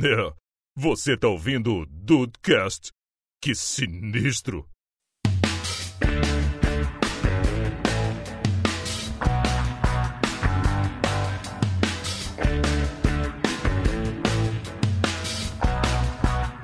É, 0.00 0.32
você 0.76 1.16
tá 1.16 1.26
ouvindo 1.26 1.74
o 1.74 1.86
Dudecast? 1.86 2.92
Que 3.42 3.52
sinistro! 3.52 4.64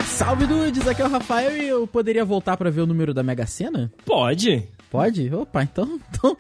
Salve 0.07 0.47
dudes, 0.47 0.87
aqui 0.87 1.03
é 1.03 1.05
o 1.05 1.09
Rafael 1.09 1.57
e 1.57 1.67
eu 1.67 1.89
poderia 1.89 2.25
voltar 2.25 2.57
pra 2.57 2.71
ver 2.71 2.83
o 2.83 2.87
número 2.87 3.13
da 3.13 3.25
Mega 3.25 3.47
Sena? 3.47 3.93
Pode. 4.07 4.63
Pode? 4.89 5.35
Opa, 5.35 5.65
então, 5.65 6.01
então 6.09 6.37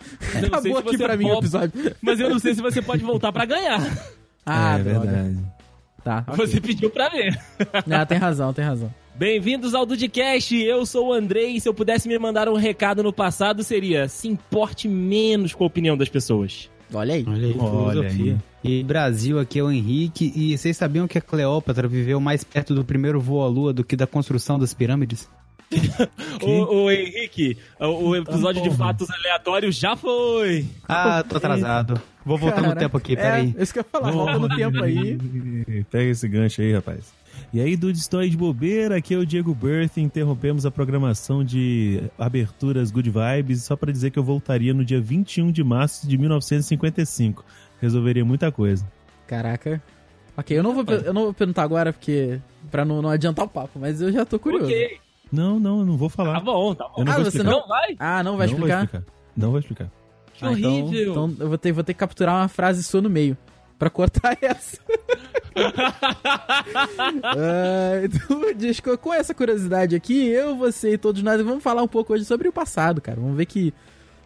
acabou 0.47 0.79
aqui 0.79 0.97
pra 0.97 1.17
mim 1.17 1.29
o 1.29 1.39
episódio. 1.39 1.73
Mas 2.01 2.21
eu 2.21 2.31
não 2.31 2.39
sei 2.39 2.55
se 2.55 2.63
você 2.63 2.81
pode 2.81 3.03
voltar 3.03 3.33
pra 3.33 3.45
ganhar. 3.45 3.81
Ah, 4.47 4.79
é 4.79 4.83
droga. 4.85 5.01
verdade. 5.11 5.64
Tá, 6.05 6.23
ok. 6.29 6.47
Você 6.47 6.61
pediu 6.61 6.91
pra 6.91 7.09
ver. 7.09 7.41
Ah, 7.91 8.05
tem 8.05 8.19
razão, 8.19 8.53
tem 8.53 8.65
razão. 8.65 8.93
Bem-vindos 9.15 9.75
ao 9.75 9.87
Dudcast, 9.87 10.55
eu 10.55 10.85
sou 10.85 11.09
o 11.09 11.13
Andrei 11.13 11.53
e 11.57 11.61
se 11.61 11.69
eu 11.69 11.73
pudesse 11.73 12.09
me 12.09 12.19
mandar 12.19 12.49
um 12.49 12.57
recado 12.57 13.03
no 13.03 13.13
passado 13.13 13.63
seria 13.63 14.09
se 14.09 14.29
importe 14.29 14.89
menos 14.89 15.55
com 15.55 15.65
a 15.65 15.67
opinião 15.67 15.97
das 15.97 16.09
pessoas. 16.09 16.69
Olha 16.93 17.15
aí. 17.15 17.25
Olha 17.27 17.47
aí, 17.47 17.55
Olha 17.59 17.93
filosofia. 18.11 18.43
E 18.63 18.83
Brasil, 18.83 19.39
aqui 19.39 19.59
é 19.59 19.63
o 19.63 19.71
Henrique. 19.71 20.33
E 20.35 20.57
vocês 20.59 20.77
sabiam 20.77 21.07
que 21.07 21.19
a 21.19 21.21
Cleópatra 21.21 21.87
viveu 21.87 22.21
mais 22.21 22.43
perto 22.45 22.75
do 22.75 22.85
primeiro 22.85 23.21
voo 23.21 23.43
à 23.43 23.49
lua 23.49 23.73
do 23.73 23.85
que 23.85 23.97
da 23.97 24.07
construção 24.07 24.59
das 24.59 24.75
pirâmides? 24.75 25.29
Ô, 26.43 26.83
ô, 26.85 26.91
Henrique, 26.91 27.57
o, 27.81 28.09
o 28.09 28.17
episódio 28.17 28.63
de 28.63 28.71
fatos 28.77 29.09
aleatórios 29.11 29.77
já 29.77 29.97
foi. 29.97 30.67
Ah, 30.89 31.23
tô 31.29 31.37
atrasado. 31.37 32.01
Vou 32.25 32.39
voltar 32.39 32.57
no 32.59 32.63
Caraca. 32.69 32.81
tempo 32.81 32.97
aqui, 32.97 33.13
É, 33.13 33.17
peraí. 33.17 33.55
isso 33.59 33.73
que 33.73 33.79
eu 33.79 33.83
ia 33.83 33.89
falar, 33.91 34.11
volta 34.11 34.39
no 34.39 34.49
tempo 34.57 34.83
aí. 34.83 35.19
Pega 35.91 36.11
esse 36.11 36.27
gancho 36.29 36.63
aí, 36.63 36.73
rapaz. 36.73 37.13
E 37.53 37.61
aí, 37.61 37.77
Dude, 37.77 37.99
estou 37.99 38.21
aí 38.21 38.31
de 38.31 38.37
bobeira. 38.37 38.97
Aqui 38.97 39.13
é 39.15 39.19
o 39.19 39.27
Diego 39.27 39.55
Berth. 39.55 39.99
Interrompemos 39.99 40.65
a 40.65 40.71
programação 40.71 41.45
de 41.45 42.01
aberturas 42.19 42.91
Good 42.91 43.11
Vibes 43.11 43.63
só 43.65 43.77
pra 43.77 43.93
dizer 43.93 44.11
que 44.11 44.19
eu 44.19 44.25
voltaria 44.25 44.73
no 44.73 44.85
dia 44.85 45.01
21 45.01 45.51
de 45.53 45.63
março 45.63 46.09
de 46.09 46.17
1955. 46.17 47.45
Resolveria 47.81 48.25
muita 48.25 48.51
coisa. 48.51 48.87
Caraca. 49.27 49.83
Ok, 50.37 50.57
eu 50.59 50.63
não 50.63 50.75
vou, 50.75 50.85
eu 50.95 51.13
não 51.15 51.23
vou 51.25 51.35
perguntar 51.35 51.63
agora 51.63 51.93
porque 51.93 52.41
pra 52.71 52.85
não, 52.85 53.01
não 53.01 53.11
adiantar 53.11 53.45
o 53.45 53.49
papo, 53.49 53.79
mas 53.79 54.01
eu 54.01 54.11
já 54.13 54.25
tô 54.25 54.37
curioso. 54.39 54.67
Ok, 54.67 54.99
Não, 55.35 55.59
não, 55.61 55.81
eu 55.81 55.87
não 55.87 55.97
vou 55.97 56.09
falar. 56.09 56.35
tá 56.35 56.41
bom, 56.41 56.75
tá 56.75 56.85
bom. 56.89 56.95
Eu 56.99 57.05
não 57.05 57.13
Ah, 57.13 57.17
vou 57.17 57.25
você 57.25 57.39
explicar. 57.39 57.51
não- 57.61 57.67
vai? 57.69 57.97
Ah, 57.99 58.23
não 58.23 58.37
vai 58.37 58.47
não 58.47 58.55
explicar? 58.55 58.77
Vou 58.77 58.85
explicar. 58.85 59.13
Não 59.37 59.51
vou 59.51 59.59
explicar. 59.59 59.91
Que 60.35 60.45
Ah, 60.45 60.53
então- 60.53 60.83
horrível. 60.85 61.11
Então, 61.13 61.37
eu 61.41 61.49
vou 61.49 61.59
ter, 61.59 61.73
vou 61.73 61.85
ter 61.85 61.93
que 61.95 61.99
capturar 62.01 62.35
uma 62.37 62.49
frase 62.49 62.83
sua 62.83 63.01
no 63.01 63.11
meio. 63.11 63.37
Pra 63.79 63.91
cortar 63.91 64.37
essa. 64.43 64.79
Ah, 67.23 68.01
então, 68.05 68.53
diz, 68.57 68.81
com- 68.81 68.97
com 68.97 69.13
essa 69.15 69.35
curiosidade 69.35 69.95
aqui, 69.95 70.27
eu, 70.29 70.57
você 70.57 70.95
e 70.95 70.99
todos 70.99 71.23
nós 71.23 71.41
vamos 71.43 71.63
falar 71.63 71.83
um 71.83 71.89
pouco 71.89 72.13
hoje 72.13 72.25
sobre 72.25 72.49
o 72.49 72.53
passado, 72.53 73.01
cara. 73.01 73.21
Vamos 73.21 73.37
ver 73.37 73.47
que. 73.47 73.73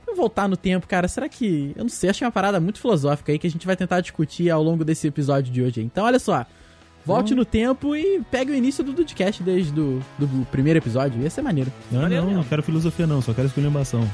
Vamos 0.07 0.19
voltar 0.19 0.49
no 0.49 0.57
tempo, 0.57 0.87
cara. 0.87 1.07
Será 1.09 1.29
que. 1.29 1.73
Eu 1.77 1.85
não 1.85 1.89
sei, 1.91 2.09
acho 2.11 2.19
que 2.19 2.25
é 2.25 2.27
uma 2.27 2.33
parada 2.33 2.59
muito 2.61 2.81
filosófica 2.81 3.31
aí 3.33 3.39
que 3.39 3.47
a 3.47 3.51
gente 3.51 3.67
vai 3.67 3.77
tentar 3.77 4.01
discutir 4.01 4.51
ao 4.51 4.63
longo 4.63 4.85
desse 4.85 5.07
episódio 5.07 5.53
de 5.53 5.63
hoje. 5.63 5.81
aí. 5.81 5.87
Então, 5.87 6.05
olha 6.05 6.19
só. 6.19 6.47
Volte 7.05 7.35
no 7.35 7.45
tempo 7.45 7.97
e 7.97 8.21
pegue 8.31 8.53
o 8.53 8.55
início 8.55 8.85
do 8.85 8.93
podcast 8.93 9.43
desde 9.43 9.73
do, 9.73 10.01
do 10.19 10.47
primeiro 10.51 10.79
episódio. 10.79 11.23
Ia 11.23 11.31
ser 11.31 11.43
maneiro. 11.43 11.73
Não, 11.91 12.03
não, 12.03 12.09
mesmo. 12.09 12.31
não 12.31 12.45
quero 12.45 12.63
filosofia 12.63 13.07
não, 13.07 13.23
só 13.23 13.33
quero 13.33 13.49
esculhambação. 13.49 14.09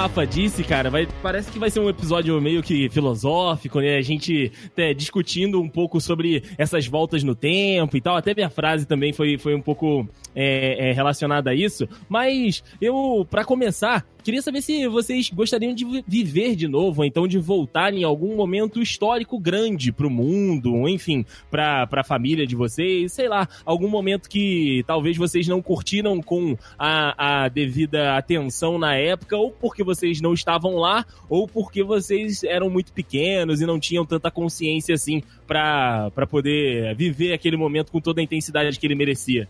Rafa 0.00 0.26
disse, 0.26 0.64
cara, 0.64 0.88
vai- 0.88 1.06
parece 1.22 1.52
que 1.52 1.58
vai 1.58 1.68
ser 1.68 1.78
um 1.78 1.88
episódio 1.90 2.40
meio 2.40 2.62
que 2.62 2.88
filosófico, 2.88 3.80
né? 3.80 3.98
A 3.98 4.00
gente 4.00 4.50
né, 4.74 4.94
discutindo 4.94 5.60
um 5.60 5.68
pouco 5.68 6.00
sobre 6.00 6.42
essas 6.56 6.86
voltas 6.86 7.22
no 7.22 7.34
tempo 7.34 7.94
e 7.94 8.00
tal. 8.00 8.16
Até 8.16 8.34
minha 8.34 8.48
frase 8.48 8.86
também 8.86 9.12
foi, 9.12 9.36
foi 9.36 9.54
um 9.54 9.60
pouco 9.60 10.08
é, 10.34 10.88
é, 10.88 10.92
relacionada 10.94 11.50
a 11.50 11.54
isso. 11.54 11.86
Mas 12.08 12.64
eu, 12.80 13.26
pra 13.30 13.44
começar, 13.44 14.06
queria 14.20 14.42
saber 14.42 14.62
se 14.62 14.86
vocês 14.88 15.30
gostariam 15.30 15.74
de 15.74 15.84
vi- 15.84 16.04
viver 16.06 16.54
de 16.56 16.68
novo, 16.68 17.00
ou 17.00 17.04
então 17.06 17.26
de 17.26 17.38
voltar 17.38 17.92
em 17.92 18.04
algum 18.04 18.36
momento 18.36 18.80
histórico 18.80 19.38
grande 19.38 19.92
pro 19.92 20.10
mundo, 20.10 20.88
enfim, 20.88 21.24
pra, 21.50 21.86
pra 21.86 22.04
família 22.04 22.46
de 22.46 22.54
vocês, 22.56 23.12
sei 23.12 23.28
lá, 23.28 23.48
algum 23.64 23.88
momento 23.88 24.28
que 24.28 24.84
talvez 24.86 25.16
vocês 25.16 25.46
não 25.48 25.60
curtiram 25.62 26.20
com 26.22 26.56
a, 26.78 27.44
a 27.44 27.48
devida 27.48 28.16
atenção 28.16 28.78
na 28.78 28.94
época, 28.96 29.36
ou 29.36 29.50
porque 29.50 29.82
vocês 29.82 30.20
não 30.20 30.32
estavam 30.32 30.76
lá, 30.76 31.04
ou 31.28 31.46
porque 31.46 31.82
vocês 31.82 32.44
eram 32.44 32.70
muito 32.70 32.92
pequenos 32.92 33.60
e 33.60 33.66
não 33.66 33.78
tinham 33.80 34.04
tanta 34.04 34.30
consciência 34.30 34.94
assim 34.94 35.22
pra 35.46 36.10
poder 36.28 36.94
viver 36.94 37.32
aquele 37.32 37.56
momento 37.56 37.90
com 37.90 38.00
toda 38.00 38.20
a 38.20 38.24
intensidade 38.24 38.78
que 38.78 38.86
ele 38.86 38.94
merecia. 38.94 39.48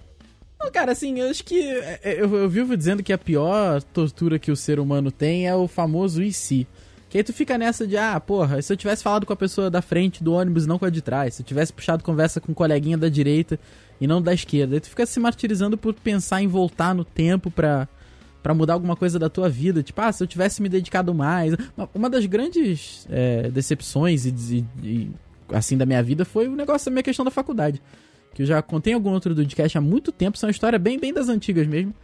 Não, 0.61 0.71
cara, 0.71 0.93
assim, 0.93 1.19
eu 1.21 1.31
acho 1.31 1.43
que. 1.45 1.61
é, 1.63 2.01
é, 2.03 2.23
Eu, 2.23 2.35
eu 2.37 2.49
vivo 2.49 2.77
dizendo 2.77 3.03
que 3.03 3.13
a 3.13 3.19
pior 3.19 3.83
tortura 3.83 4.39
que 4.39 4.51
o 4.51 4.57
ser 4.57 4.79
humano 4.79 5.11
tem 5.11 5.47
é 5.47 5.55
o 5.55 5.67
famoso 5.67 6.23
e 6.23 6.33
se. 6.33 6.67
Que 7.09 7.19
aí 7.19 7.25
tu 7.25 7.33
fica 7.33 7.59
nessa 7.59 7.87
de, 7.87 7.97
ah, 7.97 8.21
porra, 8.21 8.63
se 8.63 8.73
eu 8.73 8.77
tivesse 8.77 9.03
falado 9.03 9.27
com 9.27 9.33
a 9.33 9.37
pessoa 9.37 9.69
da 9.69 9.83
frente 9.83 10.23
do 10.23 10.33
ônibus 10.33 10.65
não 10.67 10.79
com 10.79 10.85
a 10.85 10.91
de 10.91 11.01
trás, 11.03 11.35
se 11.35 11.43
eu 11.43 11.47
tivesse 11.47 11.73
puxado 11.73 12.05
conversa 12.05 12.41
com 12.41 12.53
um 12.53 12.55
coleguinha 12.55 12.97
da 12.97 13.09
direita 13.09 13.59
e 14.01 14.07
não 14.07 14.23
da 14.23 14.33
esquerda, 14.33 14.77
aí 14.77 14.81
tu 14.81 14.89
fica 14.89 15.05
se 15.07 15.19
martirizando 15.19 15.77
por 15.77 15.93
pensar 15.93 16.41
em 16.41 16.47
voltar 16.47 16.95
no 16.95 17.05
tempo 17.05 17.51
pra, 17.51 17.89
pra 18.41 18.55
mudar 18.55 18.75
alguma 18.75 18.95
coisa 18.95 19.19
da 19.19 19.29
tua 19.29 19.49
vida. 19.49 19.83
Tipo, 19.83 20.01
ah, 20.03 20.13
se 20.13 20.23
eu 20.23 20.27
tivesse 20.29 20.63
me 20.63 20.69
dedicado 20.69 21.13
mais. 21.13 21.53
Uma, 21.77 21.89
uma 21.95 22.11
das 22.11 22.27
grandes 22.27 23.07
é, 23.11 23.51
decepções 23.51 24.25
e, 24.27 24.31
e- 24.53 24.65
e, 24.87 25.11
assim 25.53 25.77
da 25.77 25.85
minha 25.85 26.03
vida 26.05 26.25
foi 26.25 26.47
o 26.47 26.55
negócio 26.55 26.85
da 26.85 26.93
minha 26.93 27.03
questão 27.03 27.25
da 27.25 27.31
faculdade 27.33 27.83
que 28.35 28.43
eu 28.43 28.47
já 28.47 28.61
contei 28.63 28.93
em 28.93 28.95
algum 28.97 29.11
outro 29.11 29.35
podcast 29.35 29.77
há 29.77 29.81
muito 29.81 30.13
tempo, 30.13 30.39
são 30.39 30.47
uma 30.49 30.53
história 30.53 30.79
bem, 30.79 30.99
bem 30.99 31.13
das 31.13 31.29
antigas 31.29 31.67
mesmo. 31.67 31.95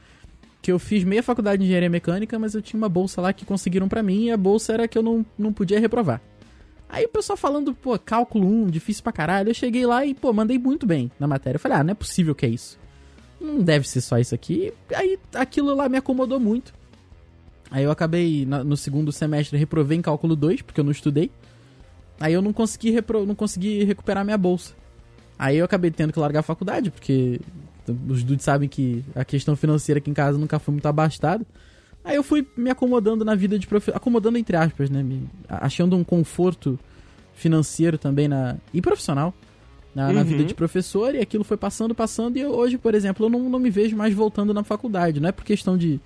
Que 0.62 0.72
eu 0.72 0.78
fiz 0.78 1.04
meia 1.04 1.22
faculdade 1.22 1.58
de 1.58 1.64
engenharia 1.66 1.88
mecânica, 1.90 2.38
mas 2.38 2.54
eu 2.54 2.62
tinha 2.62 2.76
uma 2.78 2.88
bolsa 2.88 3.20
lá 3.20 3.32
que 3.32 3.44
conseguiram 3.44 3.88
pra 3.88 4.02
mim 4.02 4.24
e 4.24 4.30
a 4.32 4.36
bolsa 4.36 4.72
era 4.72 4.88
que 4.88 4.98
eu 4.98 5.02
não, 5.02 5.24
não 5.38 5.52
podia 5.52 5.78
reprovar. 5.78 6.20
Aí 6.88 7.04
o 7.04 7.08
pessoal 7.08 7.36
falando, 7.36 7.72
pô, 7.74 7.96
cálculo 7.98 8.46
1, 8.48 8.66
difícil 8.68 9.02
pra 9.02 9.12
caralho. 9.12 9.50
Eu 9.50 9.54
cheguei 9.54 9.86
lá 9.86 10.04
e, 10.04 10.14
pô, 10.14 10.32
mandei 10.32 10.58
muito 10.58 10.86
bem 10.86 11.10
na 11.20 11.26
matéria. 11.26 11.56
Eu 11.56 11.60
falei, 11.60 11.78
ah, 11.78 11.84
não 11.84 11.92
é 11.92 11.94
possível 11.94 12.34
que 12.34 12.46
é 12.46 12.48
isso. 12.48 12.78
Não 13.40 13.60
deve 13.60 13.88
ser 13.88 14.00
só 14.00 14.18
isso 14.18 14.34
aqui. 14.34 14.72
Aí 14.94 15.18
aquilo 15.34 15.74
lá 15.74 15.88
me 15.88 15.98
acomodou 15.98 16.40
muito. 16.40 16.72
Aí 17.70 17.82
eu 17.84 17.90
acabei, 17.90 18.46
no 18.46 18.76
segundo 18.76 19.10
semestre, 19.12 19.58
reprovei 19.58 19.98
em 19.98 20.02
cálculo 20.02 20.34
2, 20.36 20.62
porque 20.62 20.80
eu 20.80 20.84
não 20.84 20.92
estudei. 20.92 21.30
Aí 22.20 22.32
eu 22.32 22.40
não 22.40 22.52
consegui, 22.52 22.90
repro- 22.90 23.26
não 23.26 23.34
consegui 23.34 23.84
recuperar 23.84 24.24
minha 24.24 24.38
bolsa. 24.38 24.72
Aí 25.38 25.58
eu 25.58 25.64
acabei 25.64 25.90
tendo 25.90 26.12
que 26.12 26.18
largar 26.18 26.40
a 26.40 26.42
faculdade, 26.42 26.90
porque 26.90 27.40
os 28.08 28.22
dudes 28.24 28.44
sabem 28.44 28.68
que 28.68 29.04
a 29.14 29.24
questão 29.24 29.54
financeira 29.54 29.98
aqui 29.98 30.10
em 30.10 30.14
casa 30.14 30.38
nunca 30.38 30.58
foi 30.58 30.72
muito 30.72 30.86
abastada. 30.86 31.44
Aí 32.04 32.16
eu 32.16 32.22
fui 32.22 32.46
me 32.56 32.70
acomodando 32.70 33.24
na 33.24 33.34
vida 33.34 33.58
de 33.58 33.66
professor. 33.66 33.96
Acomodando 33.96 34.38
entre 34.38 34.56
aspas, 34.56 34.88
né? 34.90 35.02
Me, 35.02 35.28
achando 35.48 35.96
um 35.96 36.04
conforto 36.04 36.78
financeiro 37.34 37.98
também 37.98 38.28
na, 38.28 38.56
e 38.72 38.80
profissional 38.80 39.34
na, 39.94 40.12
na 40.12 40.20
Uhum. 40.20 40.24
vida 40.26 40.44
de 40.44 40.54
professor. 40.54 41.14
E 41.14 41.20
aquilo 41.20 41.44
foi 41.44 41.56
passando, 41.56 41.94
passando. 41.94 42.36
E 42.36 42.40
eu, 42.40 42.50
hoje, 42.52 42.78
por 42.78 42.94
exemplo, 42.94 43.26
eu 43.26 43.30
não, 43.30 43.48
não 43.50 43.58
me 43.58 43.70
vejo 43.70 43.96
mais 43.96 44.14
voltando 44.14 44.54
na 44.54 44.62
faculdade. 44.64 45.20
Não 45.20 45.28
é 45.28 45.32
por 45.32 45.44
questão 45.44 45.76
de 45.76 46.00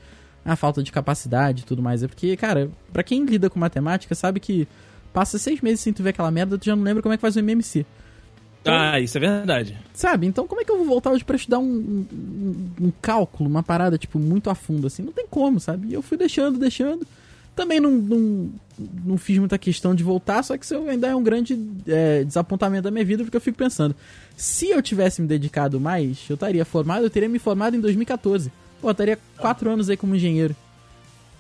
a 0.45 0.57
falta 0.57 0.83
de 0.83 0.91
capacidade 0.91 1.63
e 1.63 1.65
tudo 1.67 1.83
mais. 1.83 2.03
É 2.03 2.09
porque, 2.09 2.35
cara, 2.37 2.71
pra 2.93 3.03
quem 3.03 3.25
lida 3.27 3.51
com 3.51 3.59
matemática, 3.61 4.15
sabe 4.15 4.41
que 4.41 4.67
passa 5.13 5.39
seis 5.39 5.61
meses 5.61 5.81
sem 5.81 5.93
tu 5.93 6.03
ver 6.03 6.11
aquela 6.11 6.31
merda, 6.31 6.57
tu 6.57 6.65
já 6.65 6.75
não 6.75 6.83
lembra 6.83 7.03
como 7.03 7.13
é 7.13 7.17
que 7.17 7.21
faz 7.21 7.37
o 7.37 7.41
MMC. 7.41 7.85
Ah, 8.65 9.01
isso 9.01 9.17
é 9.17 9.21
verdade. 9.21 9.79
Sabe? 9.95 10.27
Então 10.27 10.47
como 10.47 10.61
é 10.61 10.65
que 10.65 10.71
eu 10.71 10.77
vou 10.77 10.87
voltar 10.87 11.11
hoje 11.11 11.25
pra 11.25 11.37
estudar 11.37 11.59
um, 11.59 12.07
um, 12.13 12.71
um 12.81 12.93
cálculo, 13.01 13.49
uma 13.49 13.63
parada, 13.63 13.97
tipo, 13.97 14.19
muito 14.19 14.51
a 14.51 14.55
fundo, 14.55 14.87
assim? 14.87 15.03
Não 15.03 15.13
tem 15.13 15.27
como, 15.29 15.59
sabe? 15.59 15.89
E 15.89 15.95
eu 15.95 16.03
fui 16.03 16.17
deixando, 16.17 16.59
deixando. 16.59 17.07
Também 17.57 17.81
não, 17.81 17.91
não, 17.91 18.51
não 19.05 19.19
fiz 19.19 19.39
muita 19.39 19.59
questão 19.59 19.95
de 19.95 20.03
voltar, 20.03 20.43
só 20.43 20.57
que 20.57 20.65
isso 20.65 20.77
ainda 20.89 21.09
é 21.09 21.15
um 21.15 21.23
grande 21.23 21.59
é, 21.87 22.25
desapontamento 22.25 22.85
da 22.85 22.91
minha 22.91 23.05
vida, 23.05 23.23
porque 23.25 23.37
eu 23.37 23.41
fico 23.41 23.59
pensando, 23.59 23.95
se 24.37 24.71
eu 24.71 24.81
tivesse 24.81 25.21
me 25.21 25.29
dedicado 25.29 25.81
mais, 25.81 26.25
eu 26.29 26.35
estaria 26.35 26.65
formado, 26.65 27.05
eu 27.05 27.11
teria 27.11 27.29
me 27.29 27.39
formado 27.39 27.77
em 27.77 27.81
2014. 27.81 28.51
Pô, 28.81 28.89
eu 28.89 28.93
estaria 28.93 29.19
quatro 29.37 29.69
anos 29.71 29.91
aí 29.91 29.97
como 29.97 30.15
engenheiro. 30.15 30.55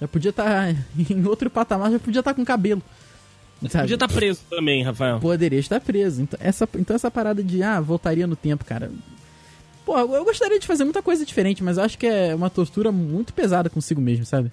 Já 0.00 0.08
podia 0.08 0.30
estar 0.30 0.74
em 1.10 1.24
outro 1.26 1.48
patamar, 1.48 1.90
já 1.90 1.98
podia 1.98 2.20
estar 2.20 2.34
com 2.34 2.44
cabelo. 2.44 2.82
Sabe? 3.68 3.82
Podia 3.82 3.94
estar 3.94 4.08
preso 4.08 4.40
também, 4.48 4.82
Rafael. 4.82 5.20
Poderia 5.20 5.58
estar 5.58 5.80
preso. 5.80 6.22
Então 6.22 6.38
essa, 6.42 6.68
então 6.76 6.96
essa 6.96 7.10
parada 7.10 7.42
de, 7.42 7.62
ah, 7.62 7.80
voltaria 7.80 8.26
no 8.26 8.36
tempo, 8.36 8.64
cara. 8.64 8.90
Pô, 9.84 9.98
eu 9.98 10.24
gostaria 10.24 10.58
de 10.58 10.66
fazer 10.66 10.84
muita 10.84 11.02
coisa 11.02 11.26
diferente, 11.26 11.62
mas 11.62 11.76
eu 11.76 11.84
acho 11.84 11.98
que 11.98 12.06
é 12.06 12.34
uma 12.34 12.48
tortura 12.48 12.90
muito 12.92 13.34
pesada 13.34 13.68
consigo 13.68 14.00
mesmo, 14.00 14.24
sabe? 14.24 14.50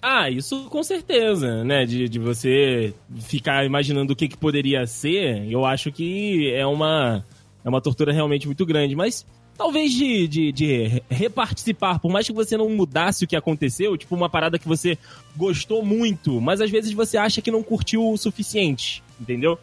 Ah, 0.00 0.30
isso 0.30 0.64
com 0.68 0.82
certeza, 0.82 1.64
né? 1.64 1.84
De, 1.84 2.08
de 2.08 2.18
você 2.18 2.94
ficar 3.20 3.64
imaginando 3.64 4.12
o 4.12 4.16
que, 4.16 4.28
que 4.28 4.36
poderia 4.36 4.86
ser, 4.86 5.50
eu 5.50 5.64
acho 5.64 5.90
que 5.90 6.52
é 6.54 6.66
uma, 6.66 7.24
é 7.64 7.68
uma 7.68 7.80
tortura 7.80 8.12
realmente 8.12 8.46
muito 8.46 8.64
grande. 8.64 8.94
Mas 8.94 9.26
talvez 9.58 9.92
de, 9.92 10.26
de, 10.28 10.52
de 10.52 11.02
reparticipar, 11.10 11.98
por 11.98 12.10
mais 12.10 12.26
que 12.26 12.32
você 12.32 12.56
não 12.56 12.70
mudasse 12.70 13.24
o 13.24 13.28
que 13.28 13.36
aconteceu, 13.36 13.96
tipo 13.98 14.14
uma 14.14 14.30
parada 14.30 14.58
que 14.58 14.68
você 14.68 14.96
gostou 15.36 15.84
muito, 15.84 16.40
mas 16.40 16.60
às 16.60 16.70
vezes 16.70 16.92
você 16.92 17.18
acha 17.18 17.42
que 17.42 17.50
não 17.50 17.62
curtiu 17.62 18.08
o 18.08 18.16
suficiente, 18.16 19.02
entendeu? 19.20 19.58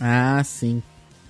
Ah, 0.00 0.42
sim. 0.42 0.82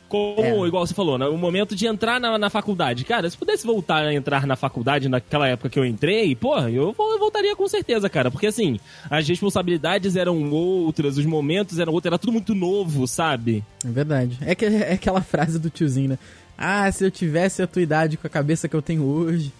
Como, 0.08 0.64
É. 0.64 0.68
igual 0.68 0.86
você 0.86 0.94
falou, 0.94 1.18
né, 1.18 1.26
o 1.26 1.36
momento 1.36 1.74
de 1.74 1.84
entrar 1.84 2.20
na, 2.20 2.38
na 2.38 2.48
faculdade. 2.48 3.04
Cara, 3.04 3.28
se 3.28 3.36
pudesse 3.36 3.66
voltar 3.66 4.04
a 4.06 4.14
entrar 4.14 4.46
na 4.46 4.54
faculdade 4.54 5.08
naquela 5.08 5.48
época 5.48 5.68
que 5.68 5.76
eu 5.76 5.84
entrei, 5.84 6.32
porra, 6.36 6.70
eu, 6.70 6.92
vo- 6.92 7.12
eu 7.12 7.18
voltaria 7.18 7.56
com 7.56 7.66
certeza, 7.66 8.08
cara. 8.08 8.30
Porque 8.30 8.46
assim, 8.46 8.78
as 9.10 9.26
responsabilidades 9.28 10.14
eram 10.14 10.48
outras, 10.52 11.18
os 11.18 11.26
momentos 11.26 11.80
eram 11.80 11.92
outros, 11.92 12.06
era 12.08 12.18
tudo 12.20 12.32
muito 12.32 12.54
novo, 12.54 13.04
sabe? 13.08 13.64
É 13.84 13.88
verdade. 13.88 14.38
É, 14.42 14.54
que, 14.54 14.64
é 14.64 14.92
aquela 14.92 15.20
frase 15.22 15.58
do 15.58 15.68
tiozinho, 15.70 16.10
né? 16.10 16.18
Ah, 16.56 16.90
se 16.90 17.04
eu 17.04 17.10
tivesse 17.10 17.62
a 17.62 17.66
tua 17.66 17.82
idade 17.82 18.16
com 18.16 18.26
a 18.26 18.30
cabeça 18.30 18.68
que 18.68 18.74
eu 18.76 18.82
tenho 18.82 19.02
hoje. 19.04 19.52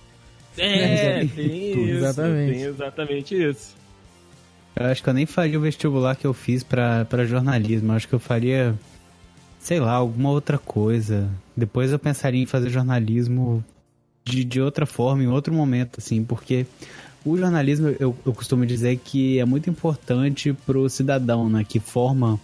É, 0.57 1.21
É, 1.23 1.27
tem 1.27 1.73
tudo, 1.73 1.83
isso. 1.83 1.97
exatamente. 1.99 2.53
Tem 2.53 2.63
exatamente 2.63 3.35
isso. 3.51 3.75
Eu 4.75 4.87
acho 4.87 5.03
que 5.03 5.09
eu 5.09 5.15
nem 5.15 5.27
faria 5.27 5.59
o 5.59 5.63
vestibular 5.63 6.17
que 6.17 6.27
eu 6.27 6.35
fiz 6.35 6.63
pra, 6.63 7.05
pra 7.07 7.25
jornalismo. 7.25 7.93
Eu 7.93 7.97
acho 7.97 8.09
que 8.09 8.15
eu 8.15 8.19
faria, 8.19 8.75
sei 9.59 9.81
lá, 9.81 9.93
alguma 9.93 10.31
outra 10.31 10.59
coisa. 10.59 11.29
Depois 11.57 11.93
eu 11.93 11.99
pensaria 11.99 12.43
em 12.43 12.47
fazer 12.47 12.69
jornalismo 12.71 13.65
de, 14.25 14.45
de 14.45 14.61
outra 14.61 14.85
forma, 14.85 15.23
em 15.23 15.29
outro 15.29 15.55
momento, 15.55 15.99
assim, 15.99 16.23
porque 16.25 16.67
o 17.25 17.37
jornalismo, 17.39 17.89
eu, 17.99 18.15
eu 18.25 18.33
costumo 18.35 18.67
dizer 18.67 18.99
que 19.03 19.39
é 19.39 19.45
muito 19.45 19.71
importante 19.71 20.53
pro 20.67 20.89
cidadão, 20.91 21.49
né? 21.49 21.65
Que 21.67 21.81
forma 21.81 22.39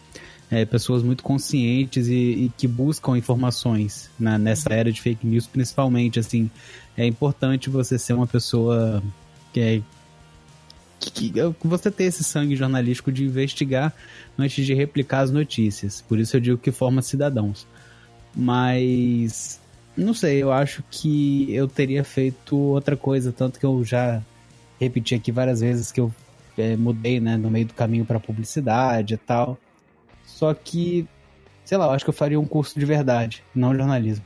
é, 0.52 0.66
pessoas 0.66 1.02
muito 1.02 1.22
conscientes 1.22 2.08
e, 2.08 2.12
e 2.14 2.52
que 2.58 2.68
buscam 2.68 3.16
informações 3.16 4.10
né, 4.20 4.36
nessa 4.36 4.70
era 4.70 4.92
de 4.92 5.00
fake 5.00 5.26
news, 5.26 5.46
principalmente, 5.46 6.20
assim. 6.20 6.50
É 6.94 7.06
importante 7.06 7.70
você 7.70 7.98
ser 7.98 8.12
uma 8.12 8.26
pessoa 8.26 9.02
que 9.50 9.60
é 9.60 9.82
que, 11.00 11.30
que 11.30 11.66
você 11.66 11.90
ter 11.90 12.04
esse 12.04 12.22
sangue 12.22 12.54
jornalístico 12.54 13.10
de 13.10 13.24
investigar 13.24 13.94
antes 14.38 14.64
de 14.66 14.74
replicar 14.74 15.20
as 15.20 15.30
notícias. 15.30 16.02
Por 16.02 16.18
isso 16.18 16.36
eu 16.36 16.40
digo 16.40 16.58
que 16.58 16.70
forma 16.70 17.00
cidadãos. 17.00 17.66
Mas 18.36 19.58
não 19.96 20.12
sei, 20.12 20.42
eu 20.42 20.52
acho 20.52 20.84
que 20.90 21.52
eu 21.52 21.66
teria 21.66 22.04
feito 22.04 22.56
outra 22.58 22.94
coisa, 22.94 23.32
tanto 23.32 23.58
que 23.58 23.64
eu 23.64 23.82
já 23.82 24.22
repeti 24.78 25.14
aqui 25.14 25.32
várias 25.32 25.60
vezes 25.60 25.90
que 25.90 26.00
eu 26.00 26.14
é, 26.58 26.76
mudei, 26.76 27.20
né, 27.20 27.38
no 27.38 27.50
meio 27.50 27.64
do 27.64 27.72
caminho 27.72 28.04
para 28.04 28.20
publicidade 28.20 29.14
e 29.14 29.16
tal. 29.16 29.58
Só 30.42 30.52
que, 30.52 31.06
sei 31.64 31.78
lá, 31.78 31.84
eu 31.86 31.90
acho 31.92 32.04
que 32.04 32.10
eu 32.10 32.14
faria 32.14 32.40
um 32.40 32.44
curso 32.44 32.76
de 32.76 32.84
verdade, 32.84 33.44
não 33.54 33.72
jornalismo. 33.76 34.24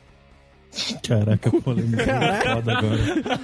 Caraca, 1.06 1.50
polêmica 1.60 2.04
foda 2.54 2.72
agora. 2.78 2.98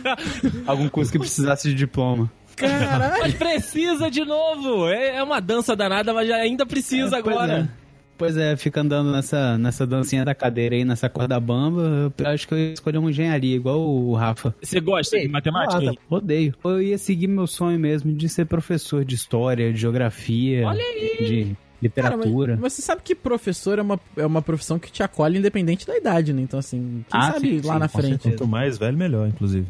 Algum 0.67 0.89
curso 0.89 1.13
que 1.13 1.19
precisasse 1.19 1.69
de 1.69 1.75
diploma. 1.75 2.33
Caralho! 2.57 3.21
Mas 3.21 3.35
precisa 3.35 4.11
de 4.11 4.25
novo! 4.25 4.89
É, 4.89 5.17
é 5.17 5.23
uma 5.23 5.39
dança 5.39 5.77
danada, 5.77 6.15
mas 6.15 6.27
já 6.27 6.37
ainda 6.37 6.65
precisa 6.65 7.17
É, 7.17 7.19
agora. 7.19 7.71
é. 7.79 7.83
Pois 8.17 8.37
é, 8.39 8.57
fica 8.57 8.81
andando 8.81 9.11
nessa, 9.13 9.59
nessa 9.59 9.87
dancinha 9.87 10.25
da 10.25 10.35
cadeira 10.35 10.75
aí, 10.75 10.85
nessa 10.85 11.09
corda 11.11 11.39
bamba. 11.41 12.11
Eu 12.17 12.27
acho 12.29 12.49
que 12.49 12.55
eu 12.55 12.59
ia 12.59 12.73
escolher 12.73 12.99
uma 12.99 13.11
engenharia, 13.11 13.57
igual 13.57 13.81
o 13.81 14.15
Rafa. 14.15 14.55
Você 14.63 14.81
gosta 14.81 15.19
de 15.19 15.29
matemática? 15.29 15.93
Odeio. 16.09 16.55
Eu 16.65 16.81
ia 16.81 16.97
seguir 16.97 17.27
meu 17.27 17.47
sonho 17.47 17.79
mesmo 17.79 18.13
de 18.15 18.29
ser 18.31 18.47
professor 18.47 19.05
de 19.05 19.15
história, 19.15 19.73
de 19.73 19.79
geografia, 19.81 20.67
Olha 20.69 20.81
aí. 20.83 21.27
de 21.27 21.57
Cara, 21.91 22.15
literatura. 22.17 22.53
mas, 22.55 22.61
mas 22.61 22.73
você 22.75 22.83
sabe 22.83 23.03
que 23.05 23.15
professor 23.15 23.79
é 23.79 23.83
uma, 23.83 24.01
é 24.17 24.25
uma 24.27 24.43
profissão 24.43 24.79
que 24.79 24.91
te 24.91 25.03
acolhe 25.03 25.39
independente 25.39 25.87
da 25.87 25.97
idade, 25.97 26.33
né? 26.33 26.43
Então, 26.43 26.59
assim, 26.59 27.05
quem 27.11 27.21
Ah, 27.21 27.33
sabe 27.33 27.61
sim, 27.61 27.67
lá 27.67 27.75
sim, 27.75 27.81
na 27.81 27.89
frente. 27.89 28.23
Quanto 28.23 28.47
mais 28.47 28.79
velho, 28.79 28.97
melhor, 28.97 29.29
inclusive. 29.29 29.67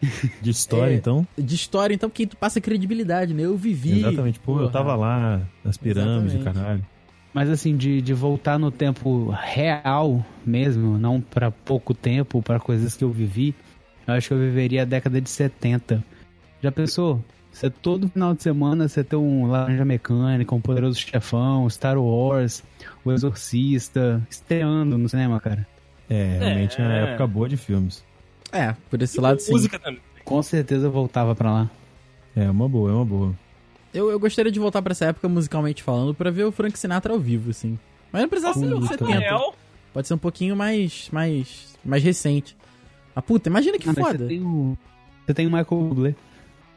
De 0.40 0.50
história, 0.50 0.94
É. 0.94 0.96
então. 0.96 1.26
De 1.36 1.54
história, 1.54 1.94
então, 1.94 2.08
porque 2.08 2.26
tu 2.26 2.36
passa 2.36 2.60
credibilidade, 2.60 3.34
né? 3.34 3.44
Eu 3.44 3.56
vivi. 3.56 3.98
Exatamente. 3.98 4.38
Pô, 4.40 4.52
eu 4.54 4.58
Porra. 4.60 4.72
tava 4.72 4.96
lá 4.96 5.42
nas 5.64 5.76
pirâmides, 5.76 6.34
Exatamente. 6.34 6.44
caralho. 6.58 6.86
Mas 7.32 7.48
assim, 7.50 7.76
de, 7.76 8.00
de 8.02 8.12
voltar 8.14 8.58
no 8.58 8.70
tempo 8.72 9.28
real 9.30 10.24
mesmo, 10.44 10.98
não 10.98 11.20
pra 11.20 11.50
pouco 11.50 11.94
tempo, 11.94 12.42
pra 12.42 12.58
coisas 12.58 12.96
que 12.96 13.04
eu 13.04 13.10
vivi, 13.10 13.54
eu 14.06 14.14
acho 14.14 14.28
que 14.28 14.34
eu 14.34 14.38
viveria 14.38 14.82
a 14.82 14.84
década 14.84 15.20
de 15.20 15.30
70. 15.30 16.02
Já 16.62 16.72
pensou? 16.72 17.22
Você 17.60 17.68
todo 17.68 18.08
final 18.08 18.32
de 18.32 18.42
semana 18.42 18.88
você 18.88 19.04
ter 19.04 19.16
um 19.16 19.46
Laranja 19.46 19.84
Mecânica, 19.84 20.54
um 20.54 20.62
Poderoso 20.62 20.98
Chefão, 20.98 21.68
Star 21.68 21.98
Wars, 21.98 22.62
O 23.04 23.12
Exorcista, 23.12 24.26
estreando 24.30 24.96
no 24.96 25.06
cinema, 25.10 25.38
cara. 25.38 25.66
É, 26.08 26.38
realmente 26.40 26.80
é 26.80 26.84
uma 26.84 26.94
É. 26.94 27.02
época 27.10 27.26
boa 27.26 27.46
de 27.50 27.58
filmes. 27.58 28.02
É, 28.50 28.74
por 28.88 29.02
esse 29.02 29.20
lado, 29.20 29.40
sim. 29.40 29.52
Música 29.52 29.78
também. 29.78 30.00
Com 30.24 30.42
certeza 30.42 30.86
eu 30.86 30.90
voltava 30.90 31.34
pra 31.34 31.52
lá. 31.52 31.70
É 32.34 32.50
uma 32.50 32.66
boa, 32.66 32.90
é 32.90 32.94
uma 32.94 33.04
boa. 33.04 33.34
Eu, 33.92 34.10
eu 34.10 34.18
gostaria 34.18 34.50
de 34.50 34.58
voltar 34.58 34.80
pra 34.80 34.92
essa 34.92 35.04
época, 35.04 35.28
musicalmente 35.28 35.82
falando, 35.82 36.14
pra 36.14 36.30
ver 36.30 36.44
o 36.44 36.52
Frank 36.52 36.78
Sinatra 36.78 37.12
ao 37.12 37.18
vivo, 37.20 37.50
assim. 37.50 37.78
Mas 38.10 38.22
não 38.22 38.28
precisa 38.30 38.54
ser 38.54 38.66
nos 38.66 38.88
Puta. 38.88 39.04
70. 39.04 39.20
Rafael, 39.20 39.54
Pode 39.92 40.08
ser 40.08 40.14
um 40.14 40.18
pouquinho 40.18 40.56
mais, 40.56 41.10
mais, 41.12 41.76
mais 41.84 42.02
recente. 42.02 42.56
Ah, 43.14 43.20
puta, 43.20 43.50
imagina 43.50 43.78
que 43.78 43.86
Ah, 43.90 43.92
foda. 43.92 44.16
Você 44.18 44.28
tem 44.28 44.40
o, 44.42 44.78
você 45.26 45.34
tem 45.34 45.46
o 45.46 45.50
Michael 45.50 45.66
Bublé. 45.82 46.14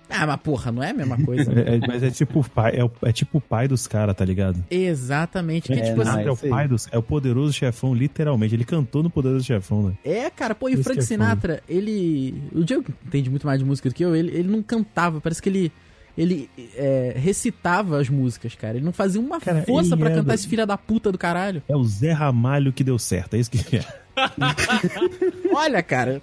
Ah, 0.09 0.27
mas 0.27 0.37
porra, 0.41 0.71
não 0.71 0.83
é 0.83 0.91
a 0.91 0.93
mesma 0.93 1.17
coisa. 1.23 1.51
É- 1.59 1.75
é- 1.75 1.79
mas 1.87 2.03
é 2.03 2.11
tipo 2.11 2.41
o 2.41 2.43
pai, 2.49 2.73
é, 2.75 2.83
o- 2.83 2.91
é 3.03 3.11
tipo 3.11 3.37
o 3.37 3.41
pai 3.41 3.67
dos 3.67 3.87
caras, 3.87 4.15
tá 4.15 4.23
ligado? 4.23 4.63
Exatamente. 4.69 5.67
Que, 5.71 5.79
É, 5.79 5.81
tipo 5.81 6.03
não, 6.03 6.11
assim, 6.11 6.23
é 6.23 6.31
o 6.31 6.37
pai 6.37 6.67
dos. 6.67 6.87
É 6.91 6.97
o 6.97 7.03
poderoso 7.03 7.53
chefão, 7.53 7.93
literalmente. 7.93 8.53
Ele 8.53 8.65
cantou 8.65 9.01
no 9.01 9.09
poderoso 9.09 9.43
chefão, 9.45 9.83
né? 9.87 9.93
É, 10.03 10.29
cara, 10.29 10.53
pô, 10.53 10.69
e 10.69 10.73
o 10.73 10.75
Isso 10.75 10.83
Frank 10.83 10.99
é 10.99 11.01
Sinatra, 11.03 11.63
ele. 11.67 12.43
O 12.53 12.63
Diego 12.63 12.83
entende 13.05 13.29
muito 13.29 13.45
mais 13.47 13.59
de 13.59 13.65
música 13.65 13.89
do 13.89 13.95
que 13.95 14.03
eu, 14.03 14.15
ele, 14.15 14.29
ele 14.37 14.49
não 14.49 14.61
cantava, 14.61 15.19
parece 15.21 15.41
que 15.41 15.49
ele. 15.49 15.71
Ele 16.15 16.47
é, 16.75 17.13
recitava 17.17 17.99
as 17.99 18.07
músicas, 18.07 18.53
cara. 18.53 18.75
Ele 18.77 18.85
não 18.85 18.93
fazia 18.93 19.19
uma 19.19 19.39
Cara, 19.39 19.63
força 19.63 19.95
é 19.95 19.97
cantar 19.97 20.35
esse 20.35 20.47
filho 20.47 20.63
da 20.67 20.77
puta 20.77 21.11
do 21.11 21.17
caralho. 21.17 21.63
É 21.67 21.75
o 21.75 21.83
Zé 21.83 22.11
Ramalho 22.11 22.71
que 22.71 22.83
deu 22.83 22.99
certo, 22.99 23.33
é 23.33 23.39
isso 23.39 23.49
que 23.49 23.77
é. 23.77 23.83
Olha, 25.53 25.81
cara, 25.81 26.21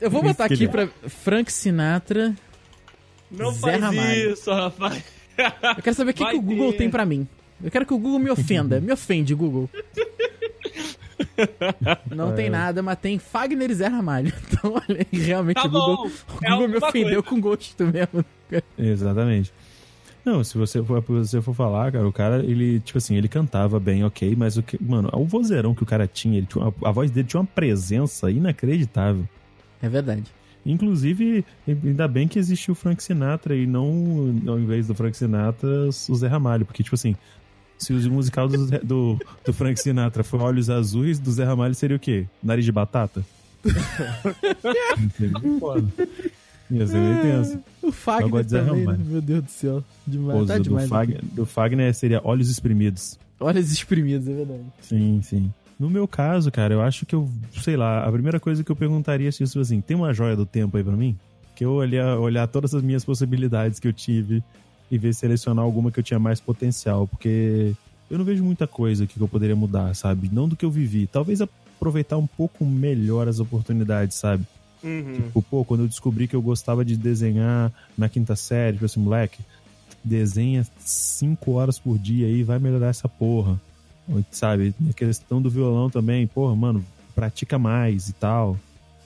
eu 0.00 0.08
vou 0.10 0.20
Isso 0.20 0.28
botar 0.30 0.44
aqui 0.44 0.64
é. 0.64 0.68
pra 0.68 0.88
Frank 1.08 1.52
Sinatra. 1.52 2.34
Não 3.32 3.52
Zé 3.52 3.60
faz 3.60 3.80
Ramalho. 3.82 4.32
isso, 4.32 4.52
rapaz. 4.52 5.04
Eu 5.76 5.82
quero 5.82 5.96
saber 5.96 6.10
o 6.10 6.14
que, 6.14 6.24
que 6.24 6.36
o 6.36 6.42
Google 6.42 6.72
ter. 6.72 6.78
tem 6.78 6.90
pra 6.90 7.04
mim. 7.06 7.26
Eu 7.62 7.70
quero 7.70 7.86
que 7.86 7.94
o 7.94 7.98
Google 7.98 8.18
me 8.18 8.30
ofenda. 8.30 8.80
Me 8.80 8.92
ofende, 8.92 9.34
Google. 9.34 9.68
Não 12.14 12.34
tem 12.34 12.50
nada, 12.50 12.82
mas 12.82 12.98
tem 12.98 13.18
Fagner 13.18 13.70
e 13.70 13.74
Zé 13.74 13.86
Ramalho. 13.86 14.32
Então, 14.52 14.74
olha 14.74 15.06
aí, 15.12 15.18
realmente 15.18 15.56
Tá 15.56 15.64
o 15.64 15.70
Google, 15.70 15.96
bom, 15.96 16.06
o 16.06 16.44
é 16.44 16.50
Google 16.50 16.68
me 16.68 16.74
alguma 16.74 16.88
ofendeu 16.88 17.22
coisa. 17.22 17.28
com 17.28 17.40
gosto 17.40 17.84
mesmo. 17.86 18.24
Exatamente. 18.78 19.52
Não, 20.24 20.44
se 20.44 20.56
você 20.56 20.80
for, 20.84 21.02
se 21.02 21.12
você 21.12 21.42
for 21.42 21.52
falar, 21.54 21.90
cara, 21.90 22.06
o 22.06 22.12
cara, 22.12 22.44
ele, 22.44 22.78
tipo 22.80 22.98
assim, 22.98 23.16
ele 23.16 23.26
cantava 23.28 23.80
bem, 23.80 24.04
ok, 24.04 24.36
mas 24.36 24.56
o 24.56 24.62
que, 24.62 24.80
mano, 24.80 25.08
o 25.12 25.24
vozeirão 25.24 25.74
que 25.74 25.82
o 25.82 25.86
cara 25.86 26.06
tinha, 26.06 26.38
ele 26.38 26.46
tinha 26.46 26.64
uma- 26.64 26.74
a 26.88 26.92
voz 26.92 27.10
dele 27.10 27.26
tinha 27.26 27.40
uma 27.40 27.46
presença 27.46 28.30
inacreditável. 28.30 29.26
É 29.82 29.88
verdade. 29.88 30.24
Inclusive, 30.64 31.44
ainda 31.66 32.06
bem 32.06 32.28
que 32.28 32.38
existiu 32.38 32.72
o 32.72 32.74
Frank 32.74 33.02
Sinatra 33.02 33.56
e 33.56 33.66
não, 33.66 34.40
ao 34.46 34.58
invés 34.58 34.86
do 34.86 34.94
Frank 34.94 35.16
Sinatra, 35.16 35.88
o 36.08 36.14
Zé 36.14 36.28
Ramalho, 36.28 36.64
porque, 36.64 36.82
tipo 36.82 36.94
assim, 36.94 37.16
se 37.78 37.92
o 37.92 38.12
musical 38.12 38.48
do, 38.48 38.66
do, 38.80 39.18
do 39.44 39.52
Frank 39.52 39.80
Sinatra 39.80 40.22
for 40.22 40.40
Olhos 40.40 40.70
Azuis, 40.70 41.18
do 41.18 41.32
Zé 41.32 41.44
Ramalho 41.44 41.74
seria 41.74 41.96
o 41.96 42.00
quê? 42.00 42.26
Nariz 42.42 42.64
de 42.64 42.72
batata? 42.72 43.24
Ia 46.70 46.86
ser 46.86 46.98
meio 46.98 47.20
tenso. 47.20 47.58
O 47.82 47.88
Eu 47.88 47.92
Fagner 47.92 48.46
também, 48.46 48.86
né? 48.86 48.98
Meu 49.04 49.20
Deus 49.20 49.44
do 49.44 49.50
céu. 49.50 49.84
Demais. 50.06 50.38
Pô, 50.38 50.46
tá 50.46 50.56
do, 50.56 50.62
demais. 50.62 50.88
Fagner, 50.88 51.20
do 51.22 51.44
Fagner 51.44 51.94
seria 51.94 52.20
Olhos 52.24 52.48
Espremidos. 52.48 53.18
Olha 53.38 53.60
os 53.60 53.72
exprimidos, 53.72 54.28
é 54.28 54.34
verdade. 54.34 54.62
Sim, 54.80 55.20
sim. 55.22 55.52
No 55.82 55.90
meu 55.90 56.06
caso, 56.06 56.48
cara, 56.52 56.72
eu 56.72 56.80
acho 56.80 57.04
que 57.04 57.12
eu, 57.12 57.28
sei 57.60 57.76
lá, 57.76 58.06
a 58.06 58.12
primeira 58.12 58.38
coisa 58.38 58.62
que 58.62 58.70
eu 58.70 58.76
perguntaria 58.76 59.28
é 59.28 59.32
se 59.32 59.42
isso 59.42 59.58
assim, 59.58 59.80
tem 59.80 59.96
uma 59.96 60.14
joia 60.14 60.36
do 60.36 60.46
tempo 60.46 60.76
aí 60.76 60.84
pra 60.84 60.92
mim? 60.92 61.18
Que 61.56 61.64
eu 61.64 61.72
olhar, 61.72 62.20
olhar 62.20 62.46
todas 62.46 62.72
as 62.72 62.84
minhas 62.84 63.04
possibilidades 63.04 63.80
que 63.80 63.88
eu 63.88 63.92
tive 63.92 64.44
e 64.88 64.96
ver 64.96 65.12
selecionar 65.12 65.64
alguma 65.64 65.90
que 65.90 65.98
eu 65.98 66.04
tinha 66.04 66.20
mais 66.20 66.38
potencial, 66.38 67.08
porque 67.08 67.72
eu 68.08 68.16
não 68.16 68.24
vejo 68.24 68.44
muita 68.44 68.64
coisa 68.64 69.02
aqui 69.02 69.14
que 69.14 69.20
eu 69.20 69.26
poderia 69.26 69.56
mudar, 69.56 69.92
sabe? 69.96 70.30
Não 70.32 70.48
do 70.48 70.54
que 70.54 70.64
eu 70.64 70.70
vivi. 70.70 71.08
Talvez 71.08 71.40
aproveitar 71.40 72.16
um 72.16 72.28
pouco 72.28 72.64
melhor 72.64 73.26
as 73.26 73.40
oportunidades, 73.40 74.16
sabe? 74.16 74.44
Uhum. 74.84 75.14
Tipo, 75.14 75.42
pô, 75.42 75.64
quando 75.64 75.80
eu 75.80 75.88
descobri 75.88 76.28
que 76.28 76.36
eu 76.36 76.42
gostava 76.42 76.84
de 76.84 76.96
desenhar 76.96 77.72
na 77.98 78.08
quinta 78.08 78.36
série, 78.36 78.74
tipo 78.74 78.84
assim, 78.84 79.00
moleque, 79.00 79.40
desenha 80.04 80.64
cinco 80.78 81.54
horas 81.54 81.76
por 81.76 81.98
dia 81.98 82.28
aí, 82.28 82.44
vai 82.44 82.60
melhorar 82.60 82.86
essa 82.86 83.08
porra. 83.08 83.60
Sabe? 84.30 84.74
A 84.90 84.92
questão 84.92 85.40
do 85.40 85.48
violão 85.50 85.88
também, 85.88 86.26
porra, 86.26 86.54
mano, 86.56 86.84
pratica 87.14 87.58
mais 87.58 88.08
e 88.08 88.12
tal. 88.12 88.58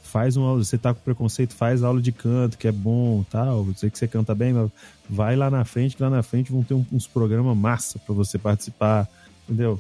faz 0.03 0.37
uma 0.37 0.47
aula, 0.49 0.65
você 0.65 0.79
tá 0.79 0.95
com 0.95 1.01
preconceito, 1.01 1.53
faz 1.55 1.83
aula 1.83 2.01
de 2.01 2.11
canto, 2.13 2.57
que 2.57 2.67
é 2.67 2.73
bom, 2.73 3.23
tal, 3.29 3.67
eu 3.67 3.75
sei 3.77 3.91
que 3.91 3.99
você 3.99 4.07
canta 4.09 4.35
bem, 4.35 4.53
mas 4.53 4.71
vai 5.11 5.37
lá 5.37 5.51
na 5.51 5.65
frente, 5.65 5.95
que 5.97 6.03
lá 6.03 6.09
na 6.09 6.23
frente 6.23 6.51
vão 6.51 6.63
ter 6.63 6.75
uns 6.93 7.07
programas 7.07 7.55
massa 7.57 7.99
pra 7.99 8.15
você 8.15 8.39
participar, 8.39 9.07
entendeu? 9.45 9.79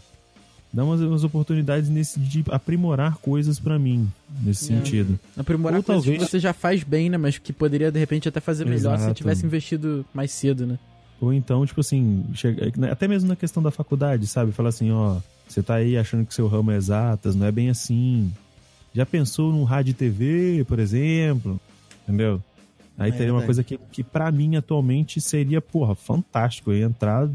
Dá 0.73 0.85
umas, 0.85 1.01
umas 1.01 1.25
oportunidades 1.25 1.89
nesse 1.89 2.19
de 2.21 2.45
aprimorar 2.51 3.17
coisas 3.19 3.59
pra 3.59 3.79
mim, 3.79 4.11
nesse 4.43 4.71
É. 4.71 4.77
sentido. 4.77 5.19
Aprimorar 5.37 5.79
Ou 5.79 5.83
coisas 5.83 6.05
talvez- 6.05 6.23
que 6.25 6.31
você 6.31 6.39
já 6.41 6.53
faz 6.53 6.83
bem, 6.83 7.09
né? 7.09 7.17
Mas 7.17 7.39
que 7.39 7.53
poderia, 7.53 7.91
de 7.91 7.99
repente, 7.99 8.29
até 8.29 8.41
fazer 8.41 8.67
melhor 8.67 8.97
se 8.99 9.05
Exato. 9.05 9.15
tivesse 9.15 9.47
investido 9.47 10.05
mais 10.13 10.33
cedo, 10.33 10.67
né? 10.67 10.79
Ou 11.21 11.33
então, 11.33 11.65
tipo 11.65 11.81
assim, 11.81 12.25
chega- 12.35 12.71
até 12.91 13.09
mesmo 13.09 13.29
na 13.29 13.37
questão 13.37 13.63
da 13.63 13.71
faculdade, 13.71 14.27
sabe? 14.27 14.53
Fala 14.53 14.69
assim, 14.69 14.91
ó, 14.91 15.17
você 15.49 15.63
tá 15.63 15.77
aí 15.77 15.97
achando 15.97 16.27
que 16.27 16.35
seu 16.35 16.47
ramo 16.47 16.71
é 16.71 16.77
exatas, 16.77 17.35
não 17.35 17.47
é 17.47 17.53
bem 17.53 17.71
assim. 17.71 18.31
Já 18.95 19.07
pensou 19.07 19.51
num 19.53 19.65
rádio 19.65 19.91
e 19.93 19.95
TV, 19.95 20.65
por 20.69 20.79
exemplo? 20.79 21.59
Entendeu? 22.03 22.43
Aí 22.99 23.11
É 23.11 23.13
teria 23.15 23.33
uma 23.33 23.41
coisa 23.47 23.63
que, 23.63 23.79
que 23.93 24.03
para 24.03 24.31
mim 24.33 24.57
atualmente 24.57 25.21
seria, 25.21 25.61
porra, 25.61 25.95
fantástico. 25.95 26.71
Eu 26.71 26.79
ia 26.79 26.87
entrar, 26.87 27.29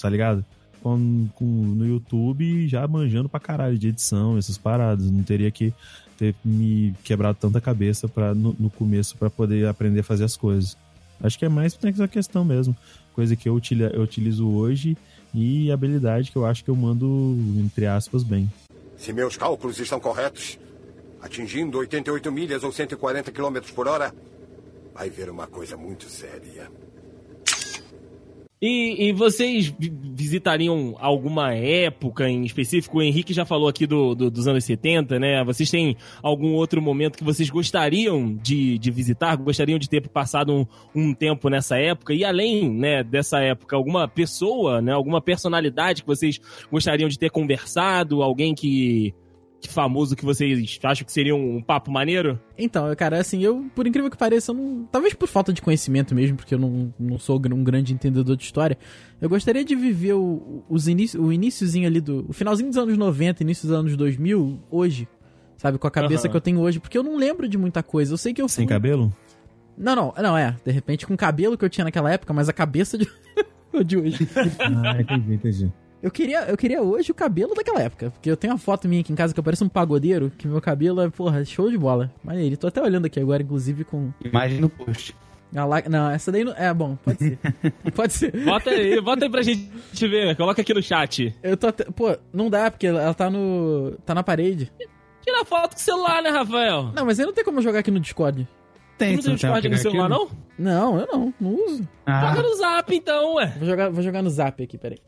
tá 0.00 0.08
ligado? 0.08 0.44
Com, 0.82 1.28
com- 1.34 1.44
no 1.44 1.86
YouTube 1.86 2.66
já 2.66 2.86
manjando 2.88 3.28
pra 3.28 3.38
caralho 3.38 3.78
de 3.78 3.88
edição, 3.88 4.36
essas 4.38 4.56
paradas. 4.58 5.08
Não 5.10 5.22
teria 5.22 5.50
que 5.50 5.72
ter 6.18 6.34
me 6.44 6.92
quebrado 7.04 7.38
tanta 7.40 7.60
cabeça 7.60 8.08
pra, 8.08 8.34
no, 8.34 8.54
no 8.58 8.68
começo 8.70 9.16
para 9.16 9.30
poder 9.30 9.66
aprender 9.68 10.00
a 10.00 10.04
fazer 10.04 10.24
as 10.24 10.36
coisas. 10.36 10.76
Acho 11.22 11.38
que 11.38 11.44
é 11.44 11.48
mais 11.48 11.78
nessa 11.82 12.08
questão 12.08 12.44
mesmo. 12.44 12.76
Coisa 13.14 13.36
que 13.36 13.48
eu, 13.48 13.54
utili- 13.54 13.90
eu 13.92 14.02
utilizo 14.02 14.48
hoje 14.48 14.96
e 15.34 15.70
habilidade 15.70 16.30
que 16.30 16.36
eu 16.36 16.46
acho 16.46 16.64
que 16.64 16.70
eu 16.70 16.76
mando, 16.76 17.36
entre 17.58 17.86
aspas, 17.86 18.22
bem. 18.22 18.50
Se 18.96 19.12
meus 19.12 19.36
cálculos 19.36 19.78
estão 19.78 20.00
corretos, 20.00 20.58
atingindo 21.20 21.78
88 21.78 22.30
milhas 22.32 22.64
ou 22.64 22.72
140 22.72 23.30
quilômetros 23.32 23.72
por 23.72 23.86
hora, 23.86 24.14
vai 24.94 25.10
ver 25.10 25.30
uma 25.30 25.46
coisa 25.46 25.76
muito 25.76 26.08
séria. 26.08 26.70
E, 28.62 29.08
e 29.08 29.12
vocês 29.12 29.68
vi- 29.78 29.90
visitariam 29.90 30.94
alguma 30.98 31.54
época 31.54 32.28
em 32.28 32.44
específico? 32.44 32.98
O 32.98 33.02
Henrique 33.02 33.32
já 33.32 33.46
falou 33.46 33.68
aqui 33.68 33.86
do, 33.86 34.14
do- 34.14 34.30
dos 34.30 34.46
anos 34.46 34.64
70, 34.64 35.18
né? 35.18 35.42
Vocês 35.44 35.70
têm 35.70 35.96
algum 36.22 36.52
outro 36.52 36.82
momento 36.82 37.16
que 37.16 37.24
vocês 37.24 37.48
gostariam 37.48 38.36
de, 38.36 38.76
de 38.78 38.90
visitar? 38.90 39.34
Gostariam 39.36 39.78
de 39.78 39.88
ter 39.88 40.06
passado 40.08 40.52
um, 40.52 40.66
um 40.94 41.14
tempo 41.14 41.48
nessa 41.48 41.78
época? 41.78 42.12
E 42.12 42.22
além 42.22 42.68
né, 42.70 43.02
dessa 43.02 43.40
época, 43.40 43.74
alguma 43.76 44.06
pessoa, 44.06 44.82
né, 44.82 44.92
alguma 44.92 45.22
personalidade 45.22 46.02
que 46.02 46.06
vocês 46.08 46.38
gostariam 46.70 47.08
de 47.08 47.18
ter 47.18 47.30
conversado? 47.30 48.22
Alguém 48.22 48.54
que 48.54 49.14
famoso 49.68 50.16
que 50.16 50.24
vocês 50.24 50.78
acham 50.82 51.04
que 51.04 51.12
seria 51.12 51.34
um, 51.34 51.60
papo 51.60 51.90
maneiro? 51.90 52.38
Então, 52.56 52.94
cara, 52.96 53.18
assim, 53.18 53.42
eu, 53.42 53.66
por 53.74 53.86
incrível 53.86 54.10
que 54.10 54.16
pareça, 54.16 54.52
eu 54.52 54.56
não, 54.56 54.88
talvez 54.90 55.12
por 55.14 55.28
falta 55.28 55.52
de 55.52 55.60
conhecimento 55.60 56.14
mesmo, 56.14 56.36
porque 56.36 56.54
eu 56.54 56.58
não, 56.58 56.94
não 56.98 57.18
sou 57.18 57.36
um 57.52 57.62
grande 57.64 57.92
entendedor 57.92 58.36
de 58.36 58.44
história, 58.44 58.78
eu 59.20 59.28
gostaria 59.28 59.64
de 59.64 59.74
viver 59.74 60.14
o, 60.14 60.62
os 60.68 60.88
início, 60.88 61.22
o 61.22 61.32
iníciozinho 61.32 61.86
ali 61.86 62.00
do. 62.00 62.24
O 62.28 62.32
finalzinho 62.32 62.68
dos 62.70 62.78
anos 62.78 62.96
90, 62.96 63.42
início 63.42 63.68
dos 63.68 63.76
anos 63.76 63.96
2000, 63.96 64.58
hoje. 64.70 65.08
Sabe, 65.56 65.76
com 65.76 65.86
a 65.86 65.90
cabeça 65.90 66.22
Aham. 66.26 66.30
que 66.30 66.36
eu 66.38 66.40
tenho 66.40 66.58
hoje, 66.60 66.80
porque 66.80 66.96
eu 66.96 67.02
não 67.02 67.16
lembro 67.18 67.46
de 67.46 67.58
muita 67.58 67.82
coisa. 67.82 68.14
Eu 68.14 68.16
sei 68.16 68.32
que 68.32 68.40
eu 68.40 68.48
Sem 68.48 68.64
fui- 68.66 68.74
cabelo? 68.74 69.14
Não, 69.76 69.94
não, 69.94 70.14
não, 70.16 70.36
é. 70.38 70.56
De 70.64 70.72
repente 70.72 71.06
com 71.06 71.12
o 71.12 71.16
cabelo 71.18 71.56
que 71.58 71.64
eu 71.64 71.68
tinha 71.68 71.84
naquela 71.84 72.10
época, 72.10 72.32
mas 72.32 72.48
a 72.48 72.52
cabeça 72.52 72.96
de, 72.96 73.06
de 73.84 73.96
hoje. 73.98 74.26
Ah, 74.58 75.00
entendi, 75.00 75.34
entendi. 75.34 75.72
Eu 76.02 76.10
queria, 76.10 76.44
eu 76.44 76.56
queria 76.56 76.80
hoje 76.82 77.10
o 77.10 77.14
cabelo 77.14 77.54
daquela 77.54 77.80
época. 77.82 78.10
Porque 78.10 78.30
eu 78.30 78.36
tenho 78.36 78.52
uma 78.54 78.58
foto 78.58 78.88
minha 78.88 79.00
aqui 79.02 79.12
em 79.12 79.16
casa 79.16 79.34
que 79.34 79.38
eu 79.40 79.44
pareço 79.44 79.64
um 79.64 79.68
pagodeiro, 79.68 80.32
que 80.38 80.48
meu 80.48 80.60
cabelo 80.60 81.00
é, 81.02 81.10
porra, 81.10 81.44
show 81.44 81.70
de 81.70 81.76
bola. 81.76 82.10
Maneiro. 82.24 82.56
Tô 82.56 82.66
até 82.68 82.80
olhando 82.82 83.04
aqui 83.06 83.20
agora, 83.20 83.42
inclusive, 83.42 83.84
com. 83.84 84.10
Imagem 84.24 84.60
no 84.60 84.68
post. 84.70 85.14
la- 85.52 85.82
Não, 85.88 86.10
essa 86.10 86.32
daí 86.32 86.42
não. 86.42 86.54
É 86.56 86.72
bom, 86.72 86.96
pode 87.04 87.18
ser. 87.18 87.38
pode 87.94 88.12
ser. 88.14 88.44
Bota 88.44 88.70
aí, 88.70 89.00
bota 89.00 89.24
aí 89.26 89.30
pra 89.30 89.42
gente 89.42 89.68
ver, 90.08 90.34
coloca 90.36 90.62
aqui 90.62 90.72
no 90.72 90.82
chat. 90.82 91.34
Eu 91.42 91.56
tô 91.56 91.66
até. 91.66 91.84
Pô, 91.84 92.16
não 92.32 92.48
dá, 92.48 92.70
porque 92.70 92.86
ela 92.86 93.12
tá 93.12 93.28
no. 93.28 93.92
tá 94.06 94.14
na 94.14 94.22
parede. 94.22 94.72
Tira 95.22 95.44
foto 95.44 95.72
com 95.72 95.76
o 95.76 95.80
celular, 95.80 96.22
né, 96.22 96.30
Rafael? 96.30 96.92
Não, 96.94 97.04
mas 97.04 97.20
aí 97.20 97.26
não 97.26 97.32
tem 97.34 97.44
como 97.44 97.58
eu 97.58 97.62
jogar 97.62 97.80
aqui 97.80 97.90
no 97.90 98.00
Discord. 98.00 98.48
Tem, 98.96 99.16
Tu 99.18 99.28
não 99.28 99.36
tem 99.36 99.50
não 99.50 99.60
tem 99.60 99.60
Discord 99.60 99.68
no 99.68 99.76
celular, 99.76 100.08
não? 100.08 100.28
Não, 100.58 100.98
eu 101.00 101.06
não, 101.12 101.34
não 101.38 101.54
uso. 101.66 101.86
Ah, 102.06 102.28
Joga 102.34 102.42
no 102.48 102.54
zap 102.56 102.94
então, 102.94 103.34
ué. 103.34 103.54
Vou 103.58 103.66
jogar, 103.68 103.90
vou 103.90 104.02
jogar 104.02 104.22
no 104.22 104.30
zap 104.30 104.62
aqui, 104.62 104.78
peraí. 104.78 104.98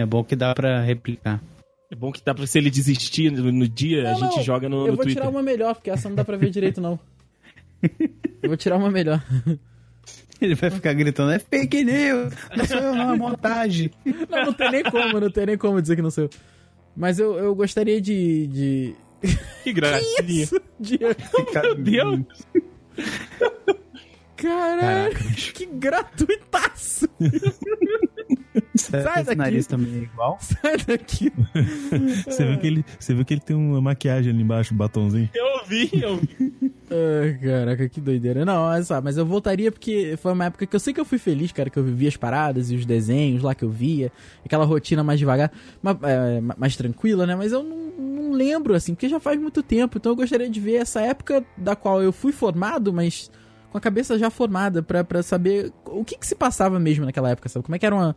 É 0.00 0.06
bom 0.06 0.22
que 0.24 0.34
dá 0.36 0.54
pra 0.54 0.80
replicar. 0.82 1.42
É 1.90 1.94
bom 1.96 2.10
que 2.10 2.22
dá 2.24 2.34
pra 2.34 2.46
se 2.46 2.58
ele 2.58 2.70
desistir 2.70 3.30
no, 3.30 3.52
no 3.52 3.68
dia, 3.68 4.08
a 4.08 4.12
Não, 4.12 4.18
gente 4.18 4.36
não, 4.36 4.42
joga 4.42 4.68
no, 4.68 4.76
eu 4.78 4.80
no 4.92 4.96
vou 4.96 5.04
Twitter. 5.04 5.22
tirar 5.22 5.30
uma 5.30 5.42
melhor, 5.42 5.74
porque 5.74 5.90
essa 5.90 6.08
não 6.08 6.16
dá 6.16 6.24
pra 6.24 6.36
ver 6.36 6.50
direito, 6.50 6.80
não. 6.80 6.98
Eu 8.42 8.48
vou 8.48 8.56
tirar 8.56 8.76
uma 8.76 8.90
melhor. 8.90 9.22
Ele 10.40 10.54
vai 10.54 10.70
ficar 10.70 10.92
gritando, 10.94 11.30
é 11.32 11.38
fake 11.38 11.84
news! 11.84 12.34
Não 12.56 12.64
sou 12.66 12.76
eu, 12.78 12.94
não, 12.94 13.14
é 13.14 13.16
montagem. 13.16 13.90
Não, 14.28 14.46
não 14.46 14.52
tem 14.52 14.70
nem 14.70 14.82
como, 14.82 15.20
não 15.20 15.30
tem 15.30 15.46
nem 15.46 15.56
como 15.56 15.80
dizer 15.80 15.96
que 15.96 16.02
não 16.02 16.10
sou 16.10 16.24
eu. 16.24 16.30
Mas 16.96 17.18
eu, 17.18 17.36
eu 17.38 17.54
gostaria 17.54 18.00
de. 18.00 18.46
de. 18.48 18.94
Que 19.64 19.72
gracinha. 19.72 20.46
de... 20.78 20.98
Meu 21.62 21.74
Deus. 21.74 22.20
Caralho, 24.36 25.14
que 25.54 25.64
gratuitaço! 25.66 27.08
Sai 28.74 29.24
daqui. 29.24 29.34
nariz 29.36 29.66
também 29.66 29.94
é 29.94 30.02
igual. 30.02 30.38
Sai 30.40 30.76
daqui. 30.86 31.32
Você 32.26 32.44
viu, 32.46 32.58
que 32.58 32.66
ele, 32.66 32.84
você 32.98 33.14
viu 33.14 33.24
que 33.24 33.34
ele 33.34 33.40
tem 33.40 33.56
uma 33.56 33.80
maquiagem 33.80 34.32
ali 34.32 34.42
embaixo, 34.42 34.74
um 34.74 34.76
batonzinho? 34.76 35.28
Eu 35.34 35.64
vi, 35.66 35.90
eu 36.00 36.16
vi. 36.16 36.72
Ai, 36.90 37.38
caraca, 37.42 37.88
que 37.88 38.00
doideira. 38.00 38.44
Não, 38.44 38.62
olha 38.62 38.82
só, 38.82 39.00
mas 39.00 39.16
eu 39.16 39.24
voltaria 39.26 39.72
porque 39.72 40.16
foi 40.18 40.32
uma 40.32 40.44
época 40.46 40.66
que 40.66 40.76
eu 40.76 40.80
sei 40.80 40.92
que 40.94 41.00
eu 41.00 41.04
fui 41.04 41.18
feliz, 41.18 41.50
cara, 41.52 41.68
que 41.70 41.78
eu 41.78 41.84
vivia 41.84 42.08
as 42.08 42.16
paradas 42.16 42.70
e 42.70 42.76
os 42.76 42.84
desenhos 42.86 43.42
lá 43.42 43.54
que 43.54 43.64
eu 43.64 43.70
via, 43.70 44.12
aquela 44.44 44.64
rotina 44.64 45.02
mais 45.02 45.18
devagar, 45.18 45.50
mais, 45.82 45.96
é, 46.02 46.40
mais 46.56 46.76
tranquila, 46.76 47.26
né? 47.26 47.34
Mas 47.34 47.52
eu 47.52 47.62
não, 47.62 47.76
não 47.98 48.32
lembro, 48.32 48.74
assim, 48.74 48.94
porque 48.94 49.08
já 49.08 49.18
faz 49.18 49.40
muito 49.40 49.62
tempo, 49.62 49.98
então 49.98 50.12
eu 50.12 50.16
gostaria 50.16 50.48
de 50.48 50.60
ver 50.60 50.74
essa 50.76 51.00
época 51.00 51.44
da 51.56 51.74
qual 51.74 52.02
eu 52.02 52.12
fui 52.12 52.32
formado, 52.32 52.92
mas 52.92 53.30
com 53.70 53.78
a 53.78 53.80
cabeça 53.80 54.16
já 54.18 54.30
formada, 54.30 54.82
pra, 54.82 55.02
pra 55.02 55.20
saber 55.22 55.72
o 55.86 56.04
que 56.04 56.16
que 56.16 56.26
se 56.26 56.36
passava 56.36 56.78
mesmo 56.78 57.04
naquela 57.04 57.30
época, 57.30 57.48
sabe? 57.48 57.64
Como 57.64 57.74
é 57.74 57.78
que 57.78 57.86
eram 57.86 58.00
a- 58.00 58.14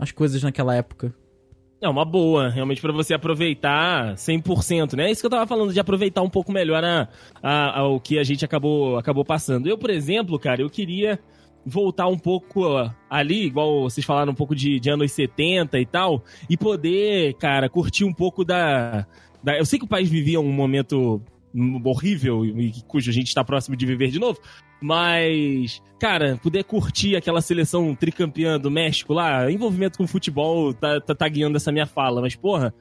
as 0.00 0.10
coisas 0.10 0.42
naquela 0.42 0.74
época. 0.74 1.14
É 1.82 1.88
uma 1.88 2.04
boa, 2.04 2.48
realmente 2.50 2.80
pra 2.80 2.92
você 2.92 3.14
aproveitar 3.14 4.14
100%, 4.14 4.94
né? 4.96 5.06
É 5.08 5.10
isso 5.10 5.22
que 5.22 5.26
eu 5.26 5.30
tava 5.30 5.46
falando, 5.46 5.72
de 5.72 5.80
aproveitar 5.80 6.20
um 6.22 6.28
pouco 6.28 6.52
melhor 6.52 6.84
a, 6.84 7.08
a- 7.42 7.80
a- 7.80 7.88
o 7.88 7.98
que 7.98 8.18
a 8.18 8.22
gente 8.24 8.44
acabou, 8.44 8.98
acabou 8.98 9.24
passando. 9.24 9.66
Eu, 9.66 9.78
por 9.78 9.88
exemplo, 9.88 10.38
cara, 10.38 10.60
eu 10.60 10.68
queria 10.68 11.18
voltar 11.64 12.06
um 12.06 12.18
pouco 12.18 12.64
ali, 13.08 13.44
igual 13.46 13.82
vocês 13.82 14.04
falaram 14.04 14.32
um 14.32 14.34
pouco 14.34 14.54
de, 14.54 14.78
de 14.80 14.90
anos 14.90 15.12
70 15.12 15.78
e 15.78 15.86
tal, 15.86 16.22
e 16.50 16.56
poder, 16.56 17.34
cara, 17.34 17.68
curtir 17.68 18.04
um 18.04 18.12
pouco 18.12 18.44
da. 18.44 19.06
Eu 19.58 19.64
sei 19.64 19.78
que 19.78 19.84
o 19.86 19.88
país 19.88 20.08
vivia 20.10 20.38
um 20.40 20.52
momento 20.52 21.22
horrível 21.84 22.44
e 22.44 22.72
cujo 22.86 23.10
a 23.10 23.12
gente 23.12 23.28
está 23.28 23.42
próximo 23.44 23.76
de 23.76 23.84
viver 23.86 24.08
de 24.08 24.18
novo, 24.18 24.38
mas, 24.80 25.82
cara, 25.98 26.38
poder 26.42 26.64
curtir 26.64 27.16
aquela 27.16 27.40
seleção 27.40 27.94
tricampeã 27.94 28.58
do 28.58 28.70
México 28.70 29.12
lá, 29.12 29.50
envolvimento 29.50 29.98
com 29.98 30.06
futebol 30.06 30.72
tá, 30.72 31.00
tá, 31.00 31.14
tá 31.14 31.28
guiando 31.28 31.56
essa 31.56 31.72
minha 31.72 31.86
fala, 31.86 32.20
mas, 32.20 32.34
porra, 32.34 32.72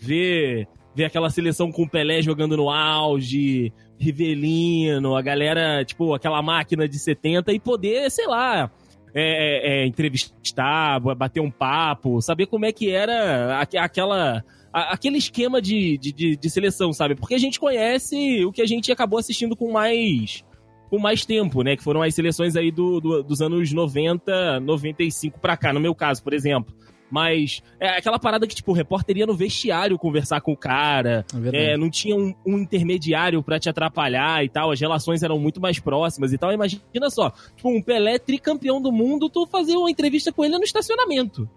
ver, 0.00 0.68
ver 0.94 1.04
aquela 1.04 1.30
seleção 1.30 1.72
com 1.72 1.82
o 1.82 1.88
Pelé 1.88 2.22
jogando 2.22 2.56
no 2.56 2.70
auge, 2.70 3.72
Rivelino, 3.98 5.16
a 5.16 5.22
galera, 5.22 5.84
tipo, 5.84 6.14
aquela 6.14 6.40
máquina 6.42 6.88
de 6.88 6.98
70 6.98 7.52
e 7.52 7.58
poder, 7.58 8.10
sei 8.10 8.26
lá, 8.26 8.70
é, 9.14 9.82
é, 9.82 9.86
entrevistar, 9.86 11.00
bater 11.00 11.40
um 11.40 11.50
papo, 11.50 12.20
saber 12.22 12.46
como 12.46 12.66
é 12.66 12.72
que 12.72 12.90
era 12.90 13.58
aque- 13.60 13.78
aquela. 13.78 14.44
A- 14.72 14.92
Aquele 14.94 15.18
esquema 15.18 15.60
de, 15.62 15.96
de, 15.98 16.12
de, 16.36 16.50
seleção, 16.50 16.92
sabe? 16.92 17.14
Porque 17.14 17.34
a 17.34 17.38
gente 17.38 17.58
conhece 17.60 18.44
o 18.44 18.52
que 18.52 18.62
a 18.62 18.66
gente 18.66 18.90
acabou 18.92 19.18
assistindo 19.18 19.56
com 19.56 19.70
mais 19.72 20.44
com 20.90 20.98
mais 20.98 21.26
tempo, 21.26 21.62
né? 21.62 21.76
Que 21.76 21.82
foram 21.84 22.00
as 22.02 22.14
seleções 22.14 22.56
aí 22.56 22.70
do, 22.70 22.98
do- 23.00 23.22
dos 23.22 23.42
anos 23.42 23.70
90, 23.72 24.58
95 24.60 25.38
pra 25.38 25.54
cá, 25.56 25.70
no 25.72 25.80
meu 25.80 25.94
caso, 25.94 26.22
por 26.22 26.32
exemplo. 26.32 26.74
Mas 27.10 27.62
é 27.80 27.88
aquela 27.88 28.18
parada 28.18 28.46
que, 28.46 28.54
tipo, 28.54 28.70
o 28.70 28.74
repórter 28.74 29.16
ia 29.16 29.26
no 29.26 29.34
vestiário 29.34 29.98
conversar 29.98 30.40
com 30.42 30.52
o 30.52 30.56
cara, 30.56 31.24
É 31.54 31.72
é, 31.72 31.76
não 31.76 31.88
tinha 31.90 32.14
um, 32.14 32.34
um 32.46 32.58
intermediário 32.58 33.42
pra 33.42 33.58
te 33.58 33.68
atrapalhar 33.68 34.44
e 34.44 34.48
tal, 34.50 34.70
as 34.70 34.78
relações 34.80 35.22
eram 35.22 35.38
muito 35.38 35.58
mais 35.60 35.78
próximas 35.78 36.32
e 36.34 36.38
tal. 36.38 36.52
Imagina 36.52 37.08
só, 37.10 37.30
tipo, 37.56 37.68
um 37.70 37.82
Pelé 37.82 38.18
tricampeão 38.18 38.80
do 38.80 38.92
mundo, 38.92 39.28
tu 39.30 39.46
fazer 39.46 39.74
uma 39.76 39.90
entrevista 39.90 40.30
com 40.32 40.44
ele 40.44 40.56
no 40.58 40.64
estacionamento. 40.64 41.48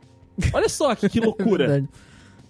Olha 0.54 0.70
só 0.70 0.96
que, 0.96 1.10
que 1.10 1.20
É 1.24 1.26
loucura. 1.26 1.86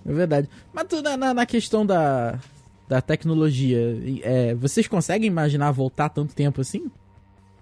É 0.06 0.12
verdade. 0.12 0.50
Mas 0.74 0.88
tu, 0.88 1.02
na, 1.02 1.34
na, 1.34 1.46
questão 1.46 1.86
da, 1.86 2.40
da 2.88 3.02
tecnologia, 3.02 3.80
é, 4.24 4.54
vocês 4.56 4.88
conseguem 4.88 5.28
imaginar 5.28 5.72
voltar 5.72 6.10
tanto 6.10 6.34
tempo 6.34 6.62
assim? 6.62 6.90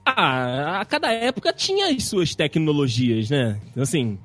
Ah, 0.06 0.80
a 0.80 0.86
cada 0.86 1.12
época 1.12 1.54
tinha 1.54 1.88
as 1.88 2.06
suas 2.06 2.34
tecnologias, 2.34 3.30
né? 3.30 3.60
Assim, 3.78 4.18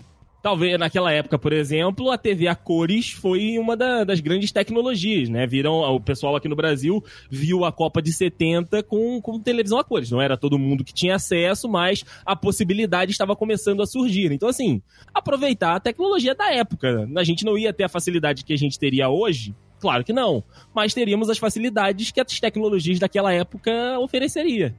talvez 0.44 0.78
naquela 0.78 1.10
época, 1.10 1.38
por 1.38 1.54
exemplo, 1.54 2.10
a 2.10 2.18
TV 2.18 2.46
a 2.48 2.54
cores 2.54 3.10
foi 3.12 3.58
uma 3.58 3.74
da- 3.74 4.04
das 4.04 4.20
grandes 4.20 4.52
tecnologias, 4.52 5.30
né? 5.30 5.46
Viram, 5.46 5.80
o 5.80 5.98
pessoal 5.98 6.36
aqui 6.36 6.48
no 6.48 6.54
Brasil 6.54 7.02
viu 7.30 7.64
a 7.64 7.72
Copa 7.72 8.02
de 8.02 8.12
70 8.12 8.82
com, 8.82 9.22
com 9.22 9.40
televisão 9.40 9.78
a 9.78 9.84
cores. 9.84 10.10
Não 10.10 10.20
era 10.20 10.36
todo 10.36 10.58
mundo 10.58 10.84
que 10.84 10.92
tinha 10.92 11.14
acesso, 11.14 11.66
mas 11.66 12.04
a 12.26 12.36
possibilidade 12.36 13.10
estava 13.10 13.34
começando 13.34 13.82
a 13.82 13.86
surgir. 13.86 14.30
Então, 14.32 14.46
assim, 14.46 14.82
aproveitar 15.14 15.76
a 15.76 15.80
tecnologia 15.80 16.34
da 16.34 16.52
época. 16.52 17.08
A 17.16 17.24
gente 17.24 17.42
não 17.42 17.56
ia 17.56 17.72
ter 17.72 17.84
a 17.84 17.88
facilidade 17.88 18.44
que 18.44 18.52
a 18.52 18.58
gente 18.58 18.78
teria 18.78 19.08
hoje. 19.08 19.54
Claro 19.80 20.04
que 20.04 20.12
não. 20.12 20.44
Mas 20.74 20.92
teríamos 20.92 21.30
as 21.30 21.38
facilidades 21.38 22.10
que 22.10 22.20
as 22.20 22.38
tecnologias 22.38 22.98
daquela 22.98 23.32
época 23.32 23.98
ofereceria. 23.98 24.74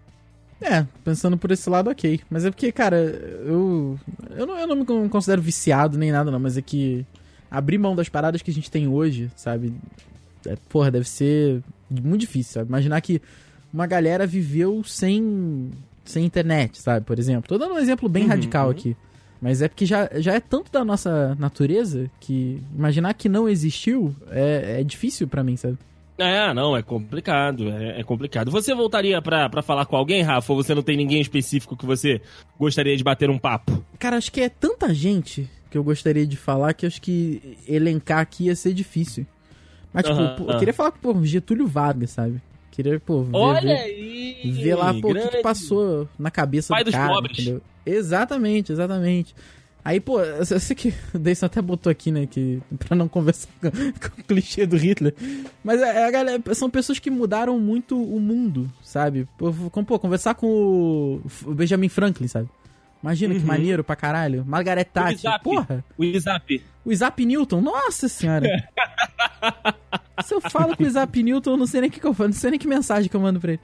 É, 0.62 0.86
pensando 1.04 1.38
por 1.38 1.52
esse 1.52 1.70
lado, 1.70 1.90
ok. 1.90 2.22
Mas 2.30 2.46
é 2.46 2.50
porque, 2.52 2.72
cara, 2.72 2.98
eu. 2.98 4.00
Eu 4.36 4.46
não, 4.48 4.58
eu 4.58 4.68
não 4.68 4.76
me 4.78 4.86
con- 4.86 5.08
considero 5.10 5.42
viciado 5.42 5.98
nem 5.98 6.12
nada, 6.12 6.32
não, 6.32 6.40
mas 6.40 6.58
é 6.58 6.62
que 6.62 7.06
abrir 7.52 7.78
mão 7.78 7.96
das 7.96 8.10
paradas 8.10 8.42
que 8.42 8.52
a 8.52 8.54
gente 8.54 8.72
tem 8.72 8.88
hoje, 8.88 9.30
sabe? 9.36 9.74
É, 10.46 10.56
porra, 10.70 10.90
deve 10.92 11.08
ser 11.08 11.62
muito 11.90 12.22
difícil, 12.22 12.54
sabe? 12.54 12.70
Imaginar 12.70 13.02
que 13.02 13.22
uma 13.74 13.86
galera 13.86 14.26
viveu 14.26 14.84
sem, 14.84 15.72
sem 16.06 16.26
internet, 16.26 16.82
sabe? 16.82 17.06
Por 17.06 17.20
exemplo. 17.20 17.48
Tô 17.48 17.58
dando 17.58 17.74
um 17.76 17.80
exemplo 17.80 18.08
bem 18.08 18.24
Uhum, 18.24 18.30
radical 18.30 18.66
uhum. 18.68 18.72
aqui. 18.72 18.96
Mas 19.42 19.62
é 19.62 19.68
porque 19.68 19.86
já, 19.86 20.10
já 20.16 20.34
é 20.34 20.40
tanto 20.40 20.72
da 20.72 20.84
nossa 20.84 21.36
natureza 21.38 22.10
que 22.20 22.62
imaginar 22.76 23.14
que 23.14 23.28
não 23.28 23.48
existiu 23.50 24.16
é, 24.32 24.78
é 24.80 24.84
difícil 24.84 25.28
pra 25.28 25.44
mim, 25.44 25.58
sabe? 25.58 25.78
É, 26.18 26.54
não, 26.54 26.78
é 26.78 26.82
complicado, 26.82 27.70
é, 27.70 28.00
é 28.00 28.04
complicado. 28.04 28.50
Você 28.50 28.74
voltaria 28.74 29.22
pra, 29.22 29.50
pra 29.50 29.62
falar 29.62 29.86
com 29.86 29.98
alguém, 29.98 30.22
Rafa, 30.22 30.54
ou 30.54 30.64
você 30.64 30.74
não 30.74 30.82
tem 30.82 30.96
ninguém 30.96 31.20
específico 31.20 31.76
que 31.76 31.86
você 31.86 32.22
gostaria 32.58 32.96
de 32.96 33.04
bater 33.04 33.30
um 33.30 33.38
papo? 33.38 33.84
Cara, 34.00 34.16
acho 34.18 34.32
que 34.32 34.40
é 34.42 34.48
tanta 34.50 34.94
gente 34.94 35.50
que 35.70 35.78
eu 35.78 35.84
gostaria 35.84 36.26
de 36.26 36.38
falar 36.38 36.74
que 36.74 36.86
acho 36.86 37.02
que 37.02 37.58
elencar 37.68 38.20
aqui 38.20 38.46
ia 38.46 38.56
ser 38.56 38.74
difícil. 38.74 39.26
Mas, 39.94 40.06
tipo, 40.06 40.22
Aham, 40.22 40.36
pô, 40.38 40.44
eu 40.44 40.50
aham. 40.52 40.60
queria 40.60 40.74
falar 40.74 40.92
com 40.92 41.00
pô, 41.00 41.26
Getúlio 41.26 41.68
Vargas, 41.68 42.12
sabe? 42.12 42.42
Queria, 42.72 43.00
pô, 43.00 43.24
ver, 43.24 43.36
Olha 43.38 43.62
ver, 43.62 43.80
aí! 43.82 44.52
ver 44.52 44.76
lá, 44.76 44.94
pô, 44.94 45.12
o 45.12 45.16
que, 45.16 45.28
que 45.30 45.42
passou 45.42 46.08
na 46.20 46.32
cabeça 46.32 46.74
Pai 46.74 46.84
do 46.84 46.92
dos 46.92 46.96
cara, 46.96 47.14
pobres. 47.14 47.40
entendeu? 47.40 47.62
Exatamente, 47.86 48.72
exatamente. 48.72 49.36
Aí, 49.86 50.00
pô, 50.00 50.20
eu 50.20 50.44
sei 50.60 50.76
que 50.76 50.92
o 51.14 51.20
Deison 51.20 51.46
até 51.46 51.62
botou 51.62 51.92
aqui, 51.92 52.12
né, 52.12 52.26
que 52.26 52.60
pra 52.80 52.96
não 52.96 53.08
conversar 53.08 53.48
com, 53.62 53.70
com 53.70 54.22
o 54.22 54.24
clichê 54.24 54.66
do 54.66 54.76
Hitler. 54.76 55.14
Mas 55.64 55.80
é, 55.80 56.08
a 56.08 56.10
galera, 56.10 56.42
são 56.56 56.72
pessoas 56.72 56.98
que 56.98 57.12
mudaram 57.12 57.60
muito 57.60 57.96
o 57.96 58.20
mundo, 58.20 58.68
sabe? 58.82 59.28
Pô, 59.38 59.54
pô, 59.54 60.00
conversar 60.00 60.34
com 60.34 60.48
o, 61.46 61.54
Benjamin 61.54 61.88
Franklin, 61.88 62.28
sabe? 62.28 62.50
Imagina 63.04 63.36
que 63.36 63.42
Uhum. 63.42 63.46
maneiro 63.46 63.84
pra 63.84 63.96
caralho. 63.96 64.44
Margaret 64.44 64.86
Thatcher, 64.86 65.40
porra. 65.44 65.86
O 65.96 66.04
Isap. 66.04 66.64
O 66.84 66.92
Isaac 66.92 67.24
Newton, 67.24 67.62
nossa 67.62 68.08
senhora. 68.08 68.68
Se 70.26 70.34
eu 70.34 70.42
falo 70.42 70.76
com 70.76 70.84
o 70.84 70.88
Isaac 70.88 71.22
Newton, 71.22 71.52
eu 71.52 71.58
não 71.58 71.68
sei 71.68 71.82
nem 71.82 71.90
o 71.92 71.94
que, 71.94 72.00
que 72.00 72.08
eu 72.08 72.14
falo, 72.16 72.30
não 72.30 72.36
sei 72.36 72.50
nem 72.50 72.60
que 72.60 72.68
mensagem 72.68 73.08
que 73.08 73.16
eu 73.16 73.22
mando 73.22 73.40
pra 73.40 73.52
ele. 73.52 73.62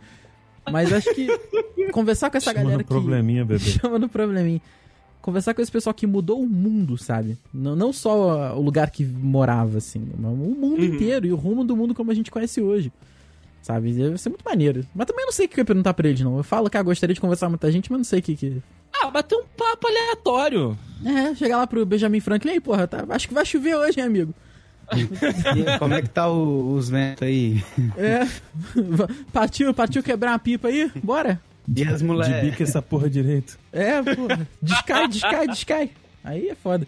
Mas 0.72 0.94
acho 0.94 1.12
que 1.16 1.28
conversar 1.92 2.30
com 2.30 2.38
essa 2.38 2.52
Chama 2.52 2.62
galera 2.62 2.78
no 2.78 2.84
que... 2.84 2.90
probleminha, 2.90 3.44
bebê. 3.44 3.60
Chama 3.82 3.98
no 3.98 4.08
probleminha. 4.08 4.62
Conversar 5.22 5.54
com 5.54 5.62
esse 5.62 5.72
pessoal 5.72 5.94
que 5.94 6.08
mudou 6.08 6.42
o 6.42 6.48
mundo, 6.50 6.98
sabe? 6.98 7.38
Não, 7.54 7.76
não 7.76 7.94
só 7.94 8.56
o 8.58 8.62
lugar 8.62 8.90
que 8.90 9.06
morava, 9.06 9.78
assim, 9.78 10.02
mas 10.18 10.32
o 10.32 10.36
mundo 10.36 10.80
Uhum. 10.80 10.84
inteiro 10.84 11.28
e 11.28 11.32
o 11.32 11.36
rumo 11.36 11.64
do 11.64 11.76
mundo 11.78 11.94
como 11.94 12.10
a 12.12 12.14
gente 12.14 12.32
conhece 12.32 12.60
hoje. 12.62 12.92
Sabe? 13.62 13.94
Deve 13.94 14.18
ser 14.18 14.30
muito 14.30 14.44
maneiro. 14.44 14.84
Mas 14.96 15.06
também 15.06 15.24
não 15.24 15.32
sei 15.32 15.46
o 15.46 15.50
que 15.50 15.60
eu 15.60 15.62
ia 15.62 15.66
perguntar 15.66 15.94
pra 15.94 16.08
eles, 16.10 16.20
não. 16.22 16.38
Eu 16.38 16.44
falo 16.44 16.68
que 16.70 16.76
eu 16.78 16.84
gostaria 16.84 17.14
de 17.14 17.22
conversar 17.22 17.46
com 17.46 17.52
muita 17.52 17.72
gente, 17.72 17.92
mas 17.92 18.00
não 18.00 18.04
sei 18.06 18.20
o 18.20 18.24
que 18.24 18.36
que... 18.36 18.62
Ah, 19.00 19.12
bater 19.12 19.36
um 19.36 19.44
papo 19.56 19.88
aleatório. 19.88 20.78
É, 21.06 21.36
chegar 21.36 21.58
lá 21.58 21.68
pro 21.68 21.86
Benjamin 21.86 22.20
Franklin, 22.20 22.54
aí, 22.54 22.60
porra, 22.60 22.88
tá, 22.88 23.06
acho 23.10 23.28
que 23.28 23.34
vai 23.36 23.46
chover 23.46 23.76
hoje, 23.76 24.00
hein, 24.00 24.06
amigo? 24.08 24.34
Como 25.80 25.94
é 25.94 26.02
que 26.02 26.10
tá 26.10 26.28
o- 26.30 26.74
os 26.74 26.90
ventos 26.90 27.22
aí? 27.28 27.64
É. 27.96 28.28
Partiu, 29.32 29.74
partiu 29.74 30.04
quebrar 30.04 30.32
uma 30.32 30.40
pipa 30.40 30.68
aí? 30.68 30.92
Bora? 31.04 31.40
E 31.68 31.84
as 31.84 32.00
De 32.00 32.04
mulheres? 32.04 32.50
bica 32.52 32.64
essa 32.64 32.82
porra 32.82 33.10
direito. 33.10 33.58
É, 33.72 34.02
porra. 34.02 34.48
Descai, 34.62 35.08
descai, 35.08 35.48
descai. 35.48 35.90
Aí 36.24 36.50
é 36.50 36.56
foda. 36.56 36.88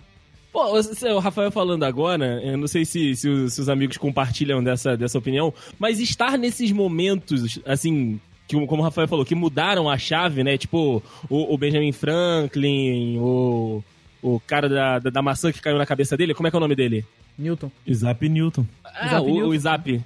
Pô, 0.52 0.66
o 0.72 1.20
Rafael 1.20 1.50
falando 1.52 1.84
agora, 1.84 2.40
eu 2.44 2.56
não 2.58 2.68
sei 2.68 2.86
se, 2.86 3.16
se 3.16 3.28
os, 3.28 3.54
se 3.54 3.62
os 3.62 3.70
amigos 3.70 3.98
compartilham 3.98 4.64
dessa, 4.64 4.96
dessa 4.96 5.18
opinião, 5.18 5.52
mas 5.80 6.00
estar 6.00 6.38
nesses 6.38 6.72
momentos, 6.72 7.60
assim, 7.66 8.20
que, 8.48 8.56
como 8.68 8.82
o 8.82 8.86
Rafael 8.86 9.08
falou, 9.08 9.26
que 9.26 9.34
mudaram 9.34 9.90
a 9.90 9.98
chave, 9.98 10.44
né? 10.44 10.56
Tipo, 10.56 11.02
o, 11.28 11.54
o 11.54 11.58
Benjamin 11.58 11.92
Franklin, 11.92 13.18
o, 13.18 13.84
o 14.22 14.40
cara 14.42 14.70
da, 14.70 15.00
da, 15.00 15.10
da 15.10 15.22
maçã 15.24 15.52
que 15.52 15.60
caiu 15.62 15.78
na 15.78 15.88
cabeça 15.88 16.16
dele, 16.16 16.36
como 16.36 16.48
é 16.48 16.52
que 16.52 16.56
é 16.56 16.60
o 16.60 16.62
nome 16.62 16.76
dele? 16.76 17.04
Newton. 17.36 17.72
Isap 17.88 18.30
Newton. 18.30 18.66
Ah, 18.84 19.08
Isaac 19.08 19.24
o, 19.24 19.34
Newton. 19.34 19.48
o 19.50 19.54
Isap. 19.56 20.02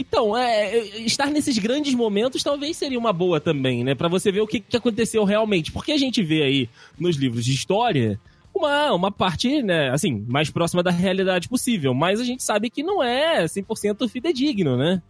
Então, 0.00 0.36
é, 0.36 0.76
é, 0.78 1.00
estar 1.02 1.26
nesses 1.26 1.58
grandes 1.58 1.94
momentos 1.94 2.42
talvez 2.42 2.76
seria 2.76 2.98
uma 2.98 3.12
boa 3.12 3.38
também, 3.40 3.84
né? 3.84 3.94
Pra 3.94 4.08
você 4.08 4.32
ver 4.32 4.40
o 4.40 4.46
que, 4.46 4.58
que 4.60 4.76
aconteceu 4.76 5.24
realmente. 5.24 5.70
Porque 5.70 5.92
a 5.92 5.98
gente 5.98 6.22
vê 6.22 6.42
aí 6.42 6.70
nos 6.98 7.16
livros 7.16 7.44
de 7.44 7.52
história 7.52 8.18
uma, 8.54 8.92
uma 8.92 9.10
parte, 9.12 9.62
né, 9.62 9.90
assim, 9.90 10.24
mais 10.26 10.50
próxima 10.50 10.82
da 10.82 10.90
realidade 10.90 11.48
possível. 11.48 11.92
Mas 11.94 12.18
a 12.20 12.24
gente 12.24 12.42
sabe 12.42 12.70
que 12.70 12.82
não 12.82 13.02
é 13.02 13.44
100% 13.44 14.08
fidedigno, 14.08 14.76
né? 14.76 15.02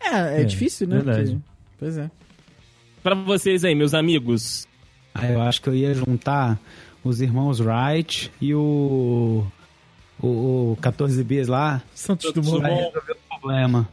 É, 0.00 0.38
é, 0.38 0.40
É, 0.40 0.44
difícil, 0.44 0.86
né? 0.88 0.96
verdade. 0.96 1.30
Porque- 1.32 1.42
Pois 1.78 1.96
é. 1.98 2.10
Pra 3.02 3.14
vocês 3.14 3.64
aí, 3.64 3.74
meus 3.74 3.94
amigos. 3.94 4.66
Ah, 5.14 5.26
eu 5.26 5.40
acho 5.40 5.62
que 5.62 5.68
eu 5.68 5.74
ia 5.74 5.94
juntar 5.94 6.58
os 7.04 7.20
irmãos 7.20 7.60
Wright 7.60 8.30
e 8.40 8.52
o. 8.54 9.46
O, 10.20 10.72
o 10.72 10.78
14 10.80 11.22
bis 11.22 11.46
lá 11.46 11.80
Santos 11.94 12.26
Santos 12.26 12.44
Dumont. 12.50 12.60
Dumont. 12.68 12.92
Problema. 13.48 13.88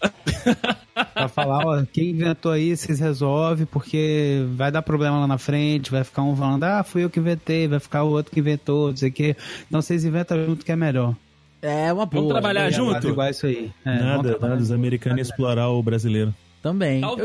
pra 1.14 1.28
falar, 1.28 1.66
ó, 1.66 1.84
quem 1.90 2.10
inventou 2.10 2.52
aí, 2.52 2.76
vocês 2.76 3.00
resolvem, 3.00 3.66
porque 3.66 4.44
vai 4.54 4.70
dar 4.70 4.82
problema 4.82 5.20
lá 5.20 5.26
na 5.26 5.38
frente, 5.38 5.90
vai 5.90 6.04
ficar 6.04 6.22
um 6.22 6.36
falando, 6.36 6.64
ah, 6.64 6.82
fui 6.82 7.04
eu 7.04 7.10
que 7.10 7.20
inventei, 7.20 7.66
vai 7.66 7.80
ficar 7.80 8.02
o 8.02 8.10
outro 8.10 8.32
que 8.32 8.40
inventou, 8.40 8.90
não 8.90 8.96
sei 8.96 9.10
o 9.10 9.12
quê. 9.12 9.36
Então 9.66 9.80
vocês 9.82 10.04
inventam 10.04 10.44
junto 10.44 10.64
que 10.64 10.72
é 10.72 10.76
melhor. 10.76 11.14
É 11.62 11.92
uma 11.92 12.06
boa. 12.06 12.22
Vamos 12.22 12.32
trabalhar 12.32 12.68
E 12.68 12.72
junto? 12.72 13.08
Igual 13.08 13.28
isso 13.28 13.46
aí. 13.46 13.70
É, 13.84 13.98
nada, 13.98 14.38
nada. 14.40 14.56
Os 14.56 14.72
americanos 14.72 15.20
explorar 15.20 15.68
o 15.68 15.82
brasileiro. 15.82 16.34
Também. 16.62 17.02
Eu, 17.02 17.18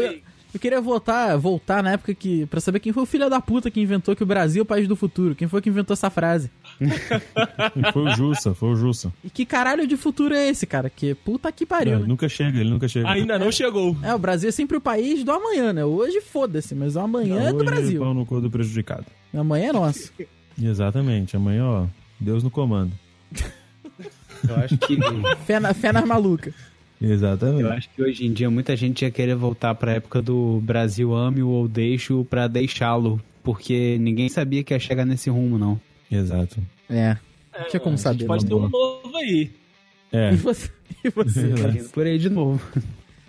eu 0.54 0.60
queria 0.60 0.82
voltar, 0.82 1.38
voltar 1.38 1.82
na 1.82 1.94
época 1.94 2.14
que. 2.14 2.46
pra 2.48 2.60
saber 2.60 2.82
quem 2.82 2.92
foi 2.92 3.04
o 3.04 3.06
filho 3.06 3.30
da 3.30 3.40
puta 3.40 3.72
que 3.72 3.80
inventou 3.80 4.14
que 4.14 4.24
o 4.24 4.26
Brasil 4.26 4.60
é 4.60 4.64
o 4.64 4.66
país 4.66 4.90
do 4.90 4.96
futuro. 4.96 5.36
Quem 5.36 5.48
foi 5.48 5.62
que 5.62 5.70
inventou 5.70 5.94
essa 5.94 6.10
frase? 6.10 6.52
Foi 7.94 8.04
o 8.04 8.10
Jussa, 8.16 8.54
foi 8.54 8.70
o 8.70 8.76
Jussa. 8.76 9.14
E 9.24 9.30
que 9.30 9.46
caralho 9.46 9.88
de 9.88 9.96
futuro 9.96 10.34
é 10.34 10.48
esse, 10.50 10.66
cara? 10.66 10.90
Que 10.90 11.14
puta 11.16 11.52
que 11.52 11.64
É, 11.64 11.68
pariu, 11.68 12.00
né? 12.00 12.06
nunca 12.08 12.28
chega, 12.28 12.60
ele 12.60 12.70
nunca 12.70 12.88
chega. 12.88 13.10
Ainda 13.10 13.40
não 13.40 13.52
chegou. 13.52 13.96
É, 14.04 14.14
o 14.14 14.20
Brasil 14.20 14.50
é 14.50 14.52
sempre 14.52 14.78
o 14.78 14.82
país 14.82 15.24
do 15.24 15.32
amanhã, 15.32 15.72
né? 15.72 15.86
Hoje 15.86 16.22
foda-se, 16.22 16.76
mas 16.76 16.96
o 16.96 17.00
amanhã 17.00 17.40
é 17.42 17.50
do 17.52 17.58
Hoje, 17.58 17.66
Brasil. 17.66 18.02
Pau 18.02 18.14
no 18.14 18.26
do 18.42 18.50
prejudicado. 18.50 19.06
Amanhã 19.34 19.70
é 19.70 19.74
nosso. 19.74 20.12
Exatamente. 20.62 21.36
Amanhã, 21.36 21.66
ó, 21.66 21.86
Deus 22.20 22.44
no 22.44 22.50
comando. 22.52 22.92
Eu 24.48 24.56
acho 24.58 24.78
que. 24.78 24.98
Fé, 25.46 25.60
na, 25.60 25.74
fé 25.74 25.92
nas 25.92 26.06
malucas. 26.06 26.54
Exatamente. 27.02 27.62
Eu 27.62 27.72
acho 27.72 27.90
que 27.90 28.02
hoje 28.02 28.26
em 28.26 28.32
dia 28.34 28.50
muita 28.50 28.76
gente 28.76 29.04
ia 29.04 29.12
querer 29.12 29.36
voltar 29.36 29.76
pra 29.76 29.94
época 29.94 30.22
do 30.22 30.60
Brasil 30.62 31.14
ame-o 31.14 31.48
ou 31.50 31.68
deixo 31.68 32.26
pra 32.26 32.48
deixá-lo. 32.48 33.22
Porque 33.44 33.98
ninguém 34.00 34.28
sabia 34.28 34.64
que 34.64 34.74
ia 34.74 34.80
chegar 34.80 35.06
nesse 35.06 35.30
rumo, 35.30 35.58
não. 35.58 35.80
Exato. 36.12 36.58
É. 36.90 37.18
Tinha 37.70 37.80
como 37.80 37.96
A 37.96 37.98
saber. 37.98 38.20
gente 38.20 38.28
pode 38.28 38.44
não. 38.46 38.50
ter 38.50 38.66
um 38.66 38.70
novo 38.70 39.18
aí. 39.18 39.52
É, 40.12 40.34
E 40.34 40.36
você? 40.36 40.70
E 41.04 41.10
você? 41.10 41.90
Por 41.94 42.06
aí 42.06 42.18
de 42.18 42.30
novo. 42.30 42.62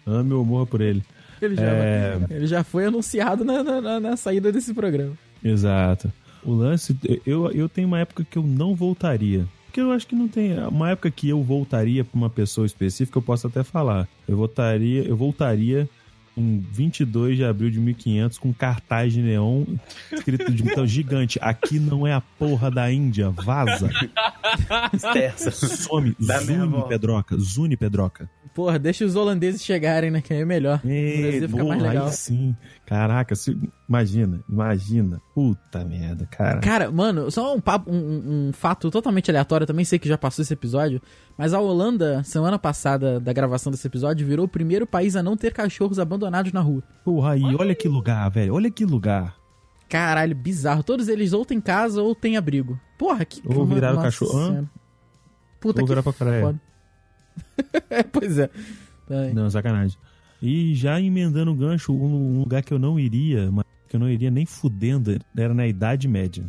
ame 0.06 0.32
ou 0.32 0.44
morra 0.44 0.66
por 0.66 0.80
ele. 0.80 1.02
Ele 1.40 1.54
já, 1.56 1.62
É. 1.64 2.18
ele 2.30 2.46
já 2.46 2.64
foi 2.64 2.86
anunciado 2.86 3.44
na, 3.44 3.62
na- 3.62 3.80
na- 3.80 4.00
na 4.00 4.16
saída 4.16 4.50
desse 4.50 4.72
programa. 4.72 5.12
Exato. 5.44 6.10
O 6.42 6.52
lance, 6.54 6.96
eu, 7.26 7.50
eu 7.52 7.68
tenho 7.68 7.88
uma 7.88 7.98
época 8.00 8.24
que 8.28 8.38
eu 8.38 8.42
não 8.42 8.74
voltaria. 8.74 9.46
Porque 9.66 9.80
eu 9.80 9.90
acho 9.92 10.06
que 10.06 10.14
não 10.14 10.26
tem. 10.28 10.56
Uma 10.68 10.90
época 10.90 11.10
que 11.10 11.28
eu 11.28 11.42
voltaria 11.42 12.04
pra 12.04 12.16
uma 12.16 12.30
pessoa 12.30 12.66
específica, 12.66 13.18
eu 13.18 13.22
posso 13.22 13.46
até 13.46 13.62
falar. 13.62 14.08
Eu 14.26 14.36
voltaria, 14.36 15.02
eu 15.02 15.16
voltaria 15.16 15.88
em 16.37 16.59
22 16.59 17.37
de 17.37 17.44
abril 17.44 17.70
de 17.70 17.81
1500 17.81 18.38
com 18.38 18.53
cartaz 18.53 19.12
de 19.12 19.22
neon 19.22 19.64
escrito 20.12 20.53
de 20.53 20.62
então, 20.62 20.87
gigante. 20.87 21.38
Aqui 21.40 21.79
não 21.81 22.07
é 22.07 22.12
a 22.12 22.20
porra 22.20 22.70
da 22.70 22.90
Índia, 22.92 23.31
vaza. 23.31 23.90
Some, 25.38 26.16
Dá 26.20 26.40
zune. 26.40 26.85
Pedroca, 26.88 27.37
zune 27.37 27.77
Pedroca. 27.77 28.29
Porra, 28.55 28.79
deixa 28.79 29.05
os 29.05 29.14
holandeses 29.16 29.62
chegarem, 29.62 30.11
né? 30.11 30.20
Que 30.20 30.33
aí 30.33 30.40
é 30.40 30.44
melhor. 30.44 30.81
o 30.83 30.88
Ei, 30.88 31.22
Brasil 31.22 31.49
fica 31.49 31.64
mais 31.64 31.79
porra, 31.79 31.90
legal. 31.90 32.07
aí 32.07 32.12
sim. 32.12 32.57
Caraca, 32.87 33.35
se- 33.35 33.59
imagina, 33.88 34.40
imagina. 34.49 35.20
Puta 35.35 35.85
merda, 35.85 36.25
cara. 36.27 36.61
Cara, 36.61 36.90
mano, 36.90 37.29
só 37.33 37.55
um, 37.55 37.61
papo, 37.61 37.90
um, 37.90 38.46
um- 38.49 38.53
fato 38.53 38.90
totalmente 38.92 39.29
aleatório, 39.29 39.66
também 39.66 39.85
sei 39.85 39.99
que 39.99 40.09
já 40.09 40.16
passou 40.16 40.42
esse 40.42 40.53
episódio, 40.55 41.03
mas 41.37 41.53
a 41.53 41.59
Holanda, 41.61 42.22
semana 42.22 42.61
passada 42.61 43.18
da 43.18 43.33
gravação 43.33 43.72
desse 43.72 43.87
episódio, 43.88 44.25
virou 44.25 44.46
o 44.46 44.49
primeiro 44.49 44.87
país 44.87 45.16
a 45.16 45.22
não 45.22 45.37
ter 45.37 45.53
cachorros 45.53 45.99
abandonados 45.99 46.53
na 46.53 46.61
rua. 46.61 46.81
Porra, 47.05 47.33
aí, 47.33 47.42
olha 47.59 47.75
que 47.75 47.88
lugar, 47.88 48.31
velho. 48.31 48.55
Olha 48.55 48.70
que 48.70 48.85
lugar. 48.85 49.35
Caralho, 49.88 50.35
bizarro. 50.37 50.85
Todos 50.85 51.09
eles 51.09 51.33
ou 51.33 51.44
tem 51.44 51.61
casa 51.61 52.01
ou 52.01 52.14
tem 52.14 52.37
abrigo. 52.37 52.79
Porra, 52.96 53.25
que... 53.25 53.42
Ou 53.44 53.66
viraram 53.66 54.01
cachorro. 54.01 54.68
Puta 55.61 55.81
Ou 55.81 55.87
que 55.87 55.90
virar 55.92 56.03
pra 56.05 56.12
praia. 56.12 56.61
pois 58.12 58.38
é. 58.38 58.51
Não, 59.35 59.51
sacanagem. 59.51 59.99
E 60.42 60.75
já 60.75 61.01
emendando 61.01 61.51
o 61.51 61.55
gancho, 61.55 61.92
um 61.92 62.40
lugar 62.40 62.62
que 62.62 62.72
eu 62.72 62.79
não 62.79 62.99
iria, 63.01 63.51
mas 63.51 63.64
que 63.88 63.96
eu 63.96 64.01
não 64.01 64.09
iria 64.09 64.31
nem 64.31 64.44
fudendo, 64.46 65.18
era 65.37 65.55
na 65.55 65.66
Idade 65.66 66.07
Média. 66.09 66.44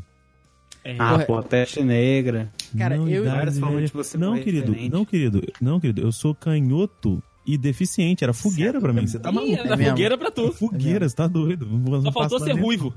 É, 0.83 0.95
Ah, 0.99 1.11
Porra. 1.13 1.25
pô, 1.25 1.43
peste 1.43 1.83
negra. 1.83 2.49
Cara, 2.77 2.97
não, 2.97 3.07
eu- 3.09 3.23
Idade 3.23 3.37
Várias 3.37 3.59
formas 3.59 3.75
Média. 3.75 3.87
de 3.87 3.93
você 3.93 4.17
não, 4.17 4.39
querido, 4.39 4.67
diferente. 4.71 4.91
não, 4.91 5.05
querido, 5.05 5.41
não, 5.61 5.79
querido, 5.79 6.01
eu 6.01 6.11
sou 6.11 6.33
canhoto 6.35 7.21
e 7.45 7.57
deficiente, 7.57 8.23
era 8.23 8.33
fogueira 8.33 8.79
pra 8.79 8.91
mim. 8.93 9.05
Você 9.07 9.19
tá 9.19 9.31
maluco? 9.31 9.53
era 9.53 9.75
mesmo. 9.75 9.91
fogueira 9.91 10.17
pra 10.17 10.31
tu. 10.31 10.51
Fogueira, 10.53 11.07
você 11.07 11.15
tá 11.15 11.27
doido. 11.27 11.65
Não 11.67 12.01
Só 12.03 12.11
faltou 12.11 12.39
ser 12.39 12.53
ruivo. 12.53 12.93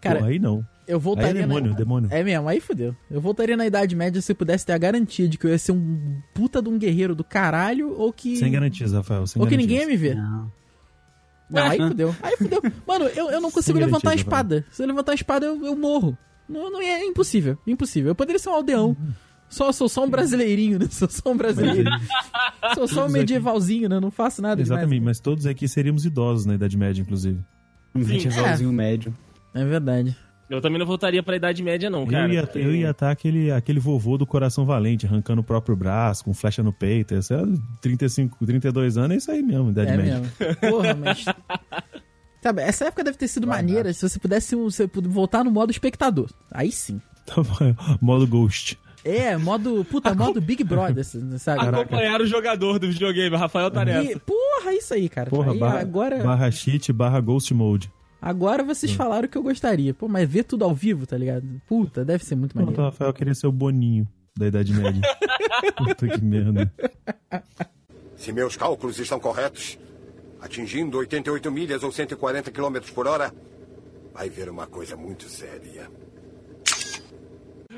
Cara, 0.00 0.20
Pô, 0.20 0.24
aí 0.26 0.38
não. 0.38 0.56
eu 0.56 0.64
Aí 0.88 0.94
é 0.94 0.98
voltaria 0.98 1.42
demônio, 1.42 1.70
na... 1.72 1.76
demônio. 1.76 2.08
É 2.12 2.22
mesmo, 2.24 2.48
aí 2.48 2.60
fudeu. 2.60 2.96
Eu 3.10 3.20
voltaria 3.20 3.56
na 3.56 3.66
Idade 3.66 3.94
Média 3.94 4.20
se 4.22 4.32
eu 4.32 4.36
pudesse 4.36 4.64
ter 4.64 4.72
a 4.72 4.78
garantia 4.78 5.28
de 5.28 5.36
que 5.36 5.46
eu 5.46 5.50
ia 5.50 5.58
ser 5.58 5.72
um 5.72 6.20
puta 6.34 6.60
de 6.62 6.68
um 6.68 6.78
guerreiro 6.78 7.14
do 7.14 7.22
caralho 7.22 7.94
ou 7.96 8.12
que... 8.12 8.36
Sem 8.36 8.50
garantias, 8.50 8.92
Rafael. 8.92 9.26
Sem 9.26 9.40
Ou 9.40 9.46
que 9.46 9.54
garantias. 9.56 9.70
ninguém 9.80 9.82
ia 9.82 9.86
me 9.86 9.96
ver. 9.96 10.16
Não. 10.16 10.52
Não, 11.50 11.62
aí 11.64 11.78
fudeu. 11.78 12.14
Aí 12.22 12.36
fudeu. 12.36 12.62
Mano, 12.86 13.04
eu, 13.06 13.30
eu 13.30 13.40
não 13.40 13.50
consigo 13.50 13.76
Sem 13.78 13.84
levantar 13.86 14.10
a 14.10 14.14
espada. 14.14 14.64
Se 14.70 14.82
eu 14.82 14.86
levantar 14.86 15.12
a 15.12 15.14
espada, 15.16 15.46
eu, 15.46 15.64
eu 15.66 15.76
morro. 15.76 16.16
Não, 16.48 16.70
não 16.70 16.80
é, 16.80 16.86
é 17.02 17.06
impossível. 17.06 17.58
Impossível. 17.66 18.10
Eu 18.10 18.14
poderia 18.14 18.38
ser 18.38 18.48
um 18.48 18.54
aldeão. 18.54 18.96
Só, 19.48 19.72
sou 19.72 19.88
só 19.88 20.04
um 20.04 20.08
brasileirinho, 20.08 20.78
né? 20.78 20.86
Sou 20.90 21.10
só 21.10 21.32
um 21.32 21.36
brasileiro. 21.36 21.90
sou 22.74 22.86
só 22.86 23.00
um 23.02 23.04
aqui- 23.04 23.12
medievalzinho, 23.14 23.88
né? 23.88 23.98
Não 23.98 24.10
faço 24.10 24.40
nada 24.40 24.62
Exatamente, 24.62 24.90
demais. 25.00 25.18
mas 25.18 25.20
todos 25.20 25.44
aqui 25.44 25.66
seríamos 25.66 26.04
idosos 26.04 26.46
na 26.46 26.54
Idade 26.54 26.76
Média, 26.78 27.02
inclusive. 27.02 27.40
Um 27.92 27.98
medievalzinho 27.98 28.72
médio. 28.72 29.12
É 29.54 29.64
verdade. 29.64 30.16
Eu 30.48 30.60
também 30.60 30.80
não 30.80 30.86
voltaria 30.86 31.22
pra 31.22 31.36
Idade 31.36 31.62
Média, 31.62 31.88
não, 31.88 32.04
cara. 32.04 32.26
eu 32.26 32.32
ia 32.34 32.42
porque- 32.42 32.58
eu 32.58 32.74
ia 32.74 32.90
estar 32.90 33.10
aquele, 33.12 33.52
aquele 33.52 33.78
vovô 33.78 34.18
do 34.18 34.26
coração 34.26 34.66
valente, 34.66 35.06
arrancando 35.06 35.40
o 35.42 35.44
próprio 35.44 35.76
braço, 35.76 36.24
com 36.24 36.34
flecha 36.34 36.60
no 36.60 36.72
peito. 36.72 37.14
Esse 37.14 37.32
é 37.34 37.40
35, 37.80 38.44
32 38.44 38.98
anos, 38.98 39.12
é 39.12 39.16
isso 39.18 39.30
aí 39.30 39.42
mesmo, 39.42 39.70
Idade 39.70 39.92
É 39.92 39.96
Média. 39.96 40.18
mesmo. 40.18 40.56
Porra, 40.70 40.94
mas. 40.94 41.24
Sabe, 42.42 42.62
essa 42.62 42.86
época 42.86 43.04
deve 43.04 43.18
ter 43.18 43.28
sido 43.28 43.46
maneira 43.46 43.92
se 43.92 44.08
você 44.08 44.18
pudesse 44.18 44.56
um- 44.56 44.64
você 44.70 44.88
voltar 44.92 45.44
no 45.44 45.50
modo 45.52 45.70
espectador. 45.70 46.30
Aí 46.50 46.72
sim. 46.72 47.00
Tá 47.26 47.34
Modo 48.00 48.26
Ghost. 48.26 48.76
É, 49.04 49.36
modo. 49.36 49.84
Puta, 49.84 50.14
modo 50.14 50.40
Big 50.40 50.64
Brother, 50.64 51.04
sabe? 51.38 51.60
Acompanhar 51.68 52.20
o 52.20 52.26
jogador 52.26 52.78
do 52.78 52.88
videogame, 52.88 53.36
Rafael 53.36 53.70
tá 53.70 53.84
nessa. 53.84 54.12
E, 54.12 54.18
porra, 54.18 54.74
isso 54.74 54.92
aí, 54.94 55.08
cara. 55.08 55.30
Porra, 55.30 55.52
Aí, 55.52 55.58
barra, 55.58 55.80
agora, 55.80 56.18
barra 56.24 56.50
cheat, 56.50 56.92
barra 56.92 57.20
Ghost 57.20 57.52
Mode. 57.54 57.90
Agora 58.20 58.62
vocês 58.62 58.92
falaram 58.92 59.26
o 59.26 59.28
que 59.28 59.38
eu 59.38 59.42
gostaria. 59.42 59.94
Pô, 59.94 60.08
mas 60.08 60.28
ver 60.28 60.44
tudo 60.44 60.64
ao 60.64 60.74
vivo, 60.74 61.06
tá 61.06 61.16
ligado? 61.16 61.44
Puta, 61.66 62.04
deve 62.04 62.24
ser 62.24 62.36
muito 62.36 62.52
Pronto, 62.52 62.66
maneiro. 62.66 62.82
o 62.82 62.84
Rafael 62.86 63.12
queria 63.12 63.34
ser 63.34 63.46
o 63.46 63.52
Boninho 63.52 64.06
da 64.36 64.46
Idade 64.46 64.72
Média. 64.72 65.00
Puta 65.76 66.08
que 66.08 66.24
merda. 66.24 66.72
Se 68.16 68.32
meus 68.32 68.56
cálculos 68.56 68.98
estão 68.98 69.18
corretos, 69.18 69.78
atingindo 70.40 70.98
88 70.98 71.50
milhas 71.50 71.82
ou 71.82 71.90
140 71.90 72.50
quilômetros 72.50 72.90
por 72.92 73.06
hora, 73.06 73.32
vai 74.12 74.28
ver 74.28 74.48
uma 74.48 74.66
coisa 74.66 74.96
muito 74.96 75.28
séria. 75.28 75.88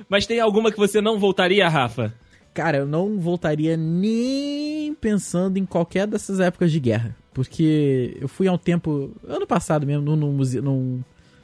Mas 0.08 0.26
tem 0.26 0.40
alguma 0.40 0.70
que 0.72 0.78
você 0.78 1.00
não 1.00 1.18
voltaria, 1.18 1.68
Rafa? 1.68 2.12
Cara, 2.54 2.78
eu 2.78 2.86
não 2.86 3.18
voltaria 3.18 3.76
nem 3.76 4.94
pensando 4.94 5.56
em 5.56 5.64
qualquer 5.64 6.06
dessas 6.06 6.38
épocas 6.38 6.70
de 6.70 6.78
guerra. 6.78 7.16
Porque 7.32 8.16
eu 8.20 8.28
fui 8.28 8.46
há 8.46 8.52
um 8.52 8.58
tempo, 8.58 9.10
ano 9.26 9.46
passado 9.46 9.86
mesmo, 9.86 10.02
num, 10.02 10.16
num 10.16 10.32
museu, 10.32 10.62
num- 10.62 11.02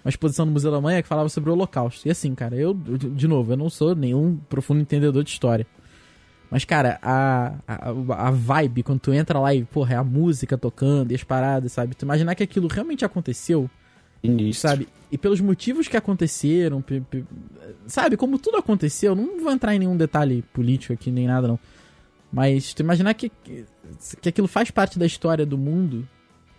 exposição 0.08 0.46
no 0.46 0.52
Museu 0.52 0.70
da 0.70 0.80
Manhã 0.80 1.02
que 1.02 1.08
falava 1.08 1.28
sobre 1.28 1.50
o 1.50 1.52
Holocausto. 1.52 2.06
E 2.06 2.10
assim, 2.10 2.34
cara, 2.34 2.56
eu, 2.56 2.74
de 2.74 3.08
de 3.10 3.28
novo, 3.28 3.52
eu 3.52 3.56
não 3.56 3.70
sou 3.70 3.94
nenhum 3.94 4.38
profundo 4.48 4.80
entendedor 4.80 5.22
de 5.22 5.30
história. 5.30 5.66
Mas, 6.50 6.64
cara, 6.64 6.98
a, 7.02 7.54
a, 7.66 8.28
a 8.28 8.30
vibe, 8.30 8.82
quando 8.82 9.00
tu 9.00 9.12
entra 9.12 9.38
lá 9.38 9.54
e, 9.54 9.64
porra, 9.64 9.94
é 9.94 9.96
a 9.96 10.04
música 10.04 10.56
tocando 10.56 11.12
e 11.12 11.14
as 11.14 11.22
paradas, 11.22 11.72
sabe? 11.72 11.94
Tu 11.94 12.04
imaginar 12.04 12.34
que 12.34 12.42
aquilo 12.42 12.68
realmente 12.68 13.04
aconteceu, 13.04 13.68
Início. 14.22 14.68
sabe? 14.68 14.88
E 15.10 15.16
pelos 15.16 15.40
motivos 15.40 15.88
que 15.88 15.96
aconteceram, 15.96 16.84
sabe? 17.86 18.16
Como 18.16 18.38
tudo 18.38 18.58
aconteceu, 18.58 19.14
não 19.14 19.40
vou 19.40 19.50
entrar 19.52 19.74
em 19.74 19.78
nenhum 19.78 19.96
detalhe 19.96 20.42
político 20.52 20.92
aqui, 20.92 21.10
nem 21.10 21.26
nada 21.26 21.48
não. 21.48 21.58
Mas 22.30 22.74
tu 22.74 22.80
imaginar 22.80 23.14
que, 23.14 23.30
que, 23.42 24.28
aquilo 24.28 24.46
faz 24.46 24.70
parte 24.70 24.98
da 24.98 25.06
história 25.06 25.46
do 25.46 25.56
mundo 25.56 26.06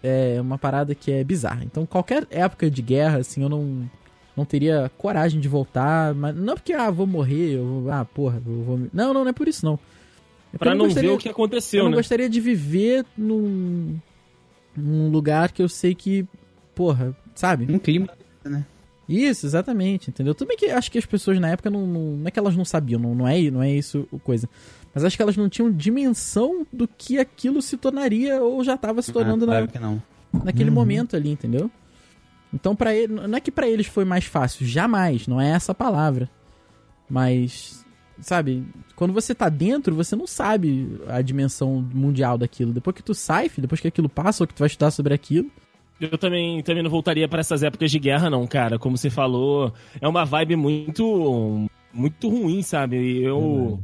é 0.02 0.40
uma 0.42 0.58
parada 0.58 0.96
que 0.96 1.12
é 1.12 1.24
bizarra. 1.24 1.64
Então 1.64 1.86
qualquer 1.86 2.26
época 2.32 2.72
de 2.72 2.82
guerra, 2.82 3.20
assim, 3.20 3.44
eu 3.44 3.50
não, 3.50 3.88
não 4.36 4.46
teria 4.46 4.90
coragem 4.98 5.40
de 5.40 5.48
voltar. 5.48 6.16
Mas 6.16 6.36
não 6.36 6.56
porque, 6.56 6.74
ah, 6.74 6.90
vou 6.90 7.06
morrer, 7.06 7.58
eu 7.58 7.66
vou, 7.84 7.92
ah, 7.92 8.04
porra, 8.04 8.42
eu 8.44 8.64
vou... 8.64 8.80
Não, 8.92 9.14
não, 9.14 9.24
não 9.24 9.28
é 9.30 9.34
por 9.34 9.48
isso 9.48 9.64
não. 9.64 9.78
É 10.52 10.58
Pra 10.58 10.72
eu 10.72 10.76
não 10.76 10.86
gostaria- 10.86 11.10
ver 11.12 11.16
o 11.16 11.20
que 11.20 11.28
eu 11.28 11.32
aconteceu, 11.34 11.84
não 11.84 11.92
né? 11.92 11.98
gostaria 11.98 12.28
de 12.28 12.42
viver 12.42 13.06
num, 13.16 13.96
num 14.76 15.12
lugar 15.12 15.52
que 15.52 15.62
eu 15.62 15.70
sei 15.70 15.94
que, 15.94 16.26
porra, 16.74 17.16
sabe? 17.40 17.74
Um 17.74 17.80
clima. 17.80 18.10
Isso, 19.08 19.46
exatamente, 19.46 20.10
entendeu? 20.10 20.36
Tudo 20.36 20.50
bem 20.50 20.58
que 20.58 20.68
acho 20.68 20.92
que 20.92 20.98
as 20.98 21.06
pessoas 21.06 21.40
na 21.40 21.50
época 21.50 21.70
não, 21.70 21.88
não, 21.88 22.18
não 22.18 22.28
é 22.28 22.32
que 22.32 22.38
elas 22.38 22.56
não 22.56 22.66
sabiam, 22.66 23.00
não, 23.00 23.16
não, 23.16 23.28
é, 23.28 23.50
não 23.50 23.64
é 23.64 23.72
isso 23.72 24.08
o 24.12 24.20
coisa. 24.20 24.48
Mas 24.94 25.04
acho 25.04 25.16
que 25.16 25.24
elas 25.24 25.38
não 25.38 25.50
tinham 25.50 25.72
dimensão 25.72 26.68
do 26.72 26.88
que 26.88 27.18
aquilo 27.18 27.62
se 27.62 27.78
tornaria 27.78 28.42
ou 28.42 28.64
já 28.64 28.78
tava 28.78 29.02
se 29.02 29.12
tornando 29.12 29.46
ah, 29.46 29.48
na, 29.48 29.54
claro 29.54 29.68
que 29.70 29.80
não. 29.80 30.04
naquele 30.44 30.70
momento 30.70 31.16
ali, 31.16 31.32
entendeu? 31.32 31.72
Então 32.54 32.76
para 32.76 32.94
ele, 32.94 33.14
não 33.14 33.38
é 33.38 33.40
que 33.40 33.52
pra 33.52 33.68
eles 33.68 33.88
foi 33.88 34.04
mais 34.04 34.26
fácil, 34.26 34.66
jamais, 34.68 35.26
não 35.26 35.40
é 35.40 35.50
essa 35.52 35.72
a 35.72 35.76
palavra. 35.76 36.30
Mas 37.10 37.84
sabe, 38.22 38.64
quando 38.96 39.14
você 39.14 39.34
tá 39.34 39.50
dentro, 39.50 39.96
você 39.96 40.16
não 40.16 40.28
sabe 40.28 41.00
a 41.08 41.22
dimensão 41.22 41.82
mundial 41.94 42.38
daquilo. 42.38 42.74
Depois 42.74 42.96
que 42.96 43.04
tu 43.04 43.16
sai, 43.16 43.50
depois 43.58 43.82
que 43.82 43.88
aquilo 43.88 44.10
passa 44.10 44.44
ou 44.44 44.48
que 44.48 44.54
tu 44.54 44.60
vai 44.60 44.68
estudar 44.68 44.92
sobre 44.92 45.14
aquilo, 45.14 45.50
Eu 46.00 46.18
também, 46.18 46.62
também 46.64 46.82
não 46.82 46.90
voltaria 46.90 47.28
pra 47.28 47.42
essas 47.42 47.62
épocas 47.62 47.92
de 47.92 48.00
guerra, 48.00 48.30
não, 48.30 48.48
cara. 48.48 48.80
Como 48.80 48.98
você 48.98 49.10
falou, 49.10 49.74
é 50.00 50.08
uma 50.08 50.26
vibe 50.26 50.56
muito 50.56 51.68
muito 51.94 52.30
ruim, 52.30 52.62
sabe? 52.62 53.22
Eu, 53.22 53.84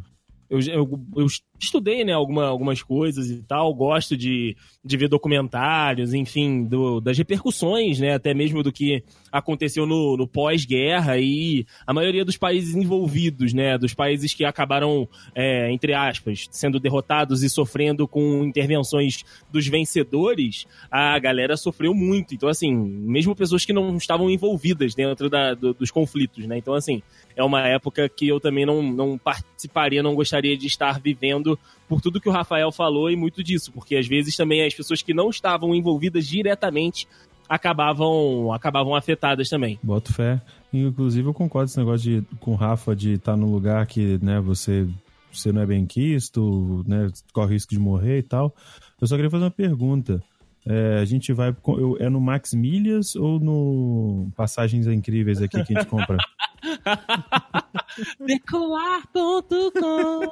eu, 0.50 0.60
eu, 0.60 1.00
eu 1.18 1.28
estudei, 1.60 2.04
né, 2.04 2.14
alguma, 2.14 2.46
algumas 2.46 2.82
coisas 2.82 3.30
e 3.30 3.42
tal, 3.44 3.74
gosto 3.74 4.16
de, 4.18 4.56
de 4.84 4.98
ver 4.98 5.08
documentários, 5.08 6.14
enfim, 6.14 6.64
do, 6.64 7.00
das 7.00 7.18
repercussões, 7.18 8.00
né, 8.00 8.14
até 8.14 8.34
mesmo 8.34 8.62
do 8.62 8.72
que 8.72 9.04
aconteceu 9.32 9.86
no, 9.86 10.16
no 10.18 10.28
pós-guerra 10.28 11.18
e 11.18 11.66
a 11.86 11.94
maioria 11.94 12.24
dos 12.24 12.38
países 12.38 12.76
envolvidos, 12.76 13.54
né, 13.54 13.78
dos 13.78 13.94
países 13.94 14.34
que 14.34 14.46
acabaram, 14.46 15.08
é, 15.34 15.72
entre 15.72 15.94
aspas, 15.94 16.48
sendo 16.52 16.80
derrotados 16.80 17.44
e 17.44 17.50
sofrendo 17.50 18.08
com 18.08 18.44
intervenções 18.44 19.24
dos 19.52 19.68
vencedores, 19.68 20.66
a 20.92 21.18
galera 21.20 21.58
sofreu 21.58 21.94
muito. 21.94 22.36
Então, 22.36 22.50
assim, 22.50 22.74
mesmo 22.76 23.36
pessoas 23.36 23.66
que 23.66 23.74
não 23.74 23.98
estavam 23.98 24.30
envolvidas 24.30 24.94
dentro 24.96 25.30
da, 25.30 25.54
do- 25.54 25.74
dos 25.74 25.92
conflitos, 25.92 26.46
né? 26.46 26.58
Então, 26.58 26.74
assim, 26.74 27.02
é 27.36 27.44
uma 27.44 27.68
época 27.68 28.08
que 28.08 28.28
eu 28.28 28.40
também 28.40 28.66
não, 28.66 28.82
não 28.82 29.18
participaria, 29.18 30.02
não 30.04 30.16
gostaria 30.16 30.58
de 30.58 30.68
estar 30.68 31.00
vivendo 31.00 31.55
por 31.88 32.02
tudo 32.02 32.20
que 32.20 32.30
o 32.30 32.32
Rafael 32.32 32.72
falou 32.72 33.10
e 33.10 33.16
muito 33.16 33.44
disso, 33.44 33.72
porque 33.72 33.96
às 33.96 34.08
vezes 34.08 34.36
também 34.36 34.66
as 34.66 34.74
pessoas 34.74 35.02
que 35.02 35.14
não 35.14 35.30
estavam 35.30 35.74
envolvidas 35.76 36.26
diretamente 36.28 37.08
acabavam, 37.48 38.52
acabavam 38.52 38.96
afetadas 38.96 39.50
também. 39.50 39.80
Boto 39.84 40.14
fé. 40.14 40.42
Inclusive, 40.74 41.28
eu 41.28 41.34
concordo 41.34 41.70
esse 41.70 41.78
negócio 41.78 42.22
de, 42.22 42.38
com 42.38 42.52
o 42.52 42.56
Rafa 42.56 42.96
de 42.96 43.14
estar 43.14 43.38
num 43.38 43.52
lugar 43.52 43.86
que, 43.86 44.20
né, 44.22 44.42
você, 44.42 44.88
você 45.32 45.52
não 45.52 45.62
é 45.62 45.66
bem 45.66 45.86
quisto, 45.86 46.84
né, 46.88 47.10
corre 47.32 47.54
risco 47.54 47.72
de 47.72 47.80
morrer 47.80 48.20
e 48.20 48.24
tal. 48.24 48.54
Eu 49.00 49.08
só 49.08 49.16
queria 49.16 49.32
fazer 49.32 49.46
uma 49.46 49.52
pergunta. 49.52 50.22
É, 50.68 50.98
a 51.00 51.06
gente 51.06 51.32
vai. 51.32 51.54
com- 51.54 51.80
eu- 51.80 51.98
É 52.00 52.10
no 52.10 52.20
Max 52.20 52.54
Milhas 52.54 53.16
ou 53.16 53.40
no 53.40 54.30
Passagens 54.36 54.88
Incríveis 54.88 55.42
aqui 55.42 55.64
que 55.64 55.76
a 55.76 55.80
gente 55.80 55.90
compra? 55.90 56.18
Decolar.com 58.26 60.32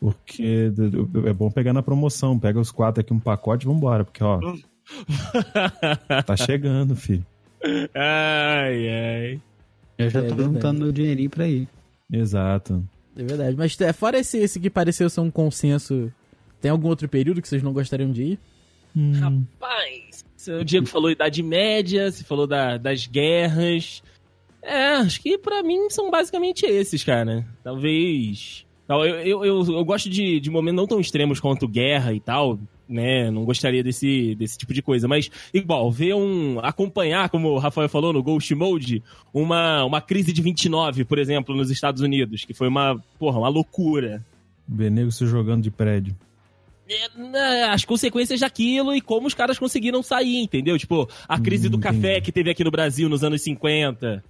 Porque 0.00 0.72
é 1.26 1.32
bom 1.32 1.50
pegar 1.50 1.72
na 1.72 1.82
promoção. 1.82 2.38
Pega 2.38 2.60
os 2.60 2.70
quatro 2.70 3.00
aqui, 3.00 3.12
um 3.12 3.18
pacote 3.20 3.66
e 3.66 3.68
vambora. 3.68 4.04
Porque, 4.04 4.22
ó. 4.22 4.40
tá 6.26 6.36
chegando, 6.36 6.94
filho. 6.96 7.24
Ai, 7.94 8.88
ai. 8.88 9.40
Eu 9.98 10.10
já 10.10 10.20
É 10.20 10.22
tô 10.22 10.28
verdade. 10.34 10.54
juntando 10.54 10.80
meu 10.80 10.92
dinheirinho 10.92 11.30
pra 11.30 11.46
ir. 11.48 11.68
Exato. 12.12 12.84
É 13.16 13.22
verdade. 13.22 13.56
Mas 13.56 13.78
é, 13.80 13.92
fora 13.92 14.18
esse, 14.18 14.38
esse 14.38 14.60
que 14.60 14.70
pareceu 14.70 15.10
ser 15.10 15.20
um 15.20 15.30
consenso, 15.30 16.12
tem 16.60 16.70
algum 16.70 16.88
outro 16.88 17.08
período 17.08 17.42
que 17.42 17.48
vocês 17.48 17.62
não 17.62 17.72
gostariam 17.72 18.10
de 18.12 18.22
ir? 18.22 18.38
Hum, 18.98 19.12
Rapaz, 19.12 20.24
o 20.60 20.64
Diego 20.64 20.86
falou 20.86 21.10
Idade 21.10 21.42
Média, 21.42 22.10
você 22.10 22.24
falou 22.24 22.46
da- 22.46 22.76
das 22.76 23.06
guerras. 23.06 24.02
É, 24.62 24.94
acho 24.96 25.20
que 25.20 25.38
pra 25.38 25.62
mim 25.62 25.88
são 25.88 26.10
basicamente 26.10 26.66
esses, 26.66 27.04
cara. 27.04 27.46
Talvez 27.62 28.66
Tal. 28.88 29.04
Eu, 29.06 29.16
eu, 29.16 29.44
eu, 29.44 29.64
eu 29.76 29.84
gosto 29.84 30.08
de, 30.08 30.40
de 30.40 30.50
momentos 30.50 30.76
não 30.76 30.86
tão 30.86 30.98
extremos 30.98 31.38
quanto 31.38 31.68
guerra 31.68 32.14
e 32.14 32.20
tal, 32.20 32.58
né? 32.88 33.30
Não 33.30 33.44
gostaria 33.44 33.84
desse, 33.84 34.34
desse 34.34 34.56
tipo 34.56 34.72
de 34.72 34.80
coisa. 34.80 35.06
Mas, 35.06 35.30
igual, 35.52 35.92
ver 35.92 36.14
um. 36.14 36.58
acompanhar, 36.60 37.28
como 37.28 37.48
o 37.50 37.58
Rafael 37.58 37.88
falou 37.90 38.14
no 38.14 38.22
Ghost 38.22 38.52
Mode, 38.54 39.02
uma, 39.32 39.84
uma 39.84 40.00
crise 40.00 40.32
de 40.32 40.40
29, 40.40 41.04
por 41.04 41.18
exemplo, 41.18 41.54
nos 41.54 41.70
Estados 41.70 42.00
Unidos, 42.00 42.46
que 42.46 42.54
foi 42.54 42.66
uma, 42.66 42.98
porra, 43.18 43.38
uma 43.38 43.48
loucura. 43.50 44.24
Ver 44.66 44.90
nego 44.90 45.12
se 45.12 45.26
jogando 45.26 45.62
de 45.62 45.70
prédio. 45.70 46.16
É, 46.88 47.18
né, 47.20 47.64
as 47.64 47.84
consequências 47.84 48.40
daquilo 48.40 48.94
e 48.94 49.00
como 49.00 49.26
os 49.26 49.34
caras 49.34 49.58
conseguiram 49.58 50.02
sair, 50.02 50.38
entendeu? 50.38 50.78
Tipo, 50.78 51.08
a 51.28 51.38
crise 51.38 51.68
Hum, 51.68 51.72
do 51.72 51.78
café 51.78 52.12
entendi. 52.12 52.20
que 52.22 52.32
teve 52.32 52.50
aqui 52.50 52.64
no 52.64 52.70
Brasil 52.70 53.08
nos 53.08 53.22
anos 53.22 53.42
50. 53.42 54.24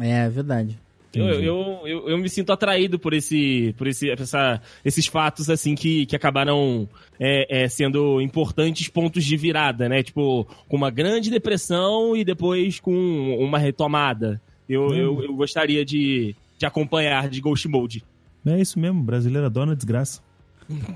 É, 0.00 0.10
é 0.10 0.28
verdade. 0.28 0.78
Eu, 1.14 1.26
eu, 1.26 1.80
eu, 1.86 2.08
eu 2.10 2.18
me 2.18 2.28
sinto 2.28 2.52
atraído 2.52 2.98
por 2.98 3.14
esse, 3.14 3.74
por 3.78 3.86
esse, 3.86 4.10
essa, 4.10 4.60
esses 4.84 5.06
fatos 5.06 5.48
assim 5.48 5.74
que, 5.74 6.04
que 6.06 6.14
acabaram 6.14 6.86
é, 7.18 7.62
é, 7.64 7.68
sendo 7.68 8.20
importantes 8.20 8.88
pontos 8.88 9.24
de 9.24 9.36
virada, 9.36 9.88
né? 9.88 10.02
Tipo, 10.02 10.46
com 10.68 10.76
uma 10.76 10.90
grande 10.90 11.30
depressão 11.30 12.14
e 12.14 12.24
depois 12.24 12.78
com 12.78 12.92
uma 13.40 13.58
retomada. 13.58 14.40
Eu, 14.68 14.94
eu, 14.94 15.22
eu 15.24 15.34
gostaria 15.34 15.82
de, 15.84 16.36
de 16.58 16.66
acompanhar 16.66 17.28
de 17.28 17.40
Ghost 17.40 17.66
Mode. 17.66 18.04
É 18.46 18.60
isso 18.60 18.78
mesmo, 18.78 19.02
brasileiro 19.02 19.46
adora 19.46 19.74
desgraça. 19.74 20.20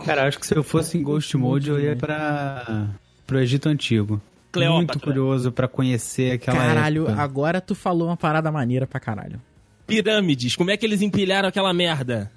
Cara, 0.04 0.26
acho 0.28 0.38
que 0.38 0.46
se 0.46 0.54
eu 0.56 0.62
fosse 0.62 0.98
em 0.98 1.02
Ghost 1.02 1.36
Mode, 1.36 1.70
eu 1.70 1.80
ia 1.80 1.96
pra. 1.96 2.88
pro 3.26 3.38
Egito 3.40 3.68
Antigo. 3.68 4.20
Cleópatra. 4.50 4.76
Muito 4.94 5.00
curioso 5.00 5.50
pra 5.50 5.66
conhecer 5.66 6.32
aquela 6.32 6.58
caralho, 6.58 7.06
época. 7.06 7.22
agora 7.22 7.60
tu 7.60 7.74
falou 7.74 8.08
uma 8.08 8.16
parada 8.16 8.52
maneira 8.52 8.86
pra 8.86 9.00
caralho. 9.00 9.40
Pirâmides, 9.86 10.54
como 10.56 10.70
é 10.70 10.76
que 10.76 10.84
eles 10.84 11.00
empilharam 11.00 11.48
aquela 11.48 11.72
merda? 11.72 12.30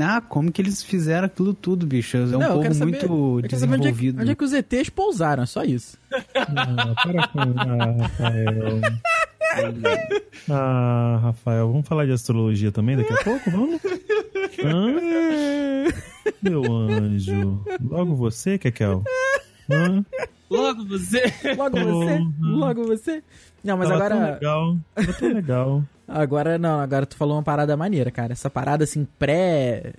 Ah, 0.00 0.20
como 0.20 0.50
que 0.50 0.60
eles 0.62 0.82
fizeram 0.82 1.26
aquilo 1.26 1.52
tudo, 1.54 1.86
bicho? 1.86 2.16
É 2.16 2.20
um 2.20 2.26
Não, 2.40 2.52
povo 2.54 2.74
saber- 2.74 2.90
muito 2.92 3.42
quero 3.46 3.60
saber 3.60 3.74
onde 3.76 3.88
é, 3.88 3.90
que, 3.92 3.96
desenvolvido. 3.96 4.20
onde 4.22 4.30
é 4.30 4.34
que 4.34 4.44
os 4.44 4.52
ETs 4.52 4.88
pousaram, 4.90 5.42
é 5.42 5.46
só 5.46 5.62
isso. 5.62 5.96
Ah, 6.34 6.94
para 7.02 7.28
com. 7.28 7.40
Ah, 7.58 8.02
Rafael. 8.02 8.80
Ah, 10.50 11.18
Rafael, 11.22 11.68
vamos 11.70 11.86
falar 11.86 12.06
de 12.06 12.12
astrologia 12.12 12.72
também 12.72 12.96
daqui 12.96 13.12
a 13.12 13.16
pouco? 13.22 13.50
Vamos? 13.50 13.80
Hã? 14.62 14.94
Meu 16.42 16.64
anjo. 16.74 17.64
Logo 17.82 18.14
você, 18.16 18.58
Kekel? 18.58 19.02
Hã? 19.70 20.04
Logo 20.50 20.84
você. 20.86 21.22
Logo 21.56 21.78
você, 21.78 22.18
logo 22.40 22.84
você. 22.84 23.22
Não, 23.64 23.76
mas 23.76 23.88
Tava 23.88 24.08
tão 24.08 24.16
agora. 24.18 24.34
legal. 24.34 24.76
Tava 24.94 25.12
tão 25.14 25.32
legal. 25.32 25.84
Agora 26.06 26.58
não, 26.58 26.80
agora 26.80 27.06
tu 27.06 27.16
falou 27.16 27.36
uma 27.36 27.42
parada 27.42 27.76
maneira, 27.76 28.10
cara. 28.10 28.32
Essa 28.32 28.50
parada 28.50 28.84
assim, 28.84 29.06
pré. 29.18 29.92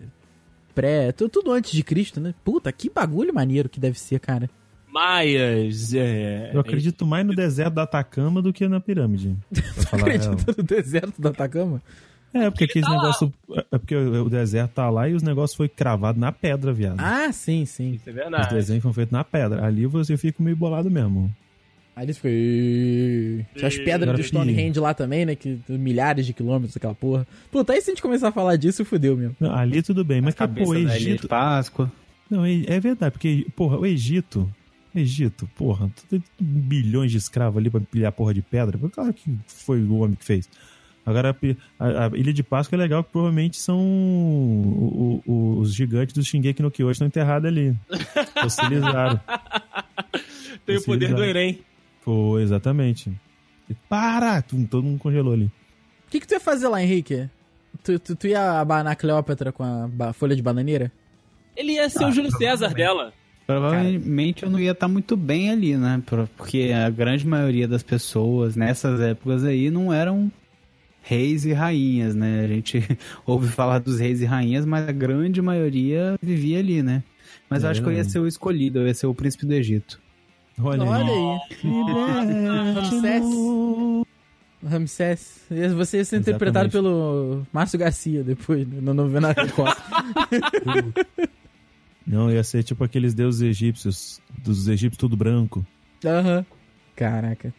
Pré. 0.76 1.12
tu- 1.12 1.30
Tudo 1.30 1.52
antes 1.52 1.72
de 1.72 1.82
Cristo, 1.84 2.20
né? 2.20 2.34
Puta, 2.44 2.72
que 2.72 2.90
bagulho 2.90 3.34
maneiro 3.34 3.70
que 3.70 3.80
deve 3.80 3.98
ser, 4.00 4.20
cara. 4.20 4.50
Maias. 4.92 5.92
É, 5.96 6.52
Eu 6.54 6.60
acredito 6.60 7.04
mais 7.06 7.26
no 7.26 7.34
deserto 7.36 7.74
da 7.74 7.84
Atacama 7.84 8.42
do 8.44 8.54
que 8.54 8.68
na 8.68 8.80
pirâmide. 8.80 9.36
Pra 9.52 9.64
falar 9.86 10.04
a 10.04 10.06
real. 10.12 10.22
Acredita 10.34 10.54
no 10.58 10.64
deserto 10.64 11.20
do 11.22 11.28
Atacama? 11.30 11.82
É, 12.34 12.50
porque 12.50 12.64
aqueles 12.64 12.90
negócios. 12.90 13.32
É 13.72 13.78
porque 13.78 13.96
o 13.96 14.30
deserto 14.30 14.72
tá 14.72 14.90
lá 14.90 15.08
e 15.08 15.14
os 15.14 15.22
negócios 15.22 15.56
foi 15.56 15.70
cravado 15.70 16.20
na 16.20 16.32
pedra, 16.32 16.74
viado. 16.74 17.00
Ah, 17.00 17.32
sim, 17.32 17.66
sim. 17.66 17.92
Isso 17.92 18.10
é 18.10 18.12
Os 18.12 18.16
verdade. 18.16 18.56
desenhos 18.56 18.82
foram 18.82 18.94
feitos 18.94 19.12
na 19.12 19.24
pedra. 19.24 19.66
Ali 19.66 19.86
você 19.86 20.18
fica 20.18 20.42
meio 20.42 20.56
bolado 20.56 20.90
mesmo. 20.90 21.34
Aí 21.96 22.06
eles 22.06 22.18
ficam. 22.18 23.46
Tinha 23.56 23.68
as 23.68 23.78
pedras 23.78 24.10
Agora 24.10 24.18
do. 24.18 24.24
Stonehenge 24.24 24.80
lá 24.80 24.94
também, 24.96 25.26
né? 25.26 25.36
Que 25.36 25.60
milhares 25.70 26.26
de 26.26 26.34
quilômetros, 26.34 26.76
aquela 26.76 26.96
porra. 26.96 27.28
Puta, 27.52 27.74
aí 27.74 27.82
se 27.82 27.92
a 27.92 27.94
gente 27.94 28.02
começar 28.02 28.30
a 28.30 28.32
falar 28.32 28.56
disso, 28.56 28.84
fudeu 28.84 29.16
mesmo. 29.16 29.36
Não, 29.40 29.54
ali 29.54 29.84
tudo 29.84 30.04
bem, 30.04 30.20
mas 30.20 30.34
pô, 30.34 30.46
o 30.70 30.76
Egito. 30.76 31.28
Páscoa. 31.28 31.92
Não, 32.30 32.44
é 32.44 32.64
é 32.66 32.80
verdade, 32.80 33.12
porque, 33.12 33.46
porra, 33.56 33.78
o 33.78 33.86
Egito. 33.86 34.50
Egito, 34.96 35.50
porra, 35.56 35.90
tu 35.96 36.04
tem 36.08 36.24
bilhões 36.40 37.12
de 37.12 37.18
escravos 37.18 37.58
ali 37.58 37.68
pra 37.70 37.80
pilhar 37.80 38.12
porra 38.12 38.32
de 38.34 38.44
pedra. 38.44 38.78
Claro 38.92 39.12
que 39.14 39.36
foi 39.48 39.82
o 39.82 39.98
homem 39.98 40.16
que 40.16 40.24
fez. 40.24 40.48
Agora, 41.06 41.36
a 41.80 41.86
a, 42.06 42.08
Ilha 42.18 42.32
de 42.34 42.42
Páscoa 42.44 42.78
é 42.78 42.80
legal, 42.80 43.04
que 43.04 43.12
provavelmente 43.12 43.58
são 43.58 43.78
o- 43.80 45.22
o- 45.26 45.60
os 45.60 45.74
gigantes 45.74 46.14
do 46.16 46.24
Shingeki 46.24 46.62
no 46.62 46.72
Kyojin 46.72 46.92
estão 46.92 47.08
enterrados 47.08 47.48
ali. 47.48 47.76
Fossilizaram. 48.42 49.20
Tem 50.66 50.78
o 50.78 50.84
poder 50.84 51.14
do. 51.14 51.24
Enem. 51.24 51.60
Foi, 52.02 52.42
exatamente. 52.42 53.12
E 53.70 53.74
para! 53.90 54.42
Tum, 54.42 54.66
todo 54.66 54.84
mundo 54.84 55.00
congelou 55.00 55.34
ali. 55.34 55.46
O 56.08 56.12
que, 56.12 56.20
que 56.20 56.28
tu 56.28 56.34
ia 56.34 56.40
fazer 56.40 56.68
lá, 56.68 56.82
Henrique? 56.82 57.30
Tu, 57.84 57.98
tu, 58.00 58.16
tu 58.16 58.28
ia 58.28 58.60
abanar 58.60 58.94
a 58.94 58.96
Cleópatra 58.96 59.52
com 59.52 59.64
a 59.64 59.88
ba- 59.88 60.14
folha 60.14 60.36
de 60.36 60.42
bananeira? 60.42 60.92
Ele 61.56 61.74
ia 61.74 61.90
ser 61.90 62.06
o 62.06 62.12
Júlio 62.12 62.32
César 62.32 62.74
dela. 62.74 63.12
Provavelmente 63.46 64.44
eu 64.44 64.50
não 64.50 64.60
ia 64.60 64.72
estar 64.72 64.88
muito 64.88 65.18
bem 65.18 65.50
ali, 65.50 65.76
né? 65.76 66.02
Por- 66.06 66.28
Porque 66.38 66.72
a 66.74 66.90
grande 66.90 67.28
maioria 67.28 67.68
das 67.68 67.84
pessoas 67.84 68.56
nessas 68.56 69.00
épocas 69.02 69.44
aí 69.44 69.70
não 69.70 69.92
eram 69.94 70.32
reis 71.04 71.46
e 71.46 71.54
rainhas, 71.54 72.16
né? 72.16 72.46
A 72.46 72.48
gente 72.48 72.82
ouve 73.28 73.48
falar 73.50 73.78
dos 73.80 74.00
reis 74.00 74.22
e 74.22 74.26
rainhas, 74.26 74.66
mas 74.66 74.88
a 74.88 74.92
grande 74.92 75.42
maioria 75.42 76.16
vivia 76.22 76.58
ali, 76.60 76.82
né? 76.82 77.04
Mas 77.50 77.62
eu 77.64 77.68
É 77.68 77.72
acho 77.72 77.82
que 77.82 77.88
eu 77.88 77.92
ia 77.92 77.98
verdade. 77.98 78.12
ser 78.14 78.20
o 78.20 78.28
escolhido, 78.28 78.80
eu 78.80 78.88
ia 78.88 78.94
ser 78.94 79.06
o 79.08 79.14
príncipe 79.14 79.46
do 79.46 79.54
Egito. 79.54 80.02
Olha, 80.60 80.84
Olha 80.84 81.12
aí. 81.12 81.40
Ramsés. 82.74 83.26
Ramsés. 84.66 85.42
Você 85.76 85.98
ia 85.98 86.06
ser 86.06 86.18
interpretado 86.20 86.70
pelo 86.70 87.46
Márcio 87.52 87.78
Garcia 87.78 88.24
depois, 88.24 88.66
né, 88.68 88.80
na 88.82 88.94
novela 88.94 89.34
da 89.36 89.48
Costa. 89.50 89.84
Não, 92.06 92.32
ia 92.32 92.44
ser 92.44 92.64
tipo 92.64 92.84
aqueles 92.84 93.14
deuses 93.14 93.42
egípcios, 93.42 94.22
dos 94.44 94.68
egípcios 94.68 94.98
tudo 95.00 95.18
branco. 95.18 95.66
Aham. 96.06 96.46
Caraca. 96.96 97.54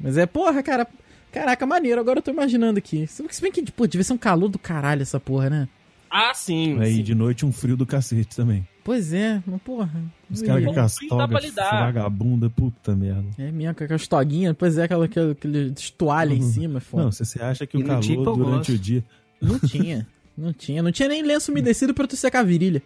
Mas 0.00 0.16
é, 0.16 0.26
porra, 0.26 0.62
cara. 0.62 0.86
Caraca, 1.32 1.64
maneiro. 1.66 2.00
Agora 2.00 2.18
eu 2.18 2.22
tô 2.22 2.30
imaginando 2.30 2.78
aqui. 2.78 3.06
Se 3.06 3.24
se 3.30 3.42
bem 3.42 3.50
que, 3.50 3.72
pô, 3.72 3.86
devia 3.86 4.04
ser 4.04 4.12
um 4.12 4.18
calor 4.18 4.48
do 4.48 4.58
caralho 4.58 5.02
essa 5.02 5.18
porra, 5.18 5.48
né? 5.48 5.68
Ah, 6.10 6.34
sim. 6.34 6.78
Aí 6.78 6.96
sim. 6.96 7.02
de 7.02 7.14
noite 7.14 7.46
um 7.46 7.50
frio 7.50 7.74
do 7.74 7.86
cacete 7.86 8.36
também. 8.36 8.68
Pois 8.84 9.14
é, 9.14 9.42
mas 9.46 9.62
porra. 9.62 9.90
Os 10.30 10.42
caras 10.42 10.64
com 10.64 10.72
frio 10.74 11.08
dá 11.16 11.28
pra 11.28 11.40
castoga, 11.40 11.40
lidar. 11.40 11.84
vagabunda, 11.86 12.50
puta 12.50 12.94
merda. 12.94 13.24
É 13.38 13.50
mesmo, 13.50 13.74
com 13.74 13.84
aquelas 13.84 14.06
toguinhas, 14.06 14.54
pois 14.58 14.76
é, 14.76 14.84
aquela, 14.84 15.06
aquela, 15.06 15.32
aquele 15.32 15.72
toalha 15.96 16.34
em 16.34 16.42
cima, 16.42 16.80
foda. 16.80 17.04
Não, 17.04 17.12
se 17.12 17.24
você 17.24 17.40
acha 17.40 17.66
que 17.66 17.78
E 17.78 17.82
o 17.82 17.86
calor 17.86 18.36
durante 18.36 18.72
o 18.72 18.78
dia. 18.78 19.02
Não 19.40 19.58
tinha. 19.58 20.06
Não 20.36 20.52
tinha. 20.52 20.82
Não 20.82 20.92
tinha 20.92 21.08
nem 21.08 21.22
lenço 21.22 21.50
umedecido 21.50 21.94
pra 21.94 22.06
tu 22.06 22.16
secar 22.16 22.40
a 22.40 22.44
virilha. 22.44 22.82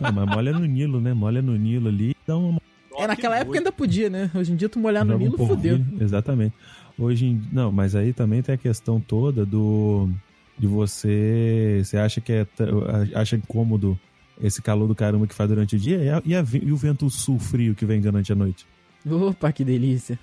Não, 0.00 0.12
mas 0.12 0.26
molha 0.26 0.52
no 0.52 0.64
Nilo, 0.64 1.00
né? 1.00 1.12
Molha 1.12 1.42
no 1.42 1.56
Nilo 1.56 1.88
ali, 1.88 2.16
dá 2.26 2.36
uma. 2.36 2.60
É, 2.96 3.06
naquela 3.06 3.38
época 3.38 3.58
ainda 3.58 3.70
podia, 3.70 4.10
né? 4.10 4.30
Hoje 4.34 4.52
em 4.52 4.56
dia 4.56 4.68
tu 4.68 4.78
molhar 4.78 5.04
no 5.04 5.14
um 5.14 5.18
Nilo, 5.18 5.36
polvilho. 5.36 5.78
fudeu. 5.84 6.02
Exatamente. 6.04 6.54
Hoje 7.00 7.26
em... 7.26 7.42
Não, 7.50 7.72
mas 7.72 7.96
aí 7.96 8.12
também 8.12 8.42
tem 8.42 8.54
a 8.54 8.58
questão 8.58 9.00
toda 9.00 9.44
do. 9.46 10.08
De 10.58 10.66
você. 10.66 11.80
Você 11.82 11.96
acha 11.96 12.20
que 12.20 12.32
é. 12.32 12.44
t- 12.44 12.64
Acha 13.14 13.36
incômodo 13.36 13.98
esse 14.42 14.60
calor 14.62 14.86
do 14.86 14.94
caramba 14.94 15.26
que 15.26 15.34
faz 15.34 15.48
durante 15.48 15.76
o 15.76 15.78
dia 15.78 15.96
e, 15.98 16.08
a- 16.10 16.22
e 16.24 16.34
a 16.34 16.44
e 16.62 16.70
o 16.72 16.76
vento 16.76 17.08
sul 17.08 17.38
frio 17.38 17.74
que 17.74 17.84
vem 17.86 18.00
durante 18.00 18.30
a 18.32 18.34
noite? 18.34 18.66
Opa, 19.10 19.50
que 19.50 19.64
delícia. 19.64 20.18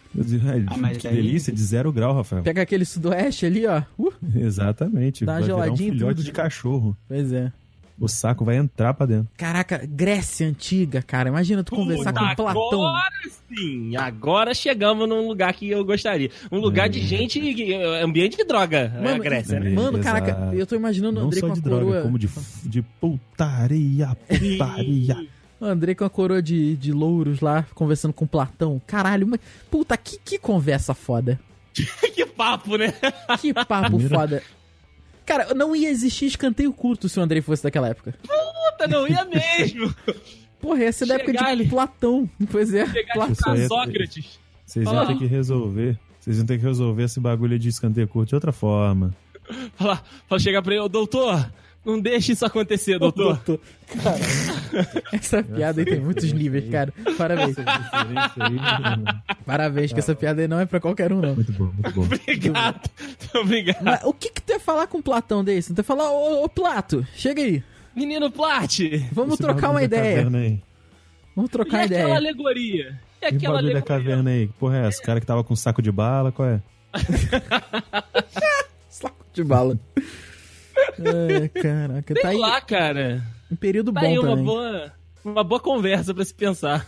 "Ai, 0.48 0.64
Ah, 0.68 0.78
mas 0.78 0.98
que 1.00 1.08
aí- 1.08 1.16
delícia, 1.16 1.52
de 1.52 1.60
zero 1.64 1.92
grau, 1.92 2.14
Rafael. 2.14 2.44
Pega 2.44 2.62
aquele 2.62 2.86
sudoeste 2.86 3.48
ali, 3.48 3.66
ó. 3.66 3.82
Uh, 3.98 4.14
Exatamente. 4.36 5.26
Dá 5.26 5.40
virar 5.40 5.72
um 5.72 5.76
filhote 5.76 6.16
tudo. 6.18 6.24
de 6.24 6.32
cachorro. 6.32 6.96
pois 7.08 7.32
é. 7.34 7.52
O 8.00 8.08
saco 8.08 8.46
vai 8.46 8.58
entrar 8.58 8.94
pra 8.94 9.06
dentro. 9.08 9.28
Caraca, 9.36 9.82
Grécia 9.90 10.48
Antiga, 10.48 11.02
cara. 11.02 11.30
Imagina 11.30 11.64
tu 11.64 11.76
conversar 11.76 12.14
Puta, 12.14 12.26
com 12.28 12.36
Platão. 12.36 12.86
Agora 12.88 13.10
sim, 13.56 13.96
agora 13.96 14.54
chegamos 14.54 15.10
num 15.10 15.28
lugar 15.28 15.52
que 15.54 15.70
eu 15.70 15.84
gostaria. 15.84 16.30
Um 16.52 16.60
lugar 16.60 16.90
de 16.90 17.00
gente, 17.02 17.42
ambiente 18.04 18.38
de 18.38 18.44
droga, 18.44 18.92
é 18.96 18.98
a 19.00 19.02
Mano, 19.02 19.24
Grécia, 19.24 19.60
né? 19.60 19.72
Mano, 19.72 19.98
Exato. 19.98 20.04
caraca, 20.04 20.56
eu 20.56 20.68
tô 20.68 20.76
imaginando 20.76 21.18
o 21.18 21.22
Não 21.22 21.28
André 21.28 21.40
só 21.40 21.48
com 21.48 21.52
a 21.54 21.56
de 21.56 21.62
droga, 21.62 21.86
coroa. 21.86 22.02
como 22.04 22.20
de, 22.20 22.30
de 22.66 22.82
putaria, 22.82 24.16
putaria. 24.28 25.28
O 25.60 25.66
André 25.66 25.96
com 25.96 26.06
a 26.06 26.10
coroa 26.10 26.40
de, 26.40 26.76
de 26.76 26.92
louros 26.94 27.40
lá, 27.42 27.66
conversando 27.74 28.14
com 28.14 28.28
Platão. 28.28 28.80
Caralho, 28.86 29.26
mas. 29.26 29.40
Puta, 29.72 29.98
que, 29.98 30.20
que 30.24 30.38
conversa 30.38 30.94
foda. 30.94 31.40
que 32.14 32.26
papo, 32.28 32.78
né? 32.78 32.94
Que 33.42 33.52
papo 33.54 33.90
Primeiro- 33.90 34.16
foda. 34.16 34.44
Cara, 35.28 35.54
não 35.54 35.76
ia 35.76 35.90
existir 35.90 36.26
escanteio 36.26 36.72
curto 36.74 37.08
se 37.10 37.20
o 37.20 37.22
Andrei 37.22 37.42
fosse 37.42 37.62
daquela 37.62 37.90
época. 37.90 38.16
Puta, 38.24 38.88
não 38.88 39.06
ia 39.08 39.26
mesmo. 39.26 39.94
Porra, 40.60 40.86
ia 40.86 40.92
ser 40.92 41.06
da 41.06 41.16
época 41.16 41.34
de 41.34 41.38
ali. 41.44 41.68
Platão. 41.68 42.28
Pois 42.50 42.74
é. 42.74 42.86
Platão. 43.14 43.54
É- 43.54 43.68
Sócrates. 43.68 44.40
Vocês 44.66 44.86
iam 44.86 44.94
Fala. 44.96 45.08
ter 45.08 45.18
que 45.18 45.26
resolver. 45.26 46.00
Vocês 46.20 46.38
iam 46.38 46.46
ter 46.46 46.58
que 46.58 46.64
resolver 46.66 47.04
esse 47.04 47.20
bagulho 47.20 47.60
de 47.60 47.68
escanteio 47.70 48.08
curto 48.08 48.30
de 48.30 48.36
outra 48.36 48.52
forma. 48.54 49.14
Falar, 49.76 50.04
fala, 50.28 50.40
chegar 50.40 50.62
pra 50.62 50.74
ele, 50.74 50.82
ô 50.84 50.90
doutor, 50.90 51.52
Não 51.88 52.02
deixe 52.02 52.34
isso 52.34 52.46
acontecer, 52.46 53.00
doutor. 53.00 53.38
Doutor. 53.46 53.62
Cara, 54.04 54.20
essa 55.14 55.42
piada 55.42 55.80
aí 55.80 55.86
tem 55.86 56.02
muitos 56.02 56.34
níveis, 56.34 56.70
cara. 56.70 56.94
Parabéns. 57.18 57.56
Parabéns, 59.46 59.94
que 59.94 60.00
essa 60.00 60.14
piada 60.14 60.42
aí 60.42 60.50
não 60.50 60.60
é 60.60 60.66
pra 60.66 60.82
qualquer 60.82 61.14
um, 61.14 61.22
não. 61.22 61.34
Muito 61.34 61.54
bom, 61.54 61.72
muito 61.72 61.92
bom. 61.92 62.02
Obrigado. 62.02 62.90
Obrigado. 63.36 63.84
Mas 63.84 64.04
o 64.04 64.12
que 64.12 64.30
que 64.30 64.42
tu 64.42 64.52
ia 64.52 64.60
falar 64.60 64.88
com 64.88 64.98
um 64.98 65.02
Platão 65.02 65.46
desse? 65.46 65.74
Tu 65.74 65.80
ia 65.80 65.84
falar, 65.84 66.12
ô, 66.12 66.44
ô 66.44 66.50
Plato, 66.50 67.08
chega 67.16 67.42
aí. 67.42 67.64
Menino 67.96 68.30
Plat. 68.30 68.80
E 68.80 68.98
Vamos 69.14 69.36
Esse 69.36 69.44
trocar 69.44 69.70
uma 69.70 69.82
ideia. 69.82 70.24
Vamos 71.34 71.50
trocar 71.50 71.78
uma 71.78 71.84
aquela 71.86 72.02
ideia. 72.02 72.16
alegoria? 72.18 73.00
E 73.22 73.26
aquela 73.28 73.56
bagulho 73.56 73.74
da 73.74 73.80
alegoria? 73.80 73.82
caverna 73.82 74.30
aí? 74.32 74.48
Que 74.48 74.54
porra 74.56 74.78
é 74.80 74.88
essa? 74.88 75.02
O 75.02 75.06
cara 75.06 75.22
que 75.22 75.26
tava 75.26 75.42
com 75.42 75.54
um 75.54 75.58
saco 75.58 75.82
de 75.82 75.92
bala, 75.92 76.34
qual 76.34 76.50
é? 76.50 76.62
Saco 78.90 79.26
de 79.32 79.44
bala. 79.44 79.80
Ai, 81.00 81.50
caraca, 81.50 82.14
tá 82.16 82.22
Sei 82.22 82.30
aí 82.32 82.38
lá, 82.38 82.62
cara. 82.62 83.24
um 83.52 83.56
período 83.56 83.92
Tá 83.94 84.02
bom 84.02 84.08
aí 84.08 84.20
uma 84.20 84.28
também. 84.30 84.46
boa, 84.46 84.92
uma 85.24 85.44
boa 85.44 85.60
conversa 85.60 86.14
pra 86.14 86.24
se 86.26 86.34
pensar. 86.34 86.86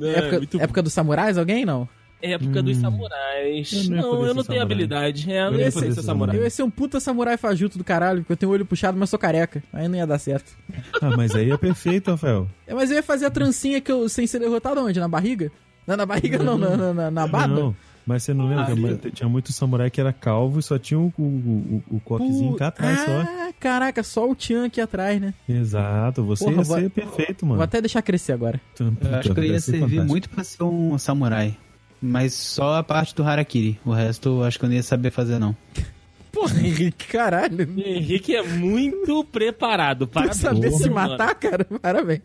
É, 0.00 0.10
Época, 0.18 0.36
muito 0.38 0.60
época 0.60 0.82
dos 0.82 0.92
samurais, 0.92 1.36
alguém 1.38 1.64
não? 1.64 1.88
Época 2.22 2.62
dos 2.62 2.76
samurais. 2.76 3.72
eu 3.72 3.90
não 3.90 3.96
não, 3.96 4.26
eu 4.26 4.34
não 4.34 4.34
tenho 4.34 4.44
samurai. 4.44 4.58
habilidade. 4.60 5.30
É, 5.32 5.42
eu 5.46 5.50
não 5.52 5.58
ia 5.58 5.70
ser 5.70 5.92
ser 5.92 6.02
samurai. 6.02 6.36
Eu 6.36 6.42
ia 6.42 6.50
ser 6.50 6.62
um 6.62 6.70
puta 6.70 7.00
samurai 7.00 7.36
fajuto 7.38 7.78
do 7.78 7.84
caralho, 7.84 8.20
porque 8.20 8.32
eu 8.34 8.36
tenho 8.36 8.50
o 8.50 8.54
olho 8.54 8.66
puxado, 8.66 8.98
mas 8.98 9.08
sou 9.08 9.18
careca. 9.18 9.62
Aí 9.72 9.88
não 9.88 9.96
ia 9.96 10.06
dar 10.06 10.18
certo. 10.18 10.52
Ah, 11.00 11.16
mas 11.16 11.34
aí 11.34 11.50
é 11.50 11.56
perfeito, 11.56 12.10
Rafael. 12.10 12.46
É, 12.66 12.74
Mas 12.74 12.90
eu 12.90 12.96
ia 12.96 13.02
fazer 13.02 13.24
a 13.26 13.30
trancinha 13.30 13.80
que 13.80 13.90
eu, 13.90 14.06
sem 14.08 14.26
ser 14.26 14.38
derrotado 14.38 14.80
onde? 14.84 15.00
Na 15.00 15.08
barriga? 15.08 15.50
Não, 15.86 15.96
na 15.96 16.04
barriga 16.04 16.38
não, 16.38 16.58
na, 16.58 16.76
na, 16.76 16.92
na, 16.94 17.10
na 17.10 17.26
barba? 17.26 17.54
Não, 17.54 17.76
mas 18.06 18.22
você 18.22 18.34
não 18.34 18.48
lembra? 18.48 18.66
que 18.66 18.80
mas 18.80 19.12
tinha 19.12 19.28
muito 19.28 19.52
samurai 19.52 19.90
que 19.90 20.00
era 20.00 20.12
calvo 20.12 20.58
e 20.58 20.62
só 20.62 20.78
tinha 20.78 20.98
o, 20.98 21.12
o, 21.18 21.22
o, 21.22 21.82
o 21.96 22.00
coquezinho 22.00 22.54
cá 22.56 22.68
atrás 22.68 23.00
só. 23.00 23.20
Ah, 23.20 23.52
caraca, 23.58 24.02
só 24.02 24.28
o 24.30 24.34
Tchan 24.34 24.66
aqui 24.66 24.80
atrás, 24.80 25.20
né? 25.20 25.34
Exato, 25.48 26.24
você 26.24 26.44
Porra, 26.44 26.56
ia 26.56 26.62
vou- 26.62 26.78
ser 26.78 26.90
perfeito, 26.90 27.46
mano. 27.46 27.56
Vou 27.56 27.64
até 27.64 27.80
deixar 27.80 28.02
crescer 28.02 28.32
agora. 28.32 28.60
Eu 28.78 29.14
acho 29.18 29.32
que 29.34 29.40
eu 29.40 29.44
ia 29.44 29.60
servir 29.60 29.80
fantástico. 29.82 30.06
muito 30.06 30.28
pra 30.30 30.44
ser 30.44 30.62
um 30.64 30.98
samurai. 30.98 31.56
Mas 32.02 32.32
só 32.32 32.76
a 32.76 32.82
parte 32.82 33.14
do 33.14 33.22
Harakiri. 33.22 33.78
O 33.84 33.92
resto 33.92 34.28
eu 34.40 34.44
acho 34.44 34.58
que 34.58 34.64
eu 34.64 34.68
não 34.70 34.76
ia 34.76 34.82
saber 34.82 35.10
fazer, 35.10 35.38
não. 35.38 35.54
Porra, 36.32 36.58
Henrique, 36.60 37.08
caralho. 37.08 37.62
Henrique 37.78 38.34
é 38.34 38.42
muito 38.42 39.22
preparado. 39.30 40.06
Pra 40.06 40.22
Parabéns, 40.22 40.40
saber 40.40 40.70
se 40.72 40.88
mano. 40.88 41.10
matar, 41.10 41.34
cara? 41.34 41.64
Parabéns. 41.82 42.22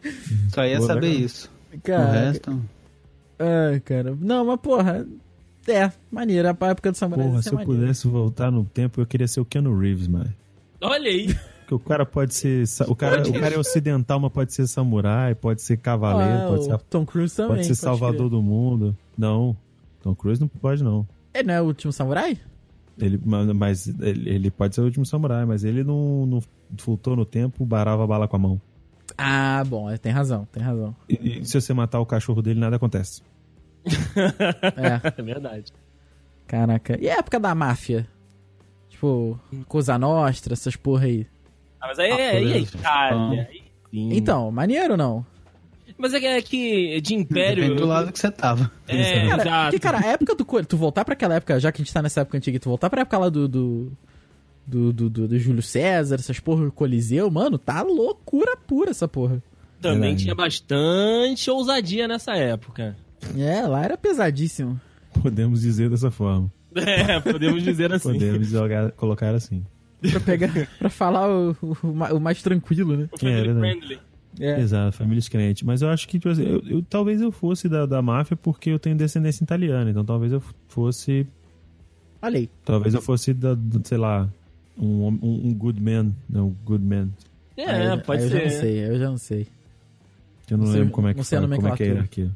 Só 0.54 0.64
ia 0.64 0.78
Boa, 0.78 0.88
saber 0.88 1.08
legal. 1.08 1.26
isso. 1.26 1.52
O 1.74 1.82
Cara, 1.82 2.12
resto. 2.12 2.62
ai, 3.40 3.80
cara. 3.82 4.16
Não, 4.22 4.46
mas 4.46 4.60
porra. 4.62 5.06
É, 5.68 5.92
maneiro. 6.12 6.48
A 6.50 6.68
época 6.68 6.92
do 6.92 6.98
samurai 6.98 7.26
Porra, 7.26 7.38
ia 7.38 7.42
se 7.44 7.50
eu 7.50 7.54
maneiro. 7.56 7.80
pudesse 7.82 8.08
voltar 8.08 8.52
no 8.52 8.64
tempo, 8.66 9.02
eu 9.02 9.06
queria 9.06 9.28
ser 9.28 9.40
o 9.42 9.46
Keanu 9.46 9.78
Reeves, 9.78 10.08
mano. 10.08 10.32
Olha 10.82 11.10
aí. 11.10 11.36
Porque 11.62 11.74
o 11.76 11.80
cara 11.80 12.06
pode 12.06 12.36
ser. 12.36 12.64
O 12.88 12.96
cara, 12.96 13.28
o 13.28 13.34
cara 13.34 13.56
é 13.56 13.58
ocidental, 13.58 14.20
mas 14.20 14.32
pode 14.32 14.54
ser 14.54 14.68
samurai, 14.68 15.34
pode 15.34 15.64
ser 15.64 15.78
cavaleiro, 15.78 16.44
Ah, 16.44 16.48
pode 16.48 16.66
ser, 16.66 16.78
Tom 16.90 17.06
Cruise 17.06 17.36
também. 17.36 17.56
pode 17.56 17.66
ser 17.68 17.76
salvador 17.76 18.30
do 18.30 18.40
mundo. 18.42 18.96
Não. 19.18 19.58
Tom 20.04 20.14
Cruise 20.14 20.40
não 20.40 20.48
pode, 20.48 20.84
não. 20.84 21.04
crer. 21.34 21.40
Ele 21.42 21.48
não 21.48 21.54
é 21.56 21.62
o 21.62 21.66
último 21.66 21.92
samurai? 21.92 22.38
Ele, 23.00 23.20
ma- 23.26 23.52
mas 23.54 23.88
ele, 23.88 24.30
ele 24.30 24.52
pode 24.52 24.76
ser 24.76 24.82
o 24.82 24.84
último 24.86 25.06
samurai, 25.06 25.44
mas 25.46 25.64
ele 25.64 25.84
não, 25.84 26.26
não 26.28 26.40
voltou 26.86 27.16
no 27.16 27.26
tempo, 27.26 27.66
barava 27.66 28.04
a 28.04 28.08
bala 28.08 28.28
com 28.28 28.36
a 28.36 28.40
mão. 28.40 28.62
Ah, 29.18 29.64
bom, 29.68 29.90
é, 29.90 29.98
tem 29.98 30.12
razão, 30.12 30.48
tem 30.52 30.62
razão. 30.62 30.96
E, 31.10 31.40
e 31.40 31.46
se 31.46 31.60
você 31.60 31.74
matar 31.74 32.00
o 32.00 32.06
cachorro 32.06 32.42
dele, 32.44 32.60
nada 32.60 32.76
acontece. 32.76 33.22
É, 33.86 35.12
É 35.18 35.22
verdade. 35.22 35.72
caraca. 36.48 36.98
E 37.02 37.10
a 37.10 37.18
época 37.20 37.40
da 37.40 37.54
máfia? 37.56 38.08
Tipo, 38.90 39.40
Cosa 39.68 39.98
Nostra, 39.98 40.54
essas 40.54 40.76
porra 40.76 41.06
aí. 41.06 41.28
Ah, 41.82 41.88
mas 41.88 42.00
aí 42.00 42.12
Ah, 42.12 42.20
é, 42.20 42.30
aí 42.38 42.54
é. 42.54 42.58
Itália. 42.60 43.50
sim. 43.92 44.10
Então, 44.14 44.52
maneiro 44.52 44.92
ou 44.94 44.98
não? 44.98 45.26
Mas 45.98 46.14
é 46.14 46.20
que, 46.20 46.26
é 46.26 46.42
que 46.42 47.00
de 47.02 47.14
império. 47.16 47.64
Depende 47.64 47.82
do 47.82 47.88
lado 47.88 48.12
que 48.12 48.20
você 48.20 48.30
tava. 48.32 48.70
É, 48.88 49.28
Cara, 49.30 49.42
exato. 49.44 49.64
porque, 49.72 49.80
cara, 49.80 50.00
a 50.00 50.06
época 50.08 50.36
do 50.36 50.44
coelho, 50.44 50.66
tu 50.68 50.76
voltar 50.76 51.06
pra 51.06 51.14
aquela 51.14 51.36
época, 51.36 51.58
já 51.60 51.72
que 51.72 51.82
a 51.82 51.86
gente 51.86 51.94
tá 51.94 52.02
nessa 52.02 52.22
época 52.22 52.38
antiga, 52.38 52.60
tu 52.60 52.68
voltar 52.70 52.90
pra 52.90 53.02
época 53.02 53.18
lá 53.18 53.30
do. 53.30 53.48
do... 53.48 53.92
Do, 54.68 54.92
do, 54.92 55.10
do- 55.12 55.28
do 55.28 55.38
Júlio 55.38 55.62
César, 55.62 56.16
essas 56.16 56.40
porra, 56.40 56.72
Coliseu, 56.72 57.30
mano, 57.30 57.56
tá 57.56 57.84
loucura 57.84 58.58
pura 58.58 58.90
essa 58.90 59.08
porra. 59.08 59.40
Também 59.80 60.00
Verdade. 60.02 60.24
tinha 60.24 60.34
bastante 60.34 61.52
ousadia 61.52 62.08
nessa 62.08 62.36
época. 62.36 62.98
É, 63.38 63.62
lá 63.68 63.84
era 63.84 63.98
pesadíssimo. 63.98 64.80
Podemos 65.22 65.62
dizer 65.62 65.90
dessa 65.90 66.12
forma. 66.12 66.52
É, 66.76 67.20
podemos 67.22 67.64
dizer 67.64 67.92
assim. 67.94 68.12
Podemos 68.14 68.50
jogar, 68.50 68.92
colocar 68.92 69.34
assim. 69.34 69.64
Pra 70.12 70.20
pegar, 70.20 70.68
pra 70.78 70.90
falar 70.90 71.30
o, 71.30 71.56
o, 71.62 72.16
o 72.18 72.20
mais 72.20 72.42
tranquilo, 72.44 72.98
né? 72.98 73.10
O 73.12 73.18
family 73.18 73.38
É, 73.40 73.44
verdade. 73.44 73.60
friendly. 73.80 74.00
É. 74.38 74.60
Exato, 74.60 74.98
famílias 74.98 75.30
crentes. 75.30 75.64
Mas 75.64 75.82
eu 75.82 75.88
acho 75.90 76.06
que, 76.08 76.20
tipo 76.20 76.30
assim, 76.30 76.44
eu, 76.44 76.62
eu- 76.68 76.82
talvez 76.84 77.22
eu 77.22 77.32
fosse 77.32 77.70
da, 77.70 77.86
da 77.86 78.02
máfia 78.02 78.36
porque 78.36 78.70
eu 78.70 78.78
tenho 78.78 78.98
descendência 78.98 79.44
italiana. 79.44 79.90
Então 79.90 80.04
talvez 80.04 80.34
eu 80.34 80.44
fosse. 80.68 81.26
Olha 82.22 82.40
aí. 82.40 82.50
Talvez 82.66 82.94
eu 82.94 83.02
fosse 83.02 83.34
da, 83.34 83.58
sei 83.86 83.98
lá, 83.98 84.28
um, 84.78 85.08
um, 85.08 85.48
um 85.48 85.54
good 85.54 85.82
man. 85.82 86.12
Não, 86.30 86.50
good 86.66 86.84
man. 86.84 87.08
É, 87.56 87.92
Aí 87.92 88.02
pode 88.02 88.24
aí 88.24 88.30
ser. 88.30 88.36
Eu 88.36 88.40
já 88.40 88.44
não 88.44 88.60
sei, 88.60 88.86
eu 88.90 89.00
já 89.00 89.10
não 89.10 89.18
sei. 89.18 89.48
Eu 90.52 90.58
não, 90.58 90.66
Não 90.66 90.72
sei- 90.72 90.80
lembro 90.82 90.94
como 90.94 91.08
é 91.08 91.14
que, 91.14 91.18
não 91.18 91.24
sei 91.24 91.40
fala, 91.40 91.56
como 91.56 91.68
é 91.70 91.78
que 91.78 91.84
é 91.84 91.86
a 91.86 91.90
hierarquia. 91.90 92.32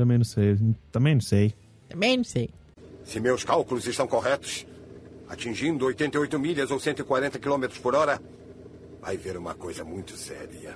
Também 0.00 0.16
não 0.16 0.24
sei. 0.24 0.56
Também 0.90 1.12
não 1.14 1.20
sei. 1.20 1.52
Também 1.90 2.16
não 2.16 2.24
sei. 2.24 2.48
Se 3.04 3.20
meus 3.20 3.44
cálculos 3.44 3.86
estão 3.86 4.06
corretos, 4.06 4.64
atingindo 5.28 5.84
88 5.84 6.38
milhas 6.38 6.70
ou 6.70 6.80
140 6.80 7.38
quilômetros 7.38 7.78
por 7.78 7.94
hora, 7.94 8.18
vai 8.98 9.18
ver 9.18 9.36
uma 9.36 9.52
coisa 9.54 9.84
muito 9.84 10.16
séria. 10.16 10.74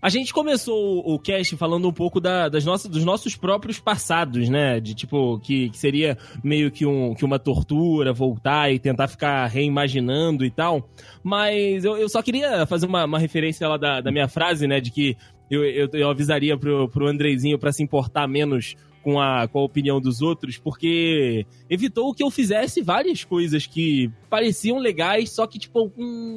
A 0.00 0.08
gente 0.08 0.32
começou 0.32 1.04
o 1.04 1.14
o 1.16 1.18
cast 1.18 1.54
falando 1.56 1.86
um 1.88 1.92
pouco 1.92 2.18
da- 2.20 2.48
das 2.48 2.64
nossas, 2.64 2.88
dos 2.90 3.04
nossos 3.04 3.34
próprios 3.36 3.80
passados, 3.80 4.48
né? 4.48 4.78
De 4.80 4.94
tipo, 4.94 5.38
que, 5.40 5.68
que 5.70 5.76
seria 5.76 6.16
meio 6.42 6.70
que, 6.70 6.86
um, 6.86 7.14
que 7.14 7.24
uma 7.24 7.38
tortura 7.38 8.12
voltar 8.12 8.72
e 8.72 8.78
tentar 8.78 9.08
ficar 9.08 9.44
reimaginando 9.48 10.44
e 10.46 10.50
tal. 10.52 10.88
Mas 11.22 11.84
eu, 11.84 11.96
eu 11.98 12.08
só 12.08 12.22
queria 12.22 12.64
fazer 12.64 12.86
uma, 12.86 13.04
uma 13.06 13.18
referência 13.18 13.66
lá 13.68 13.76
da, 13.76 14.00
da 14.00 14.12
minha 14.12 14.28
frase, 14.28 14.68
né? 14.68 14.80
De 14.80 14.92
que 14.92 15.16
eu, 15.50 15.64
eu, 15.64 15.88
eu 15.92 16.10
avisaria 16.10 16.56
pro, 16.56 16.88
pro 16.88 17.06
Andrezinho 17.06 17.58
pra 17.58 17.72
se 17.72 17.82
importar 17.82 18.26
menos 18.28 18.74
com 19.02 19.20
a, 19.20 19.46
com 19.48 19.60
a 19.60 19.62
opinião 19.64 20.00
dos 20.00 20.20
outros, 20.20 20.58
porque 20.58 21.46
evitou 21.70 22.12
que 22.12 22.22
eu 22.22 22.30
fizesse 22.30 22.82
várias 22.82 23.24
coisas 23.24 23.66
que 23.66 24.10
pareciam 24.28 24.78
legais, 24.78 25.30
só 25.30 25.46
que, 25.46 25.58
tipo, 25.58 25.90
hum, 25.96 26.36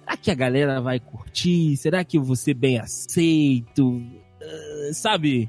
será 0.00 0.16
que 0.16 0.30
a 0.30 0.34
galera 0.34 0.80
vai 0.80 0.98
curtir? 0.98 1.76
Será 1.76 2.02
que 2.02 2.16
eu 2.18 2.22
vou 2.22 2.34
ser 2.34 2.54
bem 2.54 2.78
aceito? 2.78 4.02
Ah, 4.42 4.92
sabe? 4.92 5.48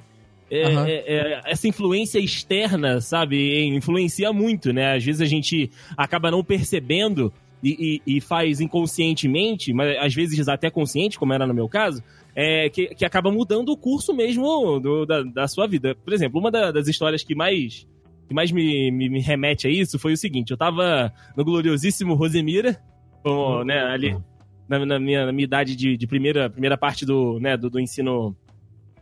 É, 0.51 0.63
Aham. 0.65 0.87
é, 0.87 0.93
é, 1.07 1.41
essa 1.45 1.67
influência 1.67 2.19
externa, 2.19 2.99
sabe? 3.01 3.65
Influencia 3.67 4.33
muito, 4.33 4.73
né? 4.73 4.95
Às 4.95 5.03
vezes 5.03 5.21
a 5.21 5.25
gente 5.25 5.69
acaba 5.95 6.31
não 6.31 6.43
percebendo 6.43 7.31
e, 7.63 8.01
e- 8.07 8.17
e 8.17 8.21
faz 8.21 8.59
inconscientemente, 8.59 9.71
mas 9.73 9.97
às 9.99 10.13
vezes 10.13 10.47
até 10.49 10.69
consciente, 10.69 11.19
como 11.19 11.33
era 11.33 11.45
no 11.45 11.53
meu 11.53 11.69
caso, 11.69 12.03
é, 12.41 12.69
que, 12.69 12.87
que 12.95 13.03
acaba 13.03 13.29
mudando 13.29 13.67
o 13.69 13.75
curso 13.77 14.13
mesmo 14.15 14.79
do- 14.79 15.05
da, 15.05 15.23
da 15.23 15.47
sua 15.47 15.67
vida. 15.67 15.93
Por 15.93 16.13
exemplo, 16.13 16.39
uma 16.39 16.49
da- 16.49 16.71
das 16.71 16.87
histórias 16.87 17.21
que 17.21 17.35
mais, 17.35 17.85
que 18.27 18.33
mais 18.33 18.49
me, 18.51 18.89
me, 18.91 19.09
me 19.09 19.19
remete 19.19 19.67
a 19.67 19.69
isso 19.69 19.99
foi 19.99 20.13
o 20.13 20.17
seguinte: 20.17 20.51
eu 20.51 20.57
tava 20.57 21.11
no 21.35 21.43
gloriosíssimo 21.43 22.13
Rosemira, 22.15 22.79
como, 23.21 23.63
né, 23.65 23.79
ali 23.83 24.15
na, 24.69 24.85
na 24.85 24.99
minha, 24.99 25.25
na 25.25 25.31
minha 25.33 25.43
idade 25.43 25.75
de, 25.75 25.97
de 25.97 26.07
primeira, 26.07 26.49
primeira 26.49 26.77
parte 26.77 27.05
do, 27.05 27.39
né, 27.41 27.57
do, 27.57 27.69
do 27.69 27.77
ensino 27.79 28.33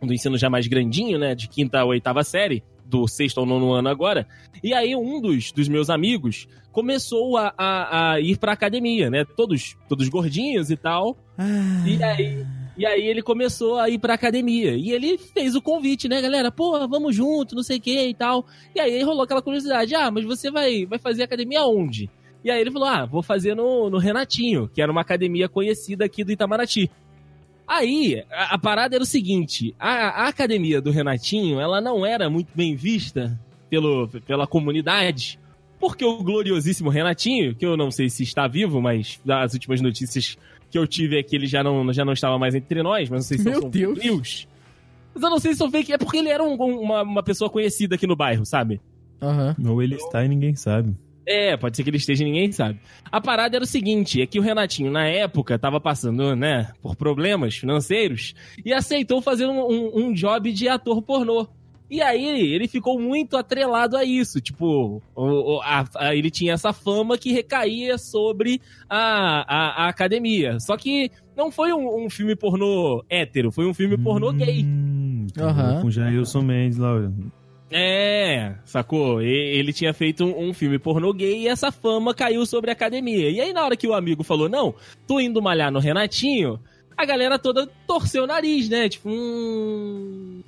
do 0.02 0.12
ensino 0.14 0.36
já 0.38 0.48
mais 0.50 0.66
grandinho, 0.66 1.18
né, 1.18 1.34
de 1.34 1.48
quinta 1.48 1.80
a 1.80 1.84
oitava 1.84 2.22
série, 2.24 2.62
do 2.86 3.06
sexto 3.06 3.38
ao 3.38 3.46
nono 3.46 3.72
ano 3.72 3.88
agora. 3.88 4.26
E 4.64 4.72
aí 4.72 4.96
um 4.96 5.20
dos, 5.20 5.52
dos 5.52 5.68
meus 5.68 5.90
amigos 5.90 6.48
começou 6.72 7.36
a, 7.36 7.52
a, 7.58 8.12
a 8.12 8.20
ir 8.20 8.38
pra 8.38 8.52
academia, 8.52 9.10
né, 9.10 9.24
todos, 9.24 9.76
todos 9.88 10.08
gordinhos 10.08 10.70
e 10.70 10.76
tal. 10.76 11.16
Ah, 11.36 11.84
E 11.86 12.02
aí, 12.02 12.44
e 12.78 12.86
aí 12.86 13.08
ele 13.08 13.22
começou 13.22 13.76
a 13.76 13.90
ir 13.90 13.98
pra 13.98 14.14
academia. 14.14 14.76
E 14.76 14.92
ele 14.92 15.18
fez 15.18 15.56
o 15.56 15.60
convite, 15.60 16.08
né, 16.08 16.22
galera? 16.22 16.52
Pô, 16.52 16.86
vamos 16.86 17.14
junto, 17.14 17.56
não 17.56 17.62
sei 17.64 17.78
o 17.78 17.80
que 17.80 18.08
e 18.08 18.14
tal. 18.14 18.46
E 18.72 18.78
aí 18.78 19.02
rolou 19.02 19.24
aquela 19.24 19.42
curiosidade: 19.42 19.96
ah, 19.96 20.12
mas 20.12 20.24
você 20.24 20.48
vai, 20.48 20.86
vai 20.86 20.96
fazer 20.96 21.24
academia 21.24 21.66
onde? 21.66 22.08
E 22.44 22.52
aí 22.52 22.60
ele 22.60 22.70
falou: 22.70 22.86
ah, 22.86 23.04
vou 23.04 23.20
fazer 23.20 23.56
no, 23.56 23.90
no 23.90 23.98
Renatinho, 23.98 24.70
que 24.72 24.80
era 24.80 24.92
uma 24.92 25.00
academia 25.00 25.48
conhecida 25.48 26.04
aqui 26.04 26.22
do 26.22 26.30
Itamaraty. 26.30 26.88
Aí, 27.66 28.24
a, 28.30 28.54
a 28.54 28.58
parada 28.58 28.94
era 28.94 29.02
o 29.02 29.06
seguinte: 29.06 29.74
a, 29.76 30.24
a 30.24 30.28
academia 30.28 30.80
do 30.80 30.92
Renatinho, 30.92 31.58
ela 31.58 31.80
não 31.80 32.06
era 32.06 32.30
muito 32.30 32.50
bem 32.54 32.76
vista 32.76 33.36
pelo, 33.68 34.06
pela 34.24 34.46
comunidade. 34.46 35.36
Porque 35.80 36.04
o 36.04 36.22
gloriosíssimo 36.22 36.90
Renatinho, 36.90 37.56
que 37.56 37.66
eu 37.66 37.76
não 37.76 37.90
sei 37.90 38.08
se 38.08 38.22
está 38.22 38.46
vivo, 38.46 38.80
mas 38.80 39.20
das 39.24 39.52
últimas 39.54 39.80
notícias 39.80 40.36
que 40.70 40.78
eu 40.78 40.86
tive 40.86 41.18
é 41.18 41.22
que 41.22 41.34
ele 41.36 41.46
já 41.46 41.62
não, 41.62 41.92
já 41.92 42.04
não 42.04 42.12
estava 42.12 42.38
mais 42.38 42.54
entre 42.54 42.82
nós, 42.82 43.08
mas 43.08 43.18
não 43.20 43.26
sei 43.26 43.38
se 43.38 43.44
Meu 43.44 43.60
são 43.62 43.70
Deus. 43.70 43.98
news. 43.98 44.48
Mas 45.14 45.22
eu 45.22 45.30
não 45.30 45.38
sei 45.38 45.52
se 45.52 45.58
são 45.58 45.70
fake, 45.70 45.92
é 45.92 45.98
porque 45.98 46.16
ele 46.18 46.28
era 46.28 46.42
um- 46.44 46.60
um- 46.60 46.80
uma, 46.80 47.02
uma 47.02 47.22
pessoa 47.22 47.48
conhecida 47.50 47.94
aqui 47.94 48.06
no 48.06 48.14
bairro, 48.16 48.44
sabe? 48.46 48.80
Aham. 49.20 49.56
Ou 49.66 49.82
ele 49.82 49.96
está 49.96 50.24
e 50.24 50.28
ninguém 50.28 50.54
sabe. 50.54 50.94
É, 51.26 51.56
pode 51.58 51.76
ser 51.76 51.82
que 51.82 51.90
ele 51.90 51.98
esteja, 51.98 52.24
ninguém 52.24 52.50
sabe. 52.52 52.80
A 53.12 53.20
parada 53.20 53.54
era 53.56 53.62
o 53.64 53.66
seguinte, 53.66 54.22
é 54.22 54.26
que 54.26 54.38
o 54.38 54.42
Renatinho, 54.42 54.90
na 54.90 55.06
época, 55.06 55.58
tava 55.58 55.78
passando, 55.78 56.34
né, 56.34 56.70
por 56.80 56.96
problemas 56.96 57.54
financeiros 57.56 58.34
e 58.64 58.72
aceitou 58.72 59.20
fazer 59.20 59.44
um, 59.46 59.60
um, 59.60 60.06
um 60.06 60.12
job 60.14 60.50
de 60.52 60.68
ator 60.68 61.02
pornô. 61.02 61.46
E 61.90 62.02
aí, 62.02 62.52
ele 62.52 62.68
ficou 62.68 63.00
muito 63.00 63.36
atrelado 63.36 63.96
a 63.96 64.04
isso. 64.04 64.40
Tipo, 64.40 65.00
o, 65.14 65.24
o, 65.56 65.60
a, 65.62 65.84
a, 65.96 66.14
ele 66.14 66.30
tinha 66.30 66.52
essa 66.52 66.72
fama 66.72 67.16
que 67.16 67.32
recaía 67.32 67.96
sobre 67.96 68.60
a, 68.88 69.44
a, 69.48 69.84
a 69.84 69.88
academia. 69.88 70.60
Só 70.60 70.76
que 70.76 71.10
não 71.36 71.50
foi 71.50 71.72
um, 71.72 72.04
um, 72.04 72.10
filme 72.10 72.36
pornô 72.36 73.02
hétero, 73.08 73.50
foi 73.50 73.66
um 73.66 73.72
filme 73.72 73.96
pornô 73.96 74.32
gay. 74.32 74.64
Hum, 74.64 75.26
Aham. 75.38 75.80
Com 75.80 75.90
Jailson 75.90 76.42
Mendes 76.42 76.78
lá. 76.78 77.10
É, 77.70 78.54
sacou? 78.64 79.22
E- 79.22 79.56
Ele 79.58 79.72
tinha 79.72 79.92
feito 79.94 80.24
um, 80.24 80.48
um 80.48 80.54
filme 80.54 80.78
pornô 80.78 81.12
gay 81.12 81.42
e 81.42 81.48
essa 81.48 81.70
fama 81.70 82.14
caiu 82.14 82.44
sobre 82.44 82.70
a 82.70 82.72
academia. 82.72 83.30
E 83.30 83.40
aí, 83.40 83.52
na 83.52 83.64
hora 83.64 83.76
que 83.76 83.86
o 83.86 83.94
amigo 83.94 84.22
falou, 84.22 84.48
não, 84.48 84.74
tô 85.06 85.20
indo 85.20 85.40
malhar 85.42 85.70
no 85.70 85.78
Renatinho, 85.78 86.58
a 86.96 87.04
galera 87.04 87.38
toda 87.38 87.66
torceu 87.86 88.24
o 88.24 88.26
nariz, 88.26 88.68
né? 88.68 88.88
Tipo, 88.88 89.08
hum. 89.10 90.42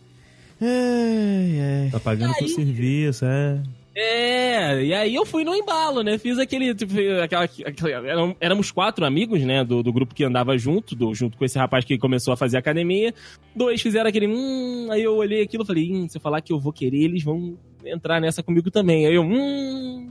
Ai, 0.60 1.60
ai. 1.84 1.90
Tá 1.90 2.00
pagando 2.00 2.34
por 2.34 2.44
Aí- 2.44 2.48
serviço, 2.50 3.24
é. 3.24 3.60
É, 3.92 4.84
e 4.84 4.94
aí 4.94 5.14
eu 5.14 5.26
fui 5.26 5.42
no 5.44 5.54
embalo, 5.54 6.02
né? 6.02 6.16
Fiz 6.16 6.38
aquele. 6.38 6.74
Tipo, 6.74 6.94
aquela, 7.22 7.44
aquela- 7.44 8.08
eram- 8.08 8.36
éramos 8.40 8.70
quatro 8.70 9.04
amigos, 9.04 9.42
né? 9.42 9.64
Do, 9.64 9.82
do 9.82 9.92
grupo 9.92 10.14
que 10.14 10.22
andava 10.22 10.56
junto, 10.56 10.94
do- 10.94 11.12
junto 11.12 11.36
com 11.36 11.44
esse 11.44 11.58
rapaz 11.58 11.84
que 11.84 11.98
começou 11.98 12.32
a 12.32 12.36
fazer 12.36 12.56
academia. 12.56 13.12
Dois 13.54 13.82
fizeram 13.82 14.08
aquele. 14.08 14.28
Hum, 14.28 14.86
aí 14.90 15.02
eu 15.02 15.16
olhei 15.16 15.42
aquilo 15.42 15.64
e 15.64 15.66
falei, 15.66 15.92
hum, 15.92 16.08
se 16.08 16.16
eu 16.16 16.20
falar 16.20 16.40
que 16.40 16.52
eu 16.52 16.60
vou 16.60 16.72
querer, 16.72 17.02
eles 17.02 17.22
vão 17.24 17.58
entrar 17.84 18.20
nessa 18.20 18.42
comigo 18.44 18.70
também. 18.70 19.06
Aí 19.06 19.14
eu, 19.14 19.22
hum. 19.24 20.10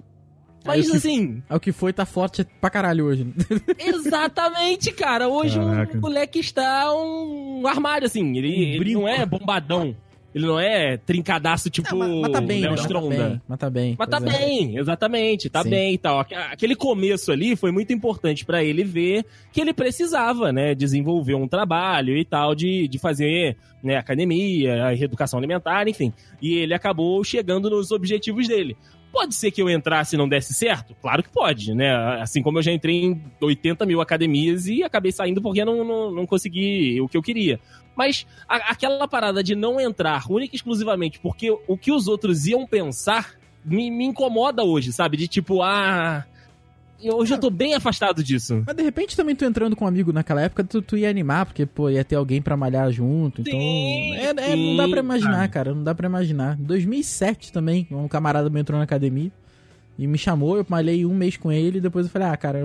Mas 0.66 0.88
o 0.88 0.91
que- 0.91 0.97
assim, 0.97 1.41
É 1.50 1.56
o 1.56 1.60
que 1.60 1.72
foi, 1.72 1.93
tá 1.93 2.06
forte 2.06 2.45
pra 2.60 2.70
caralho 2.70 3.06
hoje. 3.06 3.26
exatamente, 3.80 4.91
cara. 4.91 5.30
Hoje 5.30 5.58
Caraca. 5.58 5.97
um 5.97 6.02
moleque 6.02 6.39
está 6.39 6.93
um 6.93 7.66
armário, 7.66 8.06
assim. 8.06 8.38
Ele, 8.38 8.78
Um 8.78 8.82
ele 8.82 8.93
não 8.93 9.08
é 9.08 9.26
bombadão. 9.26 9.95
Ele 10.34 10.45
não 10.45 10.59
é 10.59 10.95
trincadaço, 10.97 11.69
tipo. 11.69 11.95
Não, 11.95 12.21
mas, 12.21 12.32
tá 12.32 12.39
bem, 12.41 12.61
Léo 12.61 12.69
né? 12.71 12.77
Mas 12.77 12.80
tá 12.82 12.86
Stronda. 12.88 13.15
bem, 13.30 13.41
mas 13.47 13.59
tá 13.59 13.69
bem. 13.69 13.95
Mas 13.97 14.09
tá 14.09 14.17
é. 14.17 14.19
bem, 14.19 14.77
exatamente, 14.77 15.49
tá 15.49 15.63
Sim. 15.63 15.69
bem 15.69 15.93
e 15.93 15.97
tal. 15.97 16.19
Aque- 16.19 16.36
Aquele 16.36 16.75
começo 16.75 17.32
ali 17.32 17.55
foi 17.55 17.71
muito 17.71 17.91
importante 17.91 18.45
pra 18.45 18.63
ele 18.63 18.84
ver 18.84 19.25
que 19.51 19.59
ele 19.59 19.73
precisava, 19.73 20.51
né, 20.51 20.75
desenvolver 20.75 21.34
um 21.36 21.47
trabalho 21.47 22.15
e 22.15 22.23
tal, 22.23 22.53
de, 22.53 22.88
de 22.88 22.99
fazer 22.99 23.57
né, 23.84 23.95
academia, 23.95 24.84
a 24.86 24.89
reeducação 24.91 25.39
alimentar, 25.39 25.88
enfim. 25.88 26.13
E 26.41 26.53
ele 26.55 26.73
acabou 26.73 27.23
chegando 27.23 27.69
nos 27.69 27.91
objetivos 27.91 28.47
dele. 28.47 28.77
Pode 29.12 29.34
ser 29.36 29.51
que 29.51 29.62
eu 29.62 29.70
entrasse 29.70 30.16
e 30.16 30.18
não 30.18 30.30
desse 30.30 30.53
certo? 30.53 30.95
Claro 31.01 31.24
que 31.24 31.30
pode, 31.30 31.74
né? 31.74 31.91
Assim 32.22 32.41
como 32.41 32.60
eu 32.60 32.64
já 32.64 32.72
entrei 32.72 33.03
em 33.05 33.22
80 33.41 33.86
mil 33.86 34.01
academias 34.01 34.68
e 34.68 34.84
acabei 34.84 35.12
saindo 35.12 35.41
porque 35.41 35.66
não, 35.66 35.84
não, 35.84 36.12
não 36.12 36.26
consegui 36.28 37.01
o 37.01 37.07
que 37.07 37.18
eu 37.18 37.22
queria. 37.22 37.60
Mas 37.95 38.26
a- 38.47 38.72
aquela 38.72 39.07
parada 39.07 39.43
de 39.43 39.55
não 39.55 39.80
entrar 39.80 40.24
única 40.30 40.55
e 40.55 40.57
exclusivamente 40.57 41.20
porque 41.20 41.49
o 41.68 41.78
que 41.78 41.91
os 41.91 42.07
outros 42.07 42.45
iam 42.45 42.66
pensar 42.68 43.34
me, 43.66 43.89
me 43.91 44.05
incomoda 44.05 44.64
hoje, 44.64 44.93
sabe? 44.93 45.18
De 45.18 45.28
tipo, 45.28 45.62
ah. 45.62 46.26
Eu- 47.02 47.16
Hoje 47.18 47.34
eu 47.34 47.38
tô 47.39 47.50
bem 47.50 47.74
afastado 47.74 48.24
disso. 48.24 48.64
Mas 48.66 48.76
de 48.76 48.84
repente 48.84 49.16
também 49.16 49.36
tu 49.36 49.45
entrando 49.45 49.76
com 49.76 49.86
um 49.86 49.88
amigo 49.88 50.12
naquela 50.14 50.41
época, 50.41 50.64
tu, 50.64 50.82
tu 50.82 50.97
ia 50.97 51.10
animar, 51.10 51.45
porque, 51.45 51.66
pô, 51.66 51.89
ia 51.89 52.04
ter 52.04 52.16
alguém 52.16 52.41
pra 52.41 52.56
malhar 52.58 52.91
junto. 52.91 53.41
Então. 53.41 53.54
Sim, 53.60 54.14
é, 54.16 54.30
é, 54.30 54.56
não 54.56 54.76
dá 54.78 54.88
pra 54.88 55.00
imaginar, 55.00 55.32
cara. 55.38 55.50
cara. 55.50 55.74
Não 55.76 55.84
dá 55.84 55.93
pra 55.95 56.08
imaginar. 56.08 56.56
2007 56.58 57.52
também, 57.52 57.88
um 57.91 58.08
camarada 58.08 58.50
meu 58.50 58.60
entrou 58.62 58.78
na 58.78 58.84
academia 58.84 59.32
e 59.97 60.08
me 60.08 60.18
chamou, 60.18 60.58
eu 60.58 60.66
malhei 60.70 61.06
um 61.06 61.14
mês 61.14 61.36
com 61.38 61.52
ele, 61.52 61.78
e 61.80 61.82
depois 61.82 62.06
eu 62.06 62.12
falei, 62.12 62.30
ah, 62.30 62.38
cara, 62.38 62.60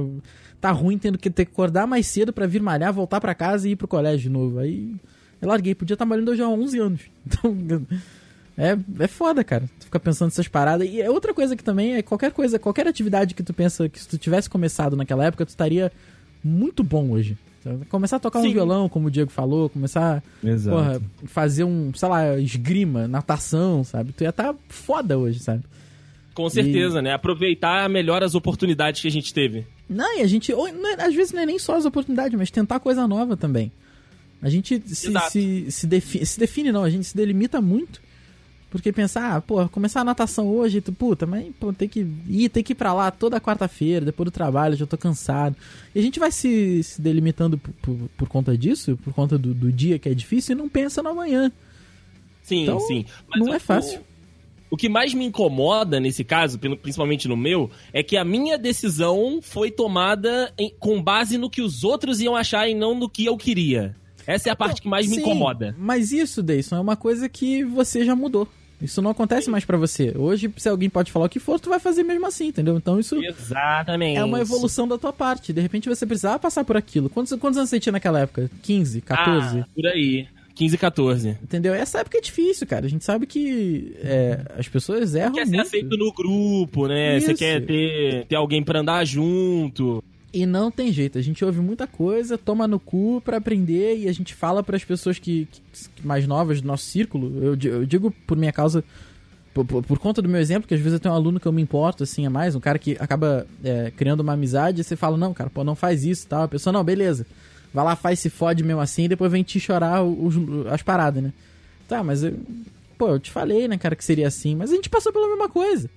tá 0.61 0.70
ruim 0.70 0.97
tendo 0.99 1.18
que 1.18 1.28
ter 1.30 1.45
que 1.45 1.53
acordar 1.53 1.87
mais 1.87 2.07
cedo 2.07 2.32
pra 2.32 2.47
vir 2.47 2.62
malhar, 2.62 2.93
voltar 2.93 3.20
pra 3.20 3.35
casa 3.35 3.68
e 3.68 3.72
ir 3.72 3.76
pro 3.76 3.89
colégio 3.89 4.20
de 4.22 4.28
novo. 4.30 4.59
Aí 4.61 4.95
eu 5.43 5.49
larguei, 5.49 5.74
podia 5.74 5.95
estar 5.95 6.05
malhando 6.07 6.30
hoje 6.30 6.43
há 6.43 6.49
11 6.49 6.78
anos. 6.78 7.01
Então. 7.26 7.87
É, 8.57 8.76
é 9.00 9.07
foda, 9.09 9.42
cara. 9.42 9.64
Tu 9.80 9.86
fica 9.86 9.98
pensando 9.98 10.28
nessas 10.28 10.46
paradas. 10.48 10.88
E 10.88 11.00
é 11.00 11.11
outra 11.11 11.34
coisa 11.34 11.57
que 11.57 11.64
também 11.64 11.94
é 11.96 12.02
qualquer 12.02 12.30
coisa, 12.32 12.59
qualquer 12.59 12.86
atividade 12.86 13.34
que 13.34 13.42
tu 13.42 13.52
pensa 13.52 13.88
que 13.88 13.98
se 13.98 14.09
tu 14.09 14.16
tivesse 14.16 14.48
começado 14.48 14.96
naquela 14.96 15.24
época, 15.24 15.44
tu 15.44 15.48
estaria 15.50 15.90
muito 16.42 16.84
bom 16.84 17.11
hoje. 17.11 17.36
Então, 17.61 17.80
Começar 17.88 18.16
a 18.16 18.20
tocar 18.20 18.38
um 18.40 18.42
Sim. 18.42 18.52
violão, 18.52 18.88
como 18.88 19.09
o 19.09 19.11
Diego 19.11 19.30
falou, 19.30 19.68
começar 19.70 20.22
Exato. 20.42 20.76
porra, 20.76 21.02
fazer 21.24 21.64
um, 21.64 21.92
sei 21.94 22.09
lá, 22.09 22.38
esgrima, 22.38 23.09
natação, 23.09 23.82
sabe? 23.82 24.12
Tu 24.12 24.22
ia 24.22 24.28
estar 24.30 24.55
foda 24.68 25.18
hoje, 25.18 25.40
sabe? 25.40 25.64
Com 26.34 26.48
certeza, 26.50 27.00
né? 27.00 27.12
Aproveitar 27.12 27.88
melhor 27.88 28.22
as 28.22 28.34
oportunidades 28.34 29.00
que 29.00 29.09
a 29.09 29.11
gente 29.11 29.32
teve. 29.32 29.66
Não, 29.88 30.18
e 30.18 30.20
a 30.22 30.26
gente, 30.26 30.52
ou, 30.52 30.70
não 30.72 30.90
é- 30.90 31.02
às 31.07 31.14
vezes 31.14 31.32
não 31.32 31.40
é 31.42 31.46
nem 31.46 31.59
só 31.59 31.76
as 31.76 31.84
oportunidades, 31.86 32.36
mas 32.38 32.50
tentar 32.50 32.80
coisa 32.80 33.07
nova 33.09 33.36
também. 33.36 33.72
A 34.42 34.48
gente 34.50 34.82
se, 34.86 35.12
se, 35.30 35.70
se, 35.70 35.86
defi- 35.86 36.26
se 36.26 36.38
define, 36.38 36.70
não, 36.70 36.84
a 36.84 36.90
gente 36.90 37.05
se 37.07 37.16
delimita 37.16 37.61
muito. 37.62 38.02
Porque 38.75 38.91
pensar, 38.93 39.37
ah, 39.37 39.41
pô, 39.41 39.68
começar 39.68 40.01
a 40.01 40.05
natação 40.05 40.49
hoje, 40.49 40.81
tu, 40.81 40.93
puta, 40.93 41.25
mas 41.27 41.47
pô, 41.61 41.72
tem 41.72 41.89
que 41.89 42.05
ir, 42.29 42.49
tem 42.49 42.61
que 42.61 42.72
ir 42.72 42.75
pra 42.75 42.93
lá 42.93 43.09
toda 43.09 43.41
quarta-feira, 43.41 44.05
depois 44.05 44.25
do 44.25 44.31
trabalho, 44.33 44.75
já 44.75 44.85
tô 44.85 44.99
cansado. 44.99 45.55
E 45.95 45.99
a 46.01 46.03
gente 46.03 46.18
vai 46.18 46.33
se, 46.33 46.83
se 46.83 47.01
delimitando 47.01 47.57
por, 47.57 47.72
por, 47.75 47.97
por 48.16 48.29
conta 48.29 48.59
disso, 48.59 48.99
por 49.05 49.14
conta 49.14 49.39
do, 49.39 49.55
do 49.55 49.70
dia 49.70 49.97
que 49.97 50.09
é 50.09 50.14
difícil, 50.14 50.57
e 50.57 50.59
não 50.59 50.68
pensa 50.68 51.01
no 51.05 51.11
amanhã. 51.11 51.53
Sim, 52.43 52.64
Então, 52.64 52.81
sim. 52.81 53.05
não 53.37 53.47
o- 53.53 53.55
é 53.55 53.61
fácil. 53.61 54.01
O, 54.70 54.75
o 54.75 54.77
que 54.77 54.89
mais 54.89 55.14
me 55.14 55.25
incomoda 55.25 56.01
nesse 56.01 56.25
caso, 56.25 56.59
principalmente 56.59 57.29
no 57.29 57.37
meu, 57.37 57.70
é 57.93 58.03
que 58.03 58.16
a 58.16 58.25
minha 58.25 58.59
decisão 58.59 59.39
foi 59.41 59.70
tomada 59.70 60.53
em- 60.59 60.75
com 60.81 61.01
base 61.01 61.39
no 61.39 61.49
que 61.49 61.62
os 61.62 61.85
outros 61.85 62.20
iam 62.20 62.35
achar 62.35 62.68
e 62.68 62.75
não 62.75 62.93
no 62.99 63.09
que 63.09 63.25
eu 63.25 63.37
queria. 63.37 63.95
Essa 64.27 64.49
é 64.49 64.53
a 64.53 64.57
parte 64.57 64.83
que 64.83 64.89
mais 64.89 65.07
me 65.07 65.14
Sim, 65.14 65.20
incomoda. 65.20 65.77
Mas 65.79 66.11
isso, 66.11 66.43
Deison, 66.43 66.77
é 66.77 66.81
uma 66.81 66.97
coisa 66.97 67.29
que 67.29 67.62
você 67.62 68.05
já 68.05 68.16
mudou. 68.16 68.49
Isso 68.85 69.03
não 69.03 69.11
acontece 69.11 69.51
mais 69.51 69.64
pra 69.64 69.76
você. 69.76 70.12
Hoje, 70.16 70.53
se 70.57 70.68
alguém 70.68 70.89
pode 70.91 71.11
falar 71.11 71.26
o 71.26 71.28
que 71.28 71.41
for, 71.41 71.59
tu 71.59 71.70
vai 71.70 71.80
fazer 71.80 72.03
mesmo 72.03 72.26
assim, 72.26 72.49
entendeu? 72.49 72.76
Então 72.76 73.01
isso 73.01 73.16
Exatamente. 73.22 74.18
é 74.18 74.24
uma 74.24 74.41
evolução 74.41 74.87
da 74.87 74.99
tua 74.99 75.12
parte. 75.12 75.53
De 75.53 75.61
repente 75.61 75.89
você 75.89 76.07
precisava 76.07 76.39
passar 76.39 76.64
por 76.64 76.76
aquilo. 76.76 77.09
Quantos, 77.09 77.32
quantos 77.39 77.59
anos 77.59 77.70
você 77.70 77.80
tinha 77.80 77.93
naquela 77.93 78.20
época? 78.20 78.51
15, 78.62 79.01
14? 79.01 79.61
Ah, 79.61 79.66
por 79.74 79.87
aí. 79.87 80.26
15, 80.55 80.78
14. 80.78 81.28
Entendeu? 81.43 81.74
Essa 81.74 81.99
época 82.01 82.18
é 82.18 82.20
difícil, 82.20 82.66
cara. 82.66 82.87
A 82.87 82.89
gente 82.89 83.05
sabe 83.05 83.26
que 83.26 83.97
é, 84.01 84.41
as 84.57 84.68
pessoas 84.68 85.14
erram 85.14 85.32
Quer 85.32 85.47
ser 85.47 85.57
muito. 85.57 85.66
aceito 85.66 85.97
no 85.97 86.12
grupo, 86.12 86.87
né? 86.87 87.18
Você 87.18 87.32
Isso. 87.32 87.39
quer 87.39 87.64
ter, 87.66 88.26
ter 88.26 88.37
alguém 88.37 88.62
pra 88.62 88.80
andar 88.80 89.05
junto. 89.05 90.03
E 90.37 90.45
não 90.47 90.68
tem 90.68 90.93
jeito. 90.93 91.16
A 91.16 91.22
gente 91.22 91.45
ouve 91.45 91.61
muita 91.61 91.87
coisa, 91.87 92.37
toma 92.37 92.66
no 92.66 92.80
cu 92.80 93.22
pra 93.24 93.37
aprender 93.37 93.99
e 93.99 94.09
a 94.09 94.12
gente 94.12 94.35
fala 94.35 94.64
pras 94.64 94.82
pessoas 94.85 95.16
que, 95.18 95.47
que- 95.72 96.05
mais 96.07 96.26
novas 96.26 96.61
do 96.61 96.66
nosso 96.66 96.85
círculo. 96.87 97.32
Eu, 97.43 97.57
eu 97.70 97.87
digo 97.87 98.11
por 98.26 98.37
minha 98.37 98.53
causa, 98.53 98.82
por, 99.55 99.64
por- 99.64 99.85
por 99.85 99.99
conta 100.01 100.20
do 100.20 100.28
meu 100.28 100.41
exemplo, 100.41 100.66
que 100.66 100.74
às 100.74 100.80
vezes 100.80 100.95
eu 100.95 100.99
tenho 101.01 101.14
um 101.14 101.16
aluno 101.16 101.39
que 101.39 101.47
eu 101.47 101.53
me 101.53 101.62
importo, 101.62 102.03
assim, 102.03 102.26
a 102.26 102.30
mais, 102.30 102.57
um 102.57 102.61
cara 102.61 102.80
que 102.80 102.97
acaba 102.99 103.47
é, 103.62 103.93
criando 103.97 104.20
uma 104.22 104.32
amizade 104.32 104.80
e 104.80 104.85
você 104.85 104.97
fala, 104.97 105.16
não, 105.16 105.32
cara, 105.32 105.49
pô, 105.49 105.62
não 105.62 105.76
faz 105.76 106.05
isso 106.05 106.24
e 106.26 106.28
tal. 106.28 106.43
A 106.43 106.49
pessoa, 106.49 106.72
não, 106.72 106.82
beleza. 106.82 107.24
Vai 107.72 107.85
lá, 107.85 107.95
faz, 107.95 108.18
se 108.18 108.28
fode 108.28 108.64
mesmo 108.64 108.80
assim 108.80 109.05
e 109.05 109.09
depois 109.09 109.30
vem 109.30 109.45
te 109.45 109.61
chorar 109.61 110.03
os- 110.03 110.35
as 110.72 110.82
paradas, 110.82 111.22
né? 111.22 111.32
Tá, 111.87 112.03
mas 112.03 112.24
eu, 112.24 112.37
pô, 112.99 113.11
eu 113.11 113.20
te 113.20 113.30
falei, 113.30 113.68
né, 113.68 113.78
cara, 113.78 113.95
que 113.95 114.05
seria 114.05 114.26
assim. 114.26 114.57
Mas 114.57 114.72
a 114.72 114.74
gente 114.74 114.89
passou 114.91 115.12
pela 115.12 115.28
mesma 115.28 115.49
coisa. 115.49 115.89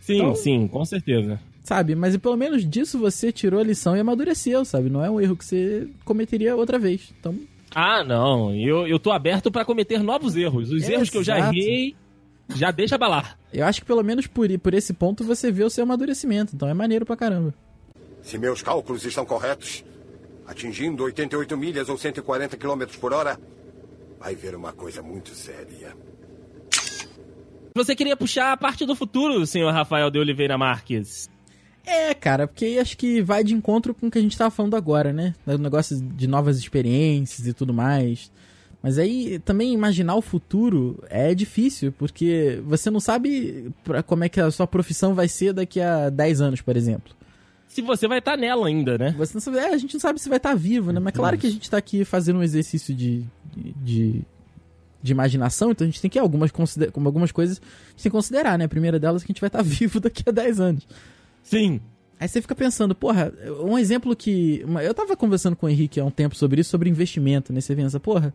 Sim, 0.00 0.16
Então- 0.16 0.34
sim, 0.34 0.68
com 0.68 0.84
certeza. 0.84 1.40
Sabe? 1.64 1.94
Mas 1.94 2.14
pelo 2.18 2.36
menos 2.36 2.64
disso 2.68 2.98
você 2.98 3.32
tirou 3.32 3.58
a 3.58 3.64
lição 3.64 3.96
e 3.96 4.00
amadureceu, 4.00 4.64
sabe? 4.66 4.90
Não 4.90 5.02
é 5.02 5.10
um 5.10 5.18
erro 5.20 5.34
que 5.36 5.44
você 5.44 5.88
cometeria 6.04 6.54
outra 6.54 6.78
vez. 6.78 7.12
Então, 7.18 7.34
Ah, 7.74 8.04
não. 8.04 8.54
Eu, 8.54 8.86
eu 8.86 8.98
tô 8.98 9.10
aberto 9.10 9.50
pra 9.50 9.64
cometer 9.64 10.02
novos 10.02 10.36
erros. 10.36 10.70
Os 10.70 10.86
erros 10.88 11.08
que 11.10 11.16
eu 11.16 11.24
já 11.24 11.38
errei, 11.38 11.96
já 12.54 12.70
deixa 12.70 12.94
abalar. 12.96 13.38
eu 13.52 13.64
acho 13.64 13.80
que 13.80 13.86
pelo 13.86 14.02
menos 14.04 14.26
por, 14.26 14.46
por 14.58 14.74
esse 14.74 14.92
ponto 14.92 15.24
você 15.24 15.50
vê 15.50 15.64
o 15.64 15.70
seu 15.70 15.84
amadurecimento. 15.84 16.54
Então 16.54 16.68
é 16.68 16.74
maneiro 16.74 17.06
pra 17.06 17.16
caramba. 17.16 17.54
Se 18.22 18.36
meus 18.38 18.60
cálculos 18.62 19.04
estão 19.06 19.24
corretos, 19.24 19.82
atingindo 20.46 21.02
88 21.04 21.56
milhas 21.56 21.88
ou 21.88 21.96
140 21.96 22.58
quilômetros 22.58 22.98
por 22.98 23.12
hora, 23.14 23.40
vai 24.20 24.34
ver 24.34 24.54
uma 24.54 24.72
coisa 24.74 25.02
muito 25.02 25.30
séria. 25.30 25.96
Você 27.74 27.96
queria 27.96 28.16
puxar 28.16 28.52
a 28.52 28.56
parte 28.56 28.86
do 28.86 28.94
futuro, 28.94 29.44
senhor 29.46 29.72
Rafael 29.72 30.10
de 30.10 30.18
Oliveira 30.18 30.56
Marques. 30.56 31.28
É, 31.86 32.14
cara, 32.14 32.46
porque 32.46 32.64
aí 32.64 32.78
acho 32.78 32.96
que 32.96 33.20
vai 33.20 33.44
de 33.44 33.54
encontro 33.54 33.94
com 33.94 34.06
o 34.06 34.10
que 34.10 34.18
a 34.18 34.22
gente 34.22 34.36
tava 34.38 34.50
falando 34.50 34.74
agora, 34.74 35.12
né? 35.12 35.34
O 35.46 35.58
negócio 35.58 36.00
de 36.00 36.26
novas 36.26 36.58
experiências 36.58 37.46
e 37.46 37.52
tudo 37.52 37.74
mais. 37.74 38.30
Mas 38.82 38.98
aí 38.98 39.38
também 39.38 39.72
imaginar 39.72 40.14
o 40.14 40.20
futuro 40.22 41.02
é 41.08 41.34
difícil, 41.34 41.90
porque 41.92 42.60
você 42.66 42.90
não 42.90 43.00
sabe 43.00 43.70
pra- 43.82 44.02
como 44.02 44.24
é 44.24 44.28
que 44.28 44.40
a 44.40 44.50
sua 44.50 44.66
profissão 44.66 45.14
vai 45.14 45.26
ser 45.28 45.52
daqui 45.54 45.80
a 45.80 46.10
10 46.10 46.40
anos, 46.40 46.60
por 46.60 46.76
exemplo. 46.76 47.14
Se 47.66 47.80
você 47.82 48.06
vai 48.06 48.18
estar 48.18 48.36
nela 48.36 48.66
ainda, 48.66 48.96
né? 48.98 49.14
Você 49.18 49.34
não 49.34 49.40
sabe, 49.40 49.58
é, 49.58 49.68
a 49.72 49.76
gente 49.78 49.94
não 49.94 50.00
sabe 50.00 50.20
se 50.20 50.28
vai 50.28 50.36
estar 50.36 50.54
vivo, 50.54 50.92
né? 50.92 51.00
Mas 51.00 51.14
claro 51.14 51.36
que 51.38 51.46
a 51.46 51.50
gente 51.50 51.68
tá 51.70 51.76
aqui 51.78 52.04
fazendo 52.04 52.38
um 52.38 52.42
exercício 52.42 52.94
de, 52.94 53.24
de, 53.82 54.22
de 55.02 55.12
imaginação, 55.12 55.70
então 55.70 55.84
a 55.86 55.90
gente 55.90 56.00
tem 56.00 56.10
que 56.10 56.18
algumas, 56.18 56.50
consider, 56.50 56.90
algumas 56.94 57.32
coisas 57.32 57.58
a 57.58 57.90
gente 57.90 58.02
tem 58.02 58.10
que 58.10 58.10
considerar, 58.10 58.56
né? 58.58 58.66
A 58.66 58.68
primeira 58.68 58.98
delas 58.98 59.22
é 59.22 59.26
que 59.26 59.32
a 59.32 59.34
gente 59.34 59.40
vai 59.40 59.48
estar 59.48 59.62
vivo 59.64 59.98
daqui 59.98 60.22
a 60.26 60.30
10 60.30 60.60
anos. 60.60 60.86
Sim. 61.44 61.80
Aí 62.18 62.26
você 62.26 62.40
fica 62.40 62.54
pensando, 62.54 62.94
porra, 62.94 63.32
um 63.60 63.78
exemplo 63.78 64.16
que. 64.16 64.64
Eu 64.82 64.94
tava 64.94 65.16
conversando 65.16 65.54
com 65.54 65.66
o 65.66 65.68
Henrique 65.68 66.00
há 66.00 66.04
um 66.04 66.10
tempo 66.10 66.34
sobre 66.34 66.60
isso, 66.60 66.70
sobre 66.70 66.88
investimento, 66.90 67.52
né? 67.52 67.60
Você 67.60 67.76
pensa, 67.76 68.00
porra, 68.00 68.34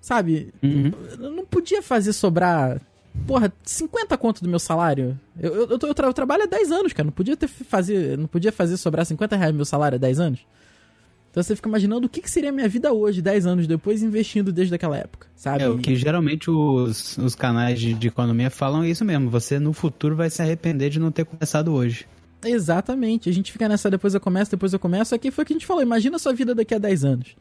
sabe, 0.00 0.52
Uhum. 0.62 0.92
eu 1.20 1.30
não 1.30 1.46
podia 1.46 1.80
fazer 1.82 2.12
sobrar, 2.12 2.80
porra, 3.26 3.52
50 3.62 4.16
conto 4.18 4.42
do 4.42 4.48
meu 4.48 4.58
salário. 4.58 5.18
Eu, 5.38 5.54
eu, 5.54 5.68
eu, 5.70 5.78
eu 5.96 6.12
trabalho 6.12 6.42
há 6.42 6.46
10 6.46 6.72
anos, 6.72 6.92
cara. 6.92 7.06
Não 7.06 7.12
podia 7.12 7.36
ter 7.36 7.46
fazer. 7.48 8.18
Não 8.18 8.26
podia 8.26 8.50
fazer 8.50 8.76
sobrar 8.76 9.06
50 9.06 9.36
reais 9.36 9.52
do 9.52 9.56
meu 9.56 9.64
salário 9.64 9.96
há 9.96 9.98
10 9.98 10.20
anos. 10.20 10.40
Então 11.30 11.42
você 11.42 11.54
fica 11.54 11.68
imaginando 11.68 12.06
o 12.06 12.08
que, 12.08 12.22
que 12.22 12.30
seria 12.30 12.48
a 12.48 12.52
minha 12.52 12.66
vida 12.66 12.94
hoje, 12.94 13.20
10 13.20 13.44
anos 13.44 13.66
depois, 13.66 14.02
investindo 14.02 14.50
desde 14.50 14.74
aquela 14.74 14.96
época, 14.96 15.26
sabe? 15.36 15.62
É, 15.64 15.68
o 15.68 15.76
que 15.76 15.94
geralmente 15.94 16.50
os, 16.50 17.18
os 17.18 17.34
canais 17.34 17.78
de, 17.78 17.92
de 17.92 18.08
economia 18.08 18.48
falam 18.48 18.82
é 18.82 18.88
isso 18.88 19.04
mesmo. 19.04 19.28
Você 19.28 19.58
no 19.58 19.74
futuro 19.74 20.16
vai 20.16 20.30
se 20.30 20.40
arrepender 20.40 20.88
de 20.88 20.98
não 20.98 21.10
ter 21.12 21.26
começado 21.26 21.74
hoje. 21.74 22.06
Exatamente. 22.44 23.28
A 23.28 23.32
gente 23.32 23.50
fica 23.52 23.68
nessa, 23.68 23.90
depois 23.90 24.14
eu 24.14 24.20
começo, 24.20 24.50
depois 24.50 24.72
eu 24.72 24.78
começo. 24.78 25.14
Aqui 25.14 25.30
foi 25.30 25.42
o 25.42 25.46
que 25.46 25.52
a 25.52 25.56
gente 25.56 25.66
falou. 25.66 25.82
Imagina 25.82 26.16
a 26.16 26.18
sua 26.18 26.32
vida 26.32 26.54
daqui 26.54 26.74
a 26.74 26.78
10 26.78 27.04
anos. 27.04 27.36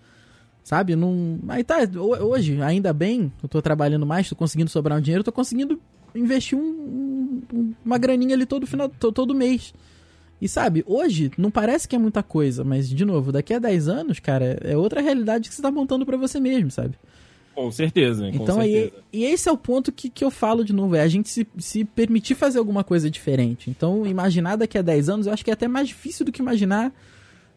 Sabe? 0.63 0.95
Não... 0.95 1.39
Aí 1.47 1.63
tá, 1.63 1.77
ho- 1.95 2.23
hoje, 2.25 2.59
ainda 2.61 2.91
bem, 2.91 3.31
eu 3.43 3.47
tô 3.47 3.61
trabalhando 3.61 4.05
mais, 4.05 4.27
tô 4.29 4.35
conseguindo 4.35 4.69
sobrar 4.69 4.97
um 4.97 5.01
dinheiro, 5.01 5.23
tô 5.23 5.31
conseguindo 5.31 5.79
investir 6.15 6.57
um- 6.57 7.41
um- 7.53 7.73
uma 7.85 7.97
graninha 7.99 8.33
ali 8.33 8.45
todo 8.47 8.65
final, 8.65 8.89
to- 8.89 9.11
todo 9.11 9.35
mês. 9.35 9.73
E 10.41 10.49
sabe, 10.49 10.83
hoje 10.87 11.31
não 11.37 11.51
parece 11.51 11.87
que 11.87 11.95
é 11.95 11.99
muita 11.99 12.23
coisa, 12.23 12.63
mas 12.63 12.89
de 12.89 13.05
novo, 13.05 13.31
daqui 13.31 13.53
a 13.53 13.59
10 13.59 13.87
anos, 13.87 14.19
cara, 14.19 14.57
é 14.63 14.75
outra 14.75 15.01
realidade 15.01 15.49
que 15.49 15.55
você 15.55 15.61
tá 15.61 15.69
montando 15.71 16.05
pra 16.05 16.17
você 16.17 16.39
mesmo, 16.39 16.71
sabe? 16.71 16.95
Com 17.55 17.71
certeza, 17.71 18.29
com 18.31 18.43
Então, 18.43 18.59
aí, 18.59 18.73
certeza. 18.73 19.03
e 19.13 19.23
esse 19.23 19.47
é 19.47 19.51
o 19.51 19.57
ponto 19.57 19.91
que, 19.91 20.09
que 20.09 20.23
eu 20.23 20.29
falo 20.29 20.63
de 20.63 20.73
novo, 20.73 20.95
é 20.95 21.01
a 21.01 21.07
gente 21.07 21.29
se, 21.29 21.47
se 21.57 21.85
permitir 21.85 22.35
fazer 22.35 22.59
alguma 22.59 22.83
coisa 22.83 23.09
diferente. 23.09 23.69
Então, 23.69 24.05
imaginar 24.05 24.57
daqui 24.57 24.77
a 24.77 24.81
10 24.81 25.09
anos, 25.09 25.27
eu 25.27 25.33
acho 25.33 25.43
que 25.43 25.49
é 25.49 25.53
até 25.53 25.67
mais 25.67 25.87
difícil 25.87 26.25
do 26.25 26.31
que 26.31 26.41
imaginar 26.41 26.93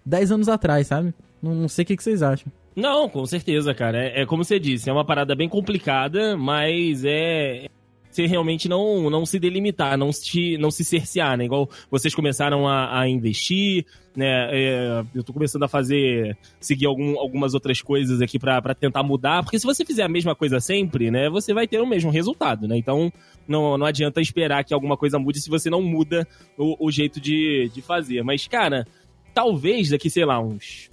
10 0.07 0.33
anos 0.33 0.49
atrás, 0.49 0.87
sabe? 0.87 1.13
Não, 1.43 1.55
não 1.55 1.69
sei 1.69 1.83
o 1.83 1.87
que, 1.87 1.97
que 1.97 2.03
vocês 2.03 2.23
acham. 2.23 2.51
Não, 2.77 3.09
com 3.09 3.27
certeza, 3.27 3.75
cara. 3.75 3.99
É, 3.99 4.23
é 4.23 4.27
como 4.27 4.45
você 4.45 4.59
disse, 4.61 4.89
é 4.89 4.93
uma 4.93 5.05
parada 5.05 5.35
bem 5.35 5.49
complicada, 5.49 6.37
mas 6.37 7.05
é. 7.05 7.67
Você 8.11 8.27
realmente 8.27 8.69
não, 8.69 9.11
não 9.11 9.27
se 9.27 9.39
delimitar, 9.39 9.97
não 9.97 10.13
se, 10.13 10.57
não 10.59 10.71
se 10.71 10.85
cercear, 10.85 11.37
né? 11.37 11.45
Igual 11.45 11.69
vocês 11.91 12.15
começaram 12.15 12.67
a, 12.67 13.01
a 13.01 13.09
investir, 13.09 13.85
né? 14.17 14.49
É, 14.51 15.05
eu 15.15 15.23
tô 15.23 15.33
começando 15.33 15.63
a 15.63 15.69
fazer, 15.69 16.37
seguir 16.61 16.87
algum, 16.87 17.19
algumas 17.19 17.55
outras 17.55 17.83
coisas 17.83 18.21
aqui 18.21 18.39
pra 18.39 18.61
tentar 18.75 19.03
mudar, 19.03 19.43
porque 19.43 19.59
se 19.59 19.67
você 19.67 19.85
fizer 19.85 20.03
a 20.03 20.09
mesma 20.09 20.35
coisa 20.35 20.61
sempre, 20.61 21.11
né? 21.11 21.29
Você 21.29 21.53
vai 21.53 21.69
ter 21.69 21.81
o 21.81 21.87
mesmo 21.87 22.11
resultado, 22.11 22.67
né? 22.67 22.77
Então 22.77 23.13
não, 23.47 23.79
não 23.79 23.87
adianta 23.87 24.21
esperar 24.21 24.65
que 24.65 24.75
alguma 24.75 24.97
coisa 24.97 25.19
mude 25.19 25.41
se 25.41 25.49
você 25.49 25.71
não 25.71 25.83
muda 25.83 26.27
o, 26.57 26.87
o 26.87 26.91
jeito 26.91 27.21
de, 27.21 27.71
de 27.73 27.81
fazer. 27.81 28.23
Mas, 28.23 28.47
cara, 28.47 28.87
talvez 29.33 29.91
daqui, 29.91 30.11
sei 30.11 30.25
lá, 30.25 30.41
uns 30.41 30.91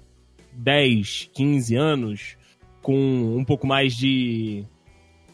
10, 0.53 1.29
15 1.33 1.75
anos, 1.75 2.37
com 2.81 2.95
um 3.37 3.43
pouco 3.43 3.67
mais 3.67 3.95
de. 3.95 4.63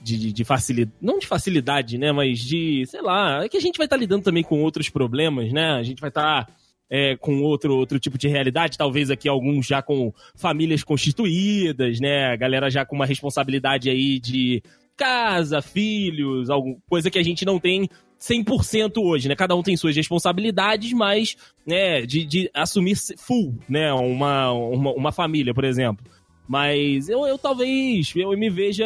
De, 0.02 0.18
de, 0.18 0.34
de 0.34 0.44
facilidade. 0.44 0.98
Não 1.00 1.20
de 1.20 1.28
facilidade, 1.28 1.98
né? 1.98 2.12
Mas 2.12 2.40
de. 2.40 2.86
Sei 2.88 3.02
lá. 3.02 3.44
É 3.44 3.50
que 3.50 3.58
a 3.58 3.62
gente 3.62 3.78
vai 3.78 3.86
estar 3.86 3.98
lidando 3.98 4.24
também 4.24 4.44
com 4.44 4.62
outros 4.62 4.90
problemas, 4.90 5.54
né? 5.54 5.72
A 5.74 5.84
gente 5.84 6.00
vai 6.00 6.10
estar. 6.10 6.48
é, 6.90 7.16
com 7.16 7.42
outro, 7.42 7.76
outro 7.78 8.00
tipo 8.00 8.18
de 8.18 8.28
realidade, 8.28 8.78
talvez 8.78 9.10
aqui 9.10 9.30
alguns 9.30 9.66
já 9.66 9.82
com 9.82 10.14
famílias 10.36 10.84
constituídas, 10.84 12.00
né? 12.00 12.34
A 12.34 12.36
galera 12.36 12.70
já 12.70 12.86
com 12.86 12.96
uma 12.96 13.06
responsabilidade 13.06 13.90
aí 13.90 14.20
de 14.20 14.62
casa, 14.98 15.62
filhos, 15.62 16.50
alguma 16.50 16.76
coisa 16.90 17.10
que 17.10 17.18
a 17.18 17.24
gente 17.24 17.46
não 17.46 17.60
tem 17.60 17.90
100% 18.20 18.98
hoje, 18.98 19.28
né? 19.28 19.36
Cada 19.36 19.56
um 19.56 19.64
tem 19.64 19.76
suas 19.76 19.96
responsabilidades, 19.96 20.94
mas, 20.94 21.36
né, 21.66 22.02
de, 22.06 22.24
de 22.24 22.52
assumir 22.54 22.96
full, 23.18 23.58
né, 23.68 23.92
uma, 23.94 24.52
uma, 24.52 24.92
uma 24.92 25.12
família, 25.12 25.54
por 25.54 25.64
exemplo. 25.64 26.06
Mas 26.48 27.10
eu, 27.10 27.26
eu 27.26 27.38
talvez, 27.38 28.14
eu 28.16 28.30
me 28.38 28.50
veja, 28.50 28.86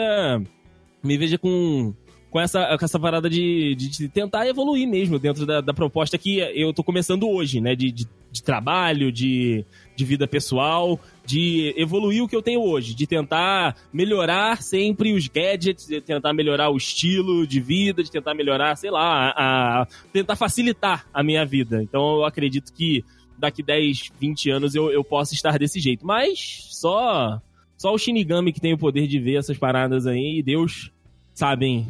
me 1.06 1.18
veja 1.18 1.38
com, 1.38 1.94
com, 2.30 2.40
essa, 2.40 2.78
com 2.78 2.84
essa 2.86 3.00
parada 3.00 3.30
de, 3.30 3.76
de, 3.76 3.90
de 3.90 4.10
tentar 4.10 4.48
evoluir 4.48 4.88
mesmo 4.88 5.18
dentro 5.20 5.46
da, 5.46 5.62
da 5.62 5.74
proposta 5.74 6.18
que 6.18 6.40
eu 6.40 6.74
tô 6.74 6.84
começando 6.84 7.30
hoje, 7.30 7.62
né, 7.62 7.76
de, 7.76 7.92
de, 7.92 8.08
de 8.32 8.44
trabalho, 8.44 9.12
de, 9.12 9.64
de 9.96 10.04
vida 10.06 10.28
pessoal, 10.28 11.00
de 11.26 11.74
evoluir 11.78 12.24
o 12.24 12.28
que 12.28 12.36
eu 12.36 12.42
tenho 12.42 12.62
hoje, 12.62 12.94
de 12.94 13.08
tentar 13.08 13.76
melhorar 13.94 14.62
sempre 14.62 15.14
os 15.14 15.28
gadgets, 15.28 15.88
de 15.88 16.02
tentar 16.02 16.34
melhorar 16.34 16.70
o 16.70 16.78
estilo 16.78 17.48
de 17.48 17.60
vida, 17.62 18.04
de 18.04 18.12
tentar 18.12 18.34
melhorar, 18.34 18.76
sei 18.76 18.92
lá, 18.92 19.30
a, 19.30 19.82
a- 19.84 19.88
tentar 20.12 20.36
facilitar 20.36 21.06
a 21.14 21.24
minha 21.24 21.46
vida. 21.46 21.82
Então 21.82 22.18
eu 22.18 22.26
acredito 22.26 22.74
que 22.74 23.04
daqui 23.38 23.62
10, 23.62 24.12
20 24.20 24.50
anos 24.50 24.76
eu, 24.76 24.92
eu 24.92 25.04
possa 25.04 25.34
estar 25.34 25.58
desse 25.58 25.80
jeito. 25.80 26.06
Mas 26.06 26.68
só 26.72 27.42
só 27.78 27.94
o 27.94 27.98
Shinigami 27.98 28.54
que 28.54 28.62
tem 28.62 28.74
o 28.74 28.78
poder 28.78 29.08
de 29.08 29.20
ver 29.20 29.36
essas 29.36 29.58
paradas 29.58 30.08
aí 30.08 30.40
e 30.40 30.44
Deus 30.44 30.92
sabem 31.36 31.88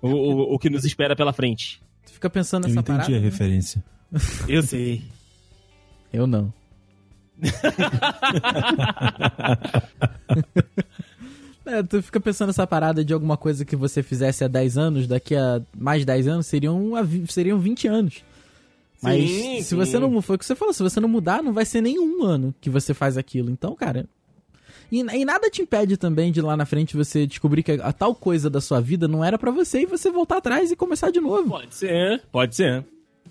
o, 0.00 0.08
o, 0.08 0.54
o 0.54 0.58
que 0.58 0.70
nos 0.70 0.84
espera 0.84 1.16
pela 1.16 1.32
frente. 1.32 1.82
Tu 2.06 2.12
fica 2.12 2.30
pensando 2.30 2.64
Eu 2.64 2.68
nessa 2.68 2.80
entendi 2.80 2.98
parada. 2.98 3.16
a 3.16 3.20
né? 3.20 3.24
referência. 3.24 3.84
Eu 4.46 4.62
sei. 4.62 5.02
Eu 6.12 6.26
não. 6.28 6.52
É, 11.66 11.82
tu 11.82 12.02
fica 12.02 12.20
pensando 12.20 12.48
nessa 12.48 12.66
parada 12.66 13.02
de 13.02 13.14
alguma 13.14 13.38
coisa 13.38 13.64
que 13.64 13.74
você 13.74 14.02
fizesse 14.02 14.44
há 14.44 14.48
10 14.48 14.76
anos, 14.76 15.06
daqui 15.06 15.34
a 15.34 15.62
mais 15.74 16.04
10 16.04 16.28
anos 16.28 16.46
seriam, 16.46 16.92
seriam 17.26 17.58
20 17.58 17.88
anos. 17.88 18.22
Mas 19.02 19.30
Sim, 19.30 19.56
se 19.58 19.64
sim. 19.70 19.76
você 19.76 19.98
não. 19.98 20.20
Foi 20.20 20.36
o 20.36 20.38
que 20.38 20.44
você 20.44 20.54
falou, 20.54 20.74
se 20.74 20.82
você 20.82 21.00
não 21.00 21.08
mudar, 21.08 21.42
não 21.42 21.54
vai 21.54 21.64
ser 21.64 21.80
nenhum 21.80 22.22
ano 22.22 22.54
que 22.60 22.68
você 22.68 22.92
faz 22.92 23.16
aquilo. 23.16 23.50
Então, 23.50 23.74
cara. 23.74 24.06
E, 24.90 25.00
e 25.00 25.24
nada 25.24 25.50
te 25.50 25.62
impede 25.62 25.96
também 25.96 26.30
de 26.32 26.40
lá 26.40 26.56
na 26.56 26.64
frente 26.66 26.96
você 26.96 27.26
descobrir 27.26 27.62
que 27.62 27.72
a, 27.72 27.92
tal 27.92 28.14
coisa 28.14 28.48
da 28.50 28.60
sua 28.60 28.80
vida 28.80 29.08
não 29.08 29.24
era 29.24 29.38
pra 29.38 29.50
você 29.50 29.82
e 29.82 29.86
você 29.86 30.10
voltar 30.10 30.38
atrás 30.38 30.70
e 30.70 30.76
começar 30.76 31.10
de 31.10 31.20
novo. 31.20 31.48
Pode 31.48 31.74
ser, 31.74 32.22
pode 32.30 32.54
ser. 32.56 32.84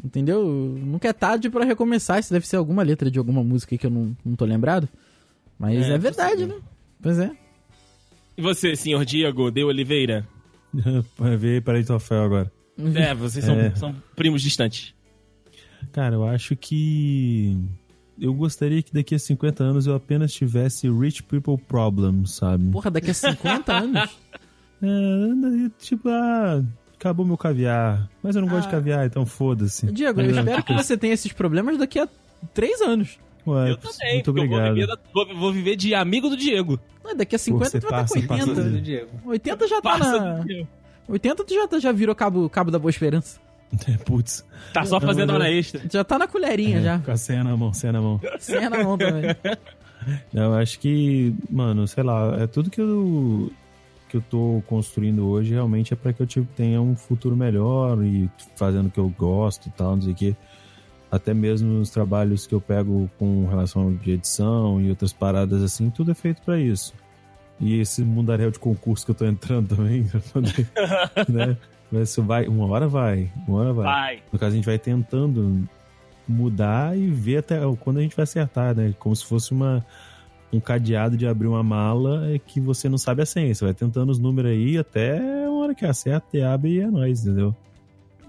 Entendeu? 0.04 0.43
Nunca 0.45 1.08
é 1.08 1.14
tarde 1.14 1.49
pra 1.49 1.64
recomeçar. 1.64 2.20
Isso 2.20 2.34
deve 2.34 2.47
ser 2.47 2.56
alguma 2.58 2.82
letra 2.84 3.10
de 3.12 3.20
alguma 3.20 3.43
música 3.43 3.74
aí 3.76 3.78
que 3.78 3.86
eu 3.86 3.91
não, 3.91 4.16
não 4.26 4.36
tô 4.36 4.43
lembrado. 4.45 4.89
Mas 5.58 5.84
é, 5.88 5.93
É, 5.93 5.97
verdade, 5.97 6.45
né? 6.47 6.56
Pois 7.01 7.20
é. 7.20 7.32
E 8.36 8.41
você, 8.41 8.76
senhor 8.76 9.06
Diego 9.06 9.51
de 9.51 9.64
Oliveira? 9.64 10.28
Ver 11.38 11.62
Parental 11.62 11.99
Fail 11.99 12.24
agora. 12.24 12.51
É, 12.95 13.14
vocês 13.14 13.45
são, 13.45 13.56
É. 13.60 13.76
são 13.76 13.95
primos 14.16 14.41
distantes. 14.41 14.93
Cara, 15.91 16.16
eu 16.16 16.24
acho 16.26 16.56
que. 16.56 17.56
Eu 18.20 18.34
gostaria 18.34 18.82
que 18.84 18.93
daqui 18.93 19.16
a 19.16 19.20
50 19.20 19.64
anos 19.64 19.88
eu 19.88 19.95
apenas 19.95 20.32
tivesse 20.34 20.89
Rich 20.89 21.24
People 21.24 21.57
Problems, 21.57 22.36
sabe? 22.36 22.70
Porra, 22.72 22.91
daqui 22.91 23.11
a 23.11 23.14
50 23.14 23.74
anos. 23.74 24.18
É, 24.82 25.70
tipo, 25.80 26.09
ah, 26.09 26.64
acabou 26.95 27.26
meu 27.26 27.38
caviar. 27.38 28.09
Mas 28.22 28.36
eu 28.36 28.41
não 28.41 28.49
gosto 28.49 28.66
Ah. 28.66 28.68
de 28.70 28.76
caviar, 28.76 29.05
então 29.05 29.26
foda-se. 29.26 29.91
Diego, 29.91 30.22
eu 30.22 30.30
espero 30.32 30.64
que 30.64 30.74
você 30.74 30.97
tenha 30.97 31.14
esses 31.14 31.32
problemas 31.32 31.78
daqui 31.78 31.99
a 31.99 32.07
3 32.53 32.82
anos. 32.82 33.18
Ué, 33.45 33.72
eu 33.72 33.78
também, 33.78 34.14
muito 34.16 34.30
obrigado. 34.32 34.78
eu 34.78 34.88
vou 35.14 35.26
viver, 35.26 35.39
vou, 35.39 35.51
viver 35.53 35.76
de 35.76 35.93
amigo 35.93 36.30
do 36.30 36.38
Diego. 36.38 36.80
Não, 37.03 37.16
daqui 37.16 37.36
a 37.36 37.39
50 37.39 37.66
você 37.70 37.80
tu 37.80 37.89
vai 37.89 38.03
estar 38.03 38.14
passa, 38.16 38.22
com 38.22 38.28
passa 38.28 38.49
80. 38.51 38.70
do 38.70 38.82
Diego. 38.82 39.09
80 39.26 39.68
já 39.68 39.82
tá 39.82 39.97
Passa 39.97 40.20
na. 40.20 40.34
do 40.39 40.45
Diego. 40.47 40.68
80 41.09 41.43
tu 41.43 41.53
já, 41.53 41.68
tá- 41.68 41.80
já 41.80 41.91
virou 41.91 42.16
cabo, 42.16 42.49
cabo 42.49 42.72
da 42.72 42.80
Boa 42.80 42.89
Esperança. 42.89 43.41
Putz. 44.05 44.45
Tá 44.74 44.86
só 44.86 44.99
Não, 44.99 45.07
fazendo 45.07 45.34
hora 45.34 45.51
extra. 45.51 45.82
Já 45.91 46.03
tá 46.03 46.17
na 46.17 46.28
colherinha 46.28 46.82
já. 46.82 46.99
Com 46.99 47.11
a 47.11 47.17
senha 47.17 47.43
na 47.43 47.55
mão, 47.57 47.74
senha 47.74 47.93
na 47.93 48.01
mão. 48.01 48.21
Senha 48.39 48.69
na 48.69 48.84
mão 48.84 48.97
também. 48.97 49.24
Eu 50.34 50.53
acho 50.55 50.80
que, 50.80 51.34
mano, 51.49 51.88
sei 51.88 52.03
lá, 52.03 52.36
é 52.41 52.47
tudo 52.47 52.69
que 52.69 52.82
eu 52.82 53.49
que 54.09 54.17
eu 54.17 54.21
tô 54.30 54.61
construindo 54.67 55.26
hoje 55.28 55.53
realmente 55.53 55.91
é 55.91 55.95
pra 55.95 56.13
que 56.13 56.21
eu 56.21 56.28
tipo, 56.28 56.45
tenha 56.55 56.80
um 56.80 56.95
futuro 56.95 57.36
melhor 57.36 58.03
e 58.03 58.30
fazendo 58.55 58.86
o 58.86 58.91
que 58.91 58.99
eu 58.99 59.09
gosto 59.09 59.67
e 59.67 59.71
tal, 59.71 59.95
não 59.95 60.03
sei 60.03 60.11
o 60.11 60.15
quê. 60.15 60.36
Até 61.09 61.34
mesmo 61.34 61.80
os 61.80 61.89
trabalhos 61.89 62.45
que 62.45 62.53
eu 62.53 62.61
pego 62.61 63.09
com 63.17 63.47
relação 63.47 63.91
de 63.91 64.11
edição 64.11 64.80
e 64.80 64.89
outras 64.89 65.11
paradas 65.11 65.63
assim, 65.63 65.89
tudo 65.89 66.11
é 66.11 66.13
feito 66.13 66.43
pra 66.43 66.59
isso. 66.59 66.93
E 67.59 67.80
esse 67.80 68.03
mundaréu 68.03 68.51
de 68.51 68.59
concurso 68.59 69.03
que 69.03 69.11
eu 69.11 69.15
tô 69.15 69.26
entrando 69.26 69.76
também, 69.76 70.03
pra 70.09 70.19
poder, 70.19 70.67
né? 71.28 71.57
Mas 71.94 72.10
Isso 72.10 72.24
vai, 72.24 72.48
uma 72.48 72.66
hora 72.66 72.88
vai, 72.88 73.32
uma 73.48 73.60
hora 73.60 73.72
vai. 73.72 73.86
Vai. 73.86 74.24
No 74.32 74.39
caso, 74.39 74.54
a 74.54 74.56
gente 74.56 74.66
vai 74.66 74.80
tentando 74.80 75.70
mudar 76.28 76.98
e 76.98 77.06
ver 77.08 77.38
até 77.38 77.60
quando 77.80 78.00
a 78.00 78.02
gente 78.02 78.16
vai 78.16 78.24
acertar, 78.24 78.76
né? 78.76 78.96
Como 78.98 79.16
se 79.16 79.24
fosse 79.24 79.52
uma, 79.52 79.86
um 80.52 80.60
cadeado 80.60 81.16
de 81.16 81.28
abrir 81.28 81.46
uma 81.46 81.62
mala 81.62 82.34
é 82.34 82.39
que 82.39 82.60
você 82.60 82.89
não 82.89 82.98
sabe 82.98 83.22
a 83.22 83.28
senha. 83.28 83.54
Você 83.54 83.64
vai 83.64 83.76
tentando 83.76 84.12
os 84.12 84.18
números 84.18 84.50
aí 84.50 84.76
até 84.76 85.20
uma 85.48 85.66
hora 85.66 85.76
que 85.76 85.86
acerta 85.86 86.36
e 86.36 86.41
abre 86.41 86.72
e 86.72 86.80
é 86.80 86.88
nóis, 86.88 87.28
entendeu? 87.28 87.56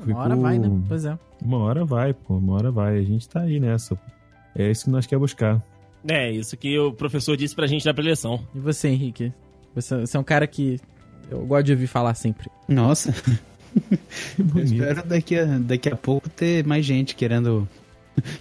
Uma 0.06 0.18
hora 0.18 0.36
vai, 0.36 0.58
né? 0.58 0.82
Pois 0.86 1.06
é. 1.06 1.18
Uma 1.40 1.56
hora 1.60 1.86
vai, 1.86 2.12
pô, 2.12 2.36
uma 2.36 2.56
hora 2.56 2.70
vai. 2.70 2.98
A 2.98 3.02
gente 3.02 3.26
tá 3.26 3.40
aí 3.40 3.58
nessa. 3.58 3.98
É 4.54 4.70
isso 4.70 4.84
que 4.84 4.90
nós 4.90 5.06
quer 5.06 5.18
buscar. 5.18 5.64
É, 6.06 6.30
isso 6.30 6.54
que 6.54 6.78
o 6.78 6.92
professor 6.92 7.34
disse 7.34 7.54
pra 7.54 7.66
gente 7.66 7.86
na 7.86 7.94
preleção. 7.94 8.46
E 8.54 8.58
você, 8.58 8.88
Henrique? 8.88 9.32
Você, 9.74 10.00
você 10.00 10.18
é 10.18 10.20
um 10.20 10.24
cara 10.24 10.46
que 10.46 10.78
eu 11.30 11.46
gosto 11.46 11.64
de 11.64 11.72
ouvir 11.72 11.86
falar 11.86 12.12
sempre. 12.12 12.50
Nossa. 12.68 13.14
espero 14.62 15.02
daqui 15.06 15.38
a, 15.38 15.44
daqui 15.44 15.88
a 15.88 15.96
pouco 15.96 16.28
ter 16.28 16.64
mais 16.64 16.84
gente 16.84 17.14
querendo 17.14 17.68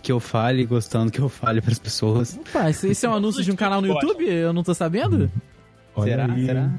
que 0.01 0.11
eu 0.11 0.19
fale, 0.19 0.65
gostando 0.65 1.11
que 1.11 1.19
eu 1.19 1.29
fale 1.29 1.61
pras 1.61 1.79
pessoas. 1.79 2.37
Opa, 2.37 2.69
isso, 2.69 2.87
isso 2.87 3.05
é 3.05 3.09
um 3.09 3.15
anúncio 3.15 3.43
de 3.43 3.51
um 3.51 3.55
canal 3.55 3.81
no 3.81 3.87
YouTube? 3.87 4.25
Eu 4.25 4.53
não 4.53 4.63
tô 4.63 4.73
sabendo? 4.73 5.31
Olha 5.95 6.11
será? 6.11 6.33
aí, 6.33 6.45
Será? 6.45 6.71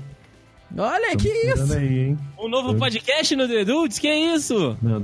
Olha, 0.77 1.09
Tamo 1.11 1.19
que 1.19 1.29
isso! 1.29 1.73
Aí? 1.73 2.17
Um 2.37 2.49
novo 2.49 2.75
podcast 2.75 3.37
no 3.37 3.47
The 3.47 3.65
Dudes? 3.65 3.99
Que 3.99 4.13
isso? 4.13 4.77
Não, 4.83 5.01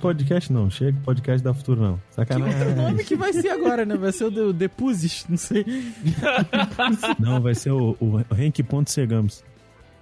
podcast 0.00 0.50
não. 0.50 0.70
Chega 0.70 0.98
podcast 1.04 1.44
da 1.44 1.52
futuro 1.52 1.82
não. 1.82 1.96
Que 1.96 2.14
Sacanagem. 2.14 2.58
outro 2.58 2.82
nome 2.82 3.04
que 3.04 3.14
vai 3.16 3.32
ser 3.32 3.50
agora, 3.50 3.84
né? 3.84 3.96
Vai 3.96 4.12
ser 4.12 4.24
o 4.24 4.30
do 4.30 4.52
Depuzes, 4.52 5.26
não 5.28 5.36
sei. 5.36 5.66
Não, 7.18 7.40
vai 7.40 7.54
ser 7.54 7.70
o, 7.70 7.96
o 8.00 8.16
Chegamos. 8.92 9.44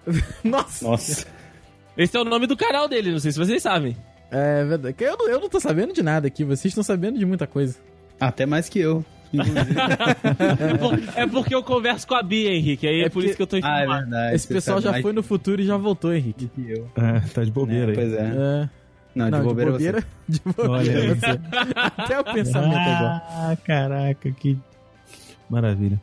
Nossa! 0.45 0.87
Nossa. 0.87 1.27
Esse 1.99 2.17
é 2.17 2.21
o 2.21 2.25
nome 2.25 2.47
do 2.47 2.57
canal 2.57 2.89
dele, 2.89 3.11
não 3.11 3.19
sei 3.19 3.33
se 3.33 3.39
vocês 3.39 3.61
sabem. 3.63 3.95
É 4.31 4.65
verdade. 4.65 4.95
Eu 5.01 5.17
não, 5.19 5.29
eu 5.29 5.41
não 5.41 5.49
tô 5.49 5.59
sabendo 5.59 5.93
de 5.93 6.03
nada 6.03 6.29
aqui, 6.29 6.45
vocês 6.45 6.67
estão 6.67 6.85
sabendo 6.85 7.19
de 7.19 7.27
muita 7.27 7.47
coisa. 7.47 7.77
Até 8.21 8.47
mais 8.47 8.69
que 8.69 8.79
eu. 8.79 9.05
É 11.17 11.23
É 11.23 11.27
porque 11.27 11.55
eu 11.55 11.63
converso 11.63 12.07
com 12.07 12.15
a 12.15 12.23
Bia, 12.23 12.51
Henrique. 12.51 12.87
Aí 12.87 13.01
é, 13.01 13.05
É 13.05 13.09
por 13.09 13.15
porque- 13.15 13.27
isso 13.29 13.37
que 13.37 13.43
eu 13.43 13.47
tô 13.47 13.57
ah, 13.57 13.59
é 13.59 13.61
informado. 13.61 14.01
verdade. 14.03 14.35
Esse 14.37 14.47
você 14.47 14.55
pessoal 14.55 14.81
já 14.81 14.91
mais 14.93 15.03
foi 15.03 15.13
no 15.13 15.23
futuro 15.23 15.61
e 15.61 15.67
já 15.67 15.77
voltou, 15.77 16.15
Henrique. 16.15 16.49
que 16.55 16.71
eu. 16.71 16.91
Ah, 16.97 17.21
tá 17.35 17.45
de 17.45 17.51
bobeira 17.51 17.87
É, 17.87 17.89
aí. 17.91 17.95
pois 17.95 18.13
é. 18.13 18.21
É. 18.65 18.69
Não, 19.15 19.31
de 19.31 19.41
bobeira, 19.41 19.71
é 19.71 19.73
você. 19.75 20.05
de 20.29 20.41
bobeira 20.41 20.71
Olha 20.71 20.91
é 20.93 20.97
aí. 21.01 21.09
você. 21.15 21.41
Até 21.97 22.21
o 22.21 22.25
pensamento 22.25 22.77
é 22.79 22.95
igual. 22.97 23.23
Ah, 23.29 23.57
caraca, 23.65 24.31
que 24.33 24.59
maravilha. 25.51 26.01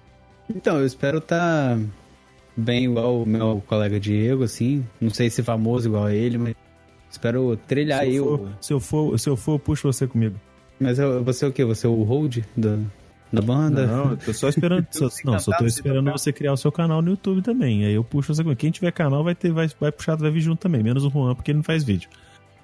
Então, 0.53 0.77
eu 0.79 0.85
espero 0.85 1.17
estar 1.19 1.77
bem 2.55 2.85
igual 2.85 3.21
o 3.21 3.25
meu 3.25 3.63
colega 3.67 3.99
Diego, 3.99 4.43
assim. 4.43 4.85
Não 4.99 5.09
sei 5.09 5.29
se 5.29 5.43
famoso 5.43 5.87
igual 5.89 6.05
a 6.05 6.13
ele, 6.13 6.37
mas 6.37 6.55
espero 7.11 7.57
trilhar 7.67 7.99
se, 8.01 8.05
aí 8.05 8.15
eu 8.15 8.25
o. 8.25 8.37
for, 8.37 8.49
se, 8.61 8.73
eu 8.73 8.79
for, 8.79 9.19
se 9.19 9.29
eu 9.29 9.35
for, 9.37 9.51
eu 9.53 9.59
puxo 9.59 9.91
você 9.91 10.07
comigo. 10.07 10.35
Mas 10.79 10.99
eu, 10.99 11.23
você 11.23 11.45
é 11.45 11.47
o 11.47 11.51
quê? 11.51 11.63
Você 11.63 11.87
é 11.87 11.89
o 11.89 12.03
hold 12.03 12.39
da, 12.55 12.77
da 13.31 13.41
banda? 13.41 13.87
Não, 13.87 14.11
eu 14.11 14.17
tô 14.17 14.33
só 14.33 14.49
esperando. 14.49 14.85
só, 14.91 15.07
não, 15.23 15.39
só 15.39 15.55
tô 15.57 15.65
esperando 15.65 16.11
você 16.11 16.33
criar 16.33 16.53
o 16.53 16.57
seu 16.57 16.71
canal 16.71 17.01
no 17.01 17.11
YouTube 17.11 17.41
também. 17.41 17.85
Aí 17.85 17.93
eu 17.93 18.03
puxo 18.03 18.33
você 18.35 18.43
comigo. 18.43 18.59
Quem 18.59 18.71
tiver 18.71 18.91
canal 18.91 19.23
vai 19.23 19.33
ter, 19.35 19.51
vai, 19.51 19.69
vai 19.79 19.91
puxar, 19.91 20.15
vai 20.17 20.31
vir 20.31 20.41
junto 20.41 20.59
também. 20.59 20.83
Menos 20.83 21.05
o 21.05 21.09
Juan, 21.09 21.33
porque 21.35 21.51
ele 21.51 21.57
não 21.57 21.63
faz 21.63 21.83
vídeo. 21.83 22.09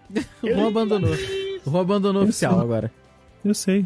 O 0.43 0.47
Juan 0.47 0.67
abandonou. 0.67 1.11
O 1.65 1.71
Juan 1.71 1.81
abandonou 1.81 2.23
oficial 2.23 2.59
agora. 2.59 2.91
Eu 3.45 3.53
sei. 3.53 3.85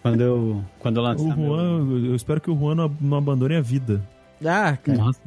Quando 0.00 0.20
eu, 0.22 0.64
quando 0.78 0.96
eu 0.96 1.02
O 1.02 1.06
lançar. 1.06 1.36
meu- 1.36 1.46
Juan, 1.48 2.06
eu 2.06 2.14
espero 2.14 2.40
que 2.40 2.50
o 2.50 2.56
Juan 2.58 2.90
não 3.00 3.16
abandone 3.18 3.56
a 3.56 3.60
vida. 3.60 4.02
Ah, 4.44 4.76
cara. 4.76 4.98
Nossa. 4.98 5.20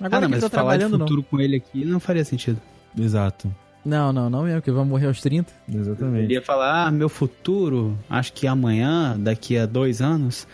Agora 0.00 0.16
ah, 0.16 0.20
não, 0.20 0.20
que 0.20 0.24
eu 0.24 0.28
mas 0.30 0.40
tô 0.40 0.48
falar 0.50 0.72
de 0.74 0.78
trabalhando, 0.78 0.98
não. 0.98 1.06
futuro 1.06 1.22
com 1.24 1.40
ele 1.40 1.56
aqui 1.56 1.84
não 1.84 1.98
faria 2.00 2.24
sentido. 2.24 2.60
Exato. 2.98 3.52
Não, 3.84 4.12
não, 4.12 4.28
não 4.28 4.42
mesmo, 4.42 4.60
que 4.62 4.70
vai 4.70 4.84
morrer 4.84 5.06
aos 5.06 5.20
30. 5.20 5.50
Ele 5.68 5.78
Exatamente. 5.78 6.32
ia 6.32 6.42
falar, 6.42 6.86
ah, 6.86 6.90
meu 6.90 7.08
futuro, 7.08 7.96
acho 8.10 8.32
que 8.32 8.46
amanhã, 8.46 9.16
daqui 9.18 9.56
a 9.56 9.66
dois 9.66 10.00
anos. 10.02 10.46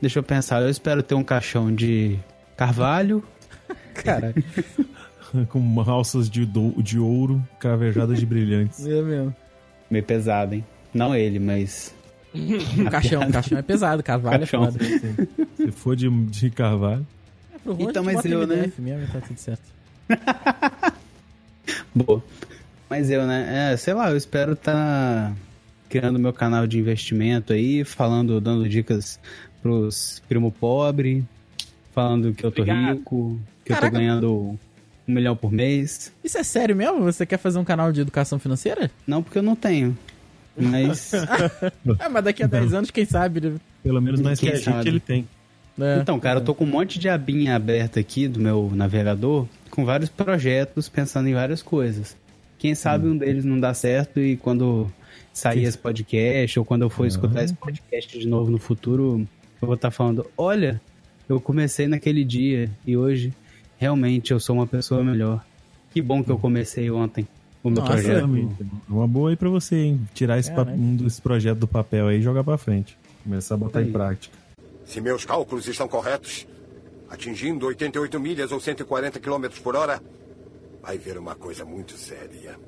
Deixa 0.00 0.18
eu 0.18 0.22
pensar, 0.22 0.62
eu 0.62 0.68
espero 0.70 1.02
ter 1.02 1.14
um 1.14 1.24
caixão 1.24 1.74
de 1.74 2.18
carvalho. 2.56 3.22
Cara, 3.94 4.32
Com 5.50 5.80
alças 5.82 6.30
de, 6.30 6.46
do- 6.46 6.80
de 6.82 6.98
ouro, 6.98 7.46
cravejadas 7.60 8.18
de 8.18 8.24
brilhantes. 8.24 8.86
é 8.86 9.02
mesmo. 9.02 9.36
Meio 9.90 10.04
pesado, 10.04 10.54
hein? 10.54 10.64
Não 10.94 11.14
ele, 11.14 11.38
mas. 11.38 11.94
O 12.34 12.84
caixão, 12.90 13.22
o 13.22 13.30
caixão 13.32 13.58
é 13.58 13.62
pesado, 13.62 14.02
cavalo 14.02 14.38
Caixão. 14.38 14.64
é 14.64 14.70
foda. 14.70 14.84
Se 15.56 15.70
for 15.72 15.94
de, 15.96 16.08
de 16.08 16.50
carvalho. 16.50 17.06
Pro 17.74 17.90
Então, 17.90 18.02
mas 18.02 18.24
eu, 18.24 18.46
né? 18.46 18.56
MDF 18.56 18.80
mesmo 18.80 19.06
tá 19.12 19.20
tudo 19.20 19.38
certo. 19.38 19.62
Boa. 21.94 22.22
Mas 22.88 23.10
eu, 23.10 23.26
né? 23.26 23.72
É, 23.72 23.76
sei 23.76 23.92
lá, 23.92 24.10
eu 24.10 24.16
espero 24.16 24.52
estar 24.52 25.34
criando 25.88 26.18
meu 26.18 26.32
canal 26.32 26.66
de 26.66 26.78
investimento 26.78 27.52
aí, 27.52 27.84
falando, 27.84 28.40
dando 28.40 28.68
dicas 28.68 29.20
pros 29.60 30.22
primo 30.28 30.50
pobre, 30.50 31.24
falando 31.94 32.32
que 32.32 32.44
eu 32.44 32.50
tô 32.50 32.62
Obrigado. 32.62 32.96
rico, 32.96 33.38
que 33.64 33.72
eu 33.72 33.76
Caraca. 33.76 33.92
tô 33.92 33.98
ganhando 33.98 34.32
um 34.32 34.58
milhão 35.12 35.36
por 35.36 35.52
mês. 35.52 36.12
Isso 36.24 36.38
é 36.38 36.42
sério 36.42 36.74
mesmo? 36.74 37.02
Você 37.02 37.26
quer 37.26 37.38
fazer 37.38 37.58
um 37.58 37.64
canal 37.64 37.92
de 37.92 38.00
educação 38.00 38.38
financeira? 38.38 38.90
Não 39.06 39.22
porque 39.22 39.38
eu 39.38 39.42
não 39.42 39.56
tenho. 39.56 39.96
Mas. 40.56 41.12
É, 41.12 42.08
mas 42.10 42.24
daqui 42.24 42.42
a 42.42 42.46
10 42.46 42.72
anos, 42.72 42.90
quem 42.90 43.04
sabe? 43.04 43.40
né? 43.40 43.56
Pelo 43.82 44.00
menos 44.00 44.20
mais 44.20 44.40
que 44.40 44.48
a 44.48 44.82
que 44.82 44.88
ele 44.88 45.00
tem. 45.00 45.26
É. 45.80 45.98
Então, 46.00 46.18
cara, 46.18 46.40
eu 46.40 46.44
tô 46.44 46.54
com 46.54 46.64
um 46.64 46.68
monte 46.68 46.98
de 46.98 47.08
abinha 47.08 47.54
aberta 47.54 48.00
aqui 48.00 48.26
do 48.26 48.40
meu 48.40 48.70
navegador, 48.74 49.46
com 49.70 49.84
vários 49.84 50.08
projetos, 50.10 50.88
pensando 50.88 51.28
em 51.28 51.34
várias 51.34 51.62
coisas. 51.62 52.16
Quem 52.58 52.74
sabe 52.74 53.06
um 53.06 53.16
deles 53.16 53.44
não 53.44 53.60
dá 53.60 53.72
certo 53.72 54.18
e 54.20 54.36
quando 54.36 54.90
sair 55.32 55.62
esse 55.64 55.78
podcast, 55.78 56.58
ou 56.58 56.64
quando 56.64 56.82
eu 56.82 56.90
for 56.90 57.06
escutar 57.06 57.44
esse 57.44 57.54
podcast 57.54 58.18
de 58.18 58.26
novo 58.26 58.50
no 58.50 58.58
futuro, 58.58 59.26
eu 59.62 59.66
vou 59.66 59.74
estar 59.76 59.92
falando: 59.92 60.26
olha, 60.36 60.80
eu 61.28 61.40
comecei 61.40 61.86
naquele 61.86 62.24
dia 62.24 62.68
e 62.84 62.96
hoje 62.96 63.32
realmente 63.78 64.32
eu 64.32 64.40
sou 64.40 64.56
uma 64.56 64.66
pessoa 64.66 65.04
melhor. 65.04 65.44
Que 65.92 66.02
bom 66.02 66.22
que 66.24 66.30
eu 66.30 66.38
comecei 66.38 66.90
ontem 66.90 67.26
o 67.62 67.70
meu 67.70 67.80
Nossa, 67.80 67.92
projeto. 67.92 68.10
Exatamente. 68.16 68.54
Uma 68.88 69.06
boa 69.06 69.30
aí 69.30 69.36
pra 69.36 69.48
você, 69.48 69.76
hein? 69.76 70.00
Tirar 70.12 70.38
esse 70.38 70.50
pa- 70.50 70.64
Caraca. 70.64 70.76
um 70.76 70.96
desse 70.96 71.22
projeto 71.22 71.58
do 71.58 71.68
papel 71.68 72.08
aí 72.08 72.18
e 72.18 72.22
jogar 72.22 72.42
pra 72.42 72.58
frente. 72.58 72.96
Começar 73.22 73.54
a 73.54 73.58
botar 73.58 73.78
Aí. 73.78 73.88
em 73.88 73.92
prática. 73.92 74.36
Se 74.88 75.02
meus 75.02 75.22
cálculos 75.26 75.68
estão 75.68 75.86
corretos, 75.86 76.46
atingindo 77.10 77.66
88 77.66 78.18
milhas 78.18 78.50
ou 78.50 78.58
140 78.58 79.20
quilômetros 79.20 79.60
por 79.60 79.76
hora, 79.76 80.02
vai 80.82 80.96
ver 80.96 81.18
uma 81.18 81.34
coisa 81.34 81.62
muito 81.62 81.92
séria. 81.92 82.58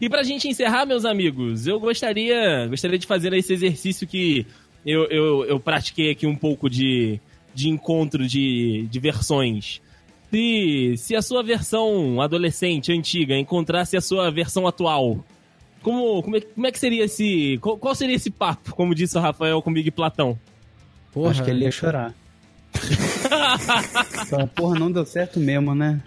E 0.00 0.08
pra 0.10 0.24
gente 0.24 0.48
encerrar, 0.48 0.84
meus 0.84 1.04
amigos, 1.04 1.68
eu 1.68 1.78
gostaria, 1.78 2.66
gostaria 2.66 2.98
de 2.98 3.06
fazer 3.06 3.32
esse 3.34 3.52
exercício 3.52 4.04
que 4.04 4.44
eu, 4.84 5.04
eu, 5.04 5.44
eu 5.44 5.60
pratiquei 5.60 6.10
aqui 6.10 6.26
um 6.26 6.34
pouco 6.34 6.68
de, 6.68 7.20
de 7.54 7.68
encontro 7.68 8.26
de, 8.26 8.88
de 8.90 8.98
versões. 8.98 9.80
Se, 10.28 10.94
se 10.96 11.14
a 11.14 11.22
sua 11.22 11.44
versão 11.44 12.20
adolescente, 12.20 12.90
antiga, 12.90 13.38
encontrasse 13.38 13.96
a 13.96 14.00
sua 14.00 14.28
versão 14.28 14.66
atual, 14.66 15.24
como, 15.82 16.22
como, 16.22 16.36
é, 16.36 16.40
como 16.40 16.66
é 16.66 16.72
que 16.72 16.78
seria 16.78 17.04
esse. 17.04 17.58
Qual, 17.60 17.76
qual 17.76 17.94
seria 17.94 18.16
esse 18.16 18.30
papo, 18.30 18.74
como 18.74 18.94
disse 18.94 19.16
o 19.16 19.20
Rafael 19.20 19.60
comigo 19.62 19.88
e 19.88 19.90
Platão? 19.90 20.38
Porra. 21.12 21.30
Acho 21.30 21.44
que 21.44 21.50
ele 21.50 21.64
ia 21.64 21.70
chorar. 21.70 22.14
Então, 24.26 24.46
porra, 24.48 24.78
não 24.78 24.90
deu 24.90 25.04
certo 25.04 25.38
mesmo, 25.38 25.74
né? 25.74 26.00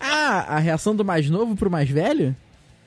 Ah, 0.00 0.56
a 0.56 0.58
reação 0.58 0.96
do 0.96 1.04
mais 1.04 1.30
novo 1.30 1.54
pro 1.54 1.70
mais 1.70 1.88
velho? 1.88 2.34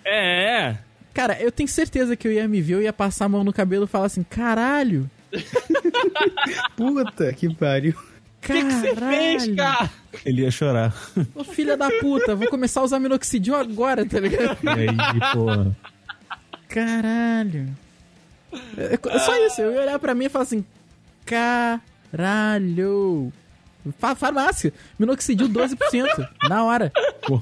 É, 0.03 0.70
é. 0.70 0.78
Cara, 1.14 1.39
eu 1.41 1.51
tenho 1.51 1.70
certeza 1.70 2.16
que 2.16 2.28
eu 2.28 2.32
ia 2.32 2.47
me 2.47 2.62
ver, 2.62 2.74
eu 2.74 2.82
ia 2.82 2.91
passar 2.91 3.26
a 3.26 3.30
mão 3.30 3.43
no 3.43 3.53
cabelo 3.53 3.86
e 3.86 3.88
falar 3.88 4.07
assim, 4.07 4.24
caralho, 4.24 5.09
Puta 6.76 7.34
que 7.34 7.53
pariu. 7.53 7.95
O 8.41 8.43
que 8.43 8.63
você 8.63 8.95
fez, 8.95 9.55
cara? 9.55 9.89
Ele 10.25 10.41
ia 10.41 10.51
chorar. 10.51 10.93
Ô 11.35 11.43
filha 11.43 11.77
da 11.77 11.89
puta, 11.99 12.35
vou 12.35 12.49
começar 12.49 12.81
a 12.81 12.83
usar 12.83 12.99
minoxidil 12.99 13.55
agora, 13.55 14.05
tá 14.05 14.19
ligado? 14.19 14.57
E 14.63 14.69
aí, 14.69 14.87
porra. 15.33 15.75
Caralho. 16.67 17.69
É, 18.77 18.99
é 19.09 19.19
só 19.19 19.37
isso, 19.45 19.61
eu 19.61 19.73
ia 19.73 19.81
olhar 19.81 19.99
pra 19.99 20.15
mim 20.15 20.25
e 20.25 20.29
falar 20.29 20.43
assim, 20.43 20.65
caralho. 21.25 23.31
Fa 23.97 24.15
farmácia, 24.15 24.73
minoxidil 24.97 25.47
12%, 25.47 26.27
na 26.49 26.63
hora. 26.63 26.91
Pô. 27.25 27.41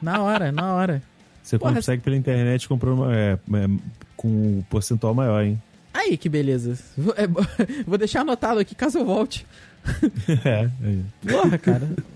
Na 0.00 0.22
hora, 0.22 0.52
na 0.52 0.74
hora. 0.74 1.02
Você 1.42 1.58
Porra. 1.58 1.74
consegue 1.74 2.02
pela 2.02 2.16
internet 2.16 2.68
comprar 2.68 2.92
uma, 2.92 3.14
é, 3.14 3.32
é, 3.32 3.38
com 4.16 4.28
um 4.28 4.64
percentual 4.70 5.14
maior, 5.14 5.42
hein? 5.42 5.60
Aí, 5.92 6.16
que 6.16 6.28
beleza. 6.28 6.78
Vou, 6.96 7.14
é, 7.16 7.26
vou 7.86 7.98
deixar 7.98 8.20
anotado 8.20 8.60
aqui 8.60 8.74
caso 8.74 8.98
eu 8.98 9.04
volte. 9.04 9.46
é, 10.44 10.68
é. 10.82 11.30
Porra, 11.32 11.58
cara. 11.58 11.88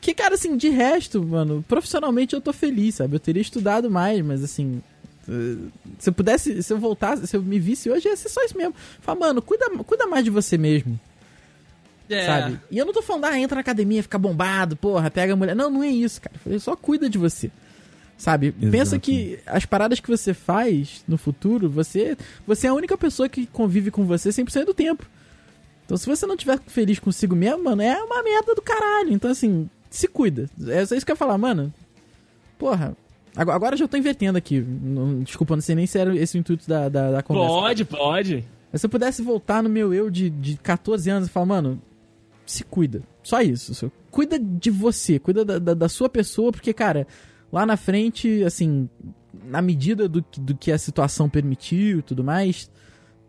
Que, 0.00 0.12
cara, 0.12 0.34
assim, 0.34 0.54
de 0.54 0.68
resto, 0.68 1.24
mano, 1.26 1.64
profissionalmente 1.66 2.34
eu 2.34 2.40
tô 2.42 2.52
feliz, 2.52 2.96
sabe? 2.96 3.16
Eu 3.16 3.20
teria 3.20 3.40
estudado 3.40 3.90
mais, 3.90 4.20
mas 4.22 4.44
assim. 4.44 4.82
eh, 5.26 5.56
Se 5.98 6.10
eu 6.10 6.12
pudesse, 6.12 6.62
se 6.62 6.70
eu 6.70 6.76
voltasse, 6.76 7.26
se 7.26 7.34
eu 7.34 7.40
me 7.42 7.58
visse 7.58 7.88
hoje, 7.88 8.06
ia 8.06 8.14
ser 8.14 8.28
só 8.28 8.44
isso 8.44 8.54
mesmo. 8.54 8.74
Fala, 9.00 9.18
mano, 9.20 9.40
cuida, 9.40 9.64
cuida 9.82 10.06
mais 10.06 10.22
de 10.22 10.28
você 10.28 10.58
mesmo, 10.58 11.00
É. 12.10 12.26
sabe? 12.26 12.60
E 12.70 12.76
eu 12.76 12.84
não 12.84 12.92
tô 12.92 13.00
falando, 13.00 13.24
ah, 13.24 13.38
entra 13.38 13.54
na 13.54 13.62
academia, 13.62 14.02
fica 14.02 14.18
bombado, 14.18 14.76
porra, 14.76 15.10
pega 15.10 15.32
a 15.32 15.36
mulher. 15.36 15.56
Não, 15.56 15.70
não 15.70 15.82
é 15.82 15.88
isso, 15.88 16.20
cara. 16.20 16.36
Eu 16.44 16.60
Só 16.60 16.76
cuida 16.76 17.08
de 17.08 17.16
você. 17.16 17.50
Sabe? 18.18 18.52
Pensa 18.52 18.76
Exato. 18.96 19.00
que 19.00 19.38
as 19.46 19.64
paradas 19.64 20.00
que 20.00 20.08
você 20.10 20.34
faz 20.34 21.02
no 21.08 21.16
futuro, 21.16 21.70
você, 21.70 22.14
você 22.46 22.66
é 22.66 22.70
a 22.70 22.74
única 22.74 22.98
pessoa 22.98 23.26
que 23.26 23.46
convive 23.46 23.90
com 23.90 24.04
você 24.04 24.28
100% 24.28 24.66
do 24.66 24.74
tempo. 24.74 25.06
Então, 25.84 25.96
se 25.96 26.06
você 26.06 26.26
não 26.26 26.36
tiver 26.36 26.58
feliz 26.66 26.98
consigo 26.98 27.36
mesmo, 27.36 27.62
mano, 27.64 27.82
é 27.82 28.02
uma 28.02 28.22
merda 28.22 28.54
do 28.54 28.62
caralho. 28.62 29.12
Então, 29.12 29.30
assim, 29.30 29.68
se 29.90 30.08
cuida. 30.08 30.48
É 30.68 30.84
só 30.86 30.94
isso 30.94 31.04
que 31.04 31.12
eu 31.12 31.14
ia 31.14 31.18
falar, 31.18 31.36
mano. 31.38 31.72
Porra. 32.58 32.96
Agora, 33.36 33.74
eu 33.74 33.78
já 33.78 33.88
tô 33.88 33.96
invertendo 33.96 34.38
aqui. 34.38 34.60
Não- 34.60 35.20
desculpa, 35.22 35.56
não 35.56 35.60
sei 35.62 35.74
nem 35.74 35.86
se 35.86 35.98
era 35.98 36.16
esse 36.16 36.36
o 36.36 36.40
intuito 36.40 36.68
da, 36.68 36.88
da, 36.88 37.10
da 37.10 37.22
conversa. 37.22 37.48
Pode, 37.52 37.84
pode. 37.84 38.44
Mas 38.72 38.80
se 38.80 38.86
eu 38.86 38.90
pudesse 38.90 39.22
voltar 39.22 39.62
no 39.62 39.68
meu 39.68 39.92
eu 39.92 40.08
de, 40.08 40.30
de 40.30 40.56
14 40.56 41.10
anos 41.10 41.28
e 41.28 41.30
falar, 41.32 41.46
mano, 41.46 41.82
se 42.46 42.62
cuida. 42.64 43.02
Só 43.22 43.40
isso. 43.42 43.74
só- 43.74 43.90
Cuida 44.10 44.38
de 44.38 44.70
você, 44.70 45.18
cuida 45.18 45.44
da, 45.44 45.58
da, 45.58 45.74
da 45.74 45.88
sua 45.88 46.08
pessoa, 46.08 46.52
porque, 46.52 46.72
cara, 46.72 47.06
lá 47.52 47.66
na 47.66 47.76
frente, 47.76 48.42
assim, 48.44 48.88
na 49.46 49.60
medida 49.60 50.08
do, 50.08 50.24
do 50.38 50.54
que 50.54 50.70
a 50.70 50.78
situação 50.78 51.28
permitiu 51.28 51.98
e 51.98 52.02
tudo 52.02 52.22
mais, 52.22 52.70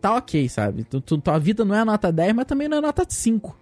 tá 0.08 0.14
ok, 0.16 0.48
sabe? 0.48 0.84
Tu, 0.84 1.00
tu- 1.00 1.18
tua 1.18 1.38
vida 1.38 1.64
não 1.64 1.74
é 1.74 1.84
nota 1.84 2.12
10, 2.12 2.34
mas 2.34 2.46
também 2.46 2.68
não 2.68 2.78
é 2.78 2.80
nota 2.80 3.04
5. 3.08 3.56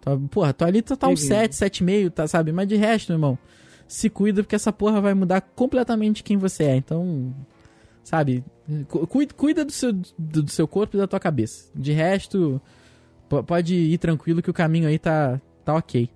Tua, 0.00 0.18
porra, 0.30 0.52
tua 0.52 0.66
ali 0.68 0.82
tá, 0.82 0.96
tá 0.96 1.08
um 1.08 1.16
Sim. 1.16 1.28
7, 1.28 1.52
7,5, 1.54 2.10
tá, 2.10 2.26
sabe? 2.26 2.52
Mas 2.52 2.66
de 2.68 2.76
resto, 2.76 3.08
meu 3.10 3.16
irmão, 3.16 3.38
se 3.86 4.10
cuida 4.10 4.42
porque 4.42 4.56
essa 4.56 4.72
porra 4.72 5.00
vai 5.00 5.14
mudar 5.14 5.40
completamente 5.40 6.22
quem 6.22 6.36
você 6.36 6.64
é. 6.64 6.76
Então, 6.76 7.34
sabe? 8.02 8.44
cu- 8.88 9.06
Cuida, 9.06 9.34
cuida 9.34 9.64
do, 9.64 9.72
seu, 9.72 9.92
do, 9.92 10.42
do 10.42 10.50
seu 10.50 10.66
corpo 10.66 10.96
e 10.96 11.00
da 11.00 11.06
tua 11.06 11.20
cabeça. 11.20 11.70
De 11.74 11.92
resto, 11.92 12.60
po- 13.28 13.44
pode 13.44 13.74
ir 13.74 13.98
tranquilo 13.98 14.42
que 14.42 14.50
o 14.50 14.54
caminho 14.54 14.88
aí 14.88 14.98
tá, 14.98 15.40
tá 15.64 15.74
ok. 15.74 16.08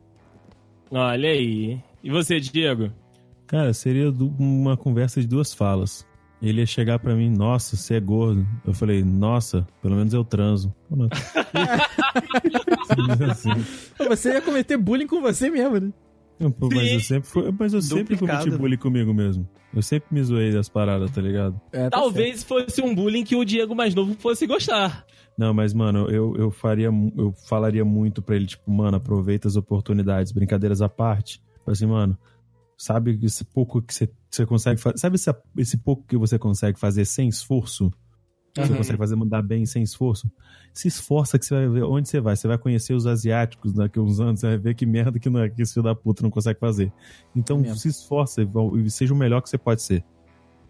Olha 0.91 1.29
aí. 1.29 1.81
E 2.03 2.11
você, 2.11 2.41
Diego? 2.41 2.91
Cara, 3.47 3.73
seria 3.73 4.11
uma 4.11 4.77
conversa 4.77 5.21
de 5.21 5.27
duas 5.27 5.53
falas. 5.55 6.07
Ele 6.41 6.61
ia 6.61 6.67
chegar 6.67 6.99
pra 6.99 7.15
mim, 7.15 7.31
nossa, 7.31 7.77
você 7.77 7.95
é 7.95 8.01
gordo. 8.01 8.47
Eu 8.65 8.73
falei, 8.73 9.03
nossa, 9.03 9.67
pelo 9.83 9.97
menos 9.97 10.15
eu 10.15 10.25
transo. 10.25 10.73
Assim. 13.31 13.51
Você 14.09 14.33
ia 14.33 14.41
cometer 14.41 14.77
bullying 14.77 15.07
com 15.07 15.21
você 15.21 15.51
mesmo, 15.51 15.79
né? 15.79 15.93
Não, 16.39 16.53
pô, 16.53 16.69
mas 16.73 16.93
eu 16.93 17.01
sempre, 17.01 17.29
fui, 17.29 17.55
mas 17.59 17.75
eu 17.75 17.83
sempre 17.83 18.17
cometi 18.17 18.51
bullying 18.51 18.77
comigo 18.77 19.13
mesmo. 19.13 19.49
Eu 19.75 19.83
sempre 19.83 20.09
me 20.13 20.23
zoei 20.23 20.53
das 20.53 20.69
paradas, 20.69 21.11
tá 21.11 21.21
ligado? 21.21 21.61
É, 21.73 21.91
tá 21.91 21.99
Talvez 21.99 22.45
fosse 22.45 22.81
um 22.81 22.95
bullying 22.95 23.25
que 23.25 23.35
o 23.35 23.45
Diego 23.45 23.75
mais 23.75 23.95
novo 23.95 24.15
fosse 24.15 24.47
gostar. 24.47 25.05
Não, 25.37 25.53
mas, 25.53 25.75
mano, 25.75 26.09
eu, 26.11 26.35
eu 26.37 26.51
faria, 26.51 26.91
eu 27.17 27.33
falaria 27.49 27.85
muito 27.85 28.23
pra 28.23 28.37
ele, 28.37 28.47
tipo, 28.47 28.71
mano, 28.71 28.97
aproveita 28.97 29.47
as 29.49 29.57
oportunidades, 29.57 30.33
brincadeiras 30.33 30.81
à 30.81 30.89
parte. 30.89 31.41
Tipo 31.55 31.71
Assim, 31.71 31.87
mano, 31.87 32.17
sabe 32.79 33.19
esse 33.23 33.45
pouco 33.45 33.83
que 33.83 33.93
você, 33.93 34.09
você 34.31 34.47
consegue 34.47 34.81
fazer, 34.81 34.99
sabe 34.99 35.17
esse, 35.17 35.35
esse 35.57 35.77
pouco 35.77 36.05
que 36.07 36.17
você 36.17 36.39
consegue 36.39 36.79
fazer 36.79 37.05
sem 37.05 37.29
esforço? 37.29 37.93
Você 38.57 38.75
consegue 38.77 38.99
fazer 38.99 39.15
mudar 39.15 39.43
bem 39.43 39.67
sem 39.67 39.83
esforço? 39.83 40.31
Se 40.73 40.89
esforça 40.89 41.39
que 41.39 41.45
você 41.45 41.55
vai 41.55 41.69
ver 41.69 41.85
onde 41.85 42.09
você 42.09 42.21
vai. 42.21 42.35
Você 42.35 42.49
vai 42.49 42.59
conhecer 42.59 42.93
os 42.95 43.07
asiáticos 43.07 43.73
daqui 43.73 43.99
a 43.99 44.03
uns 44.03 44.19
anos, 44.19 44.41
você 44.41 44.49
vai 44.49 44.59
ver 44.59 44.75
que 44.75 44.85
merda 44.87 45.19
que, 45.19 45.29
não 45.29 45.41
é, 45.41 45.49
que 45.49 45.63
esse 45.63 45.75
filho 45.75 45.85
da 45.85 45.95
puta 45.95 46.23
não 46.23 46.31
consegue 46.31 46.59
fazer. 46.59 46.93
Então, 47.37 47.59
Mesmo. 47.59 47.77
se 47.77 47.89
esforça 47.89 48.43
e 48.43 48.91
seja 48.91 49.15
o 49.15 49.17
melhor 49.17 49.43
que 49.43 49.51
você 49.51 49.59
pode 49.59 49.83
ser, 49.83 50.05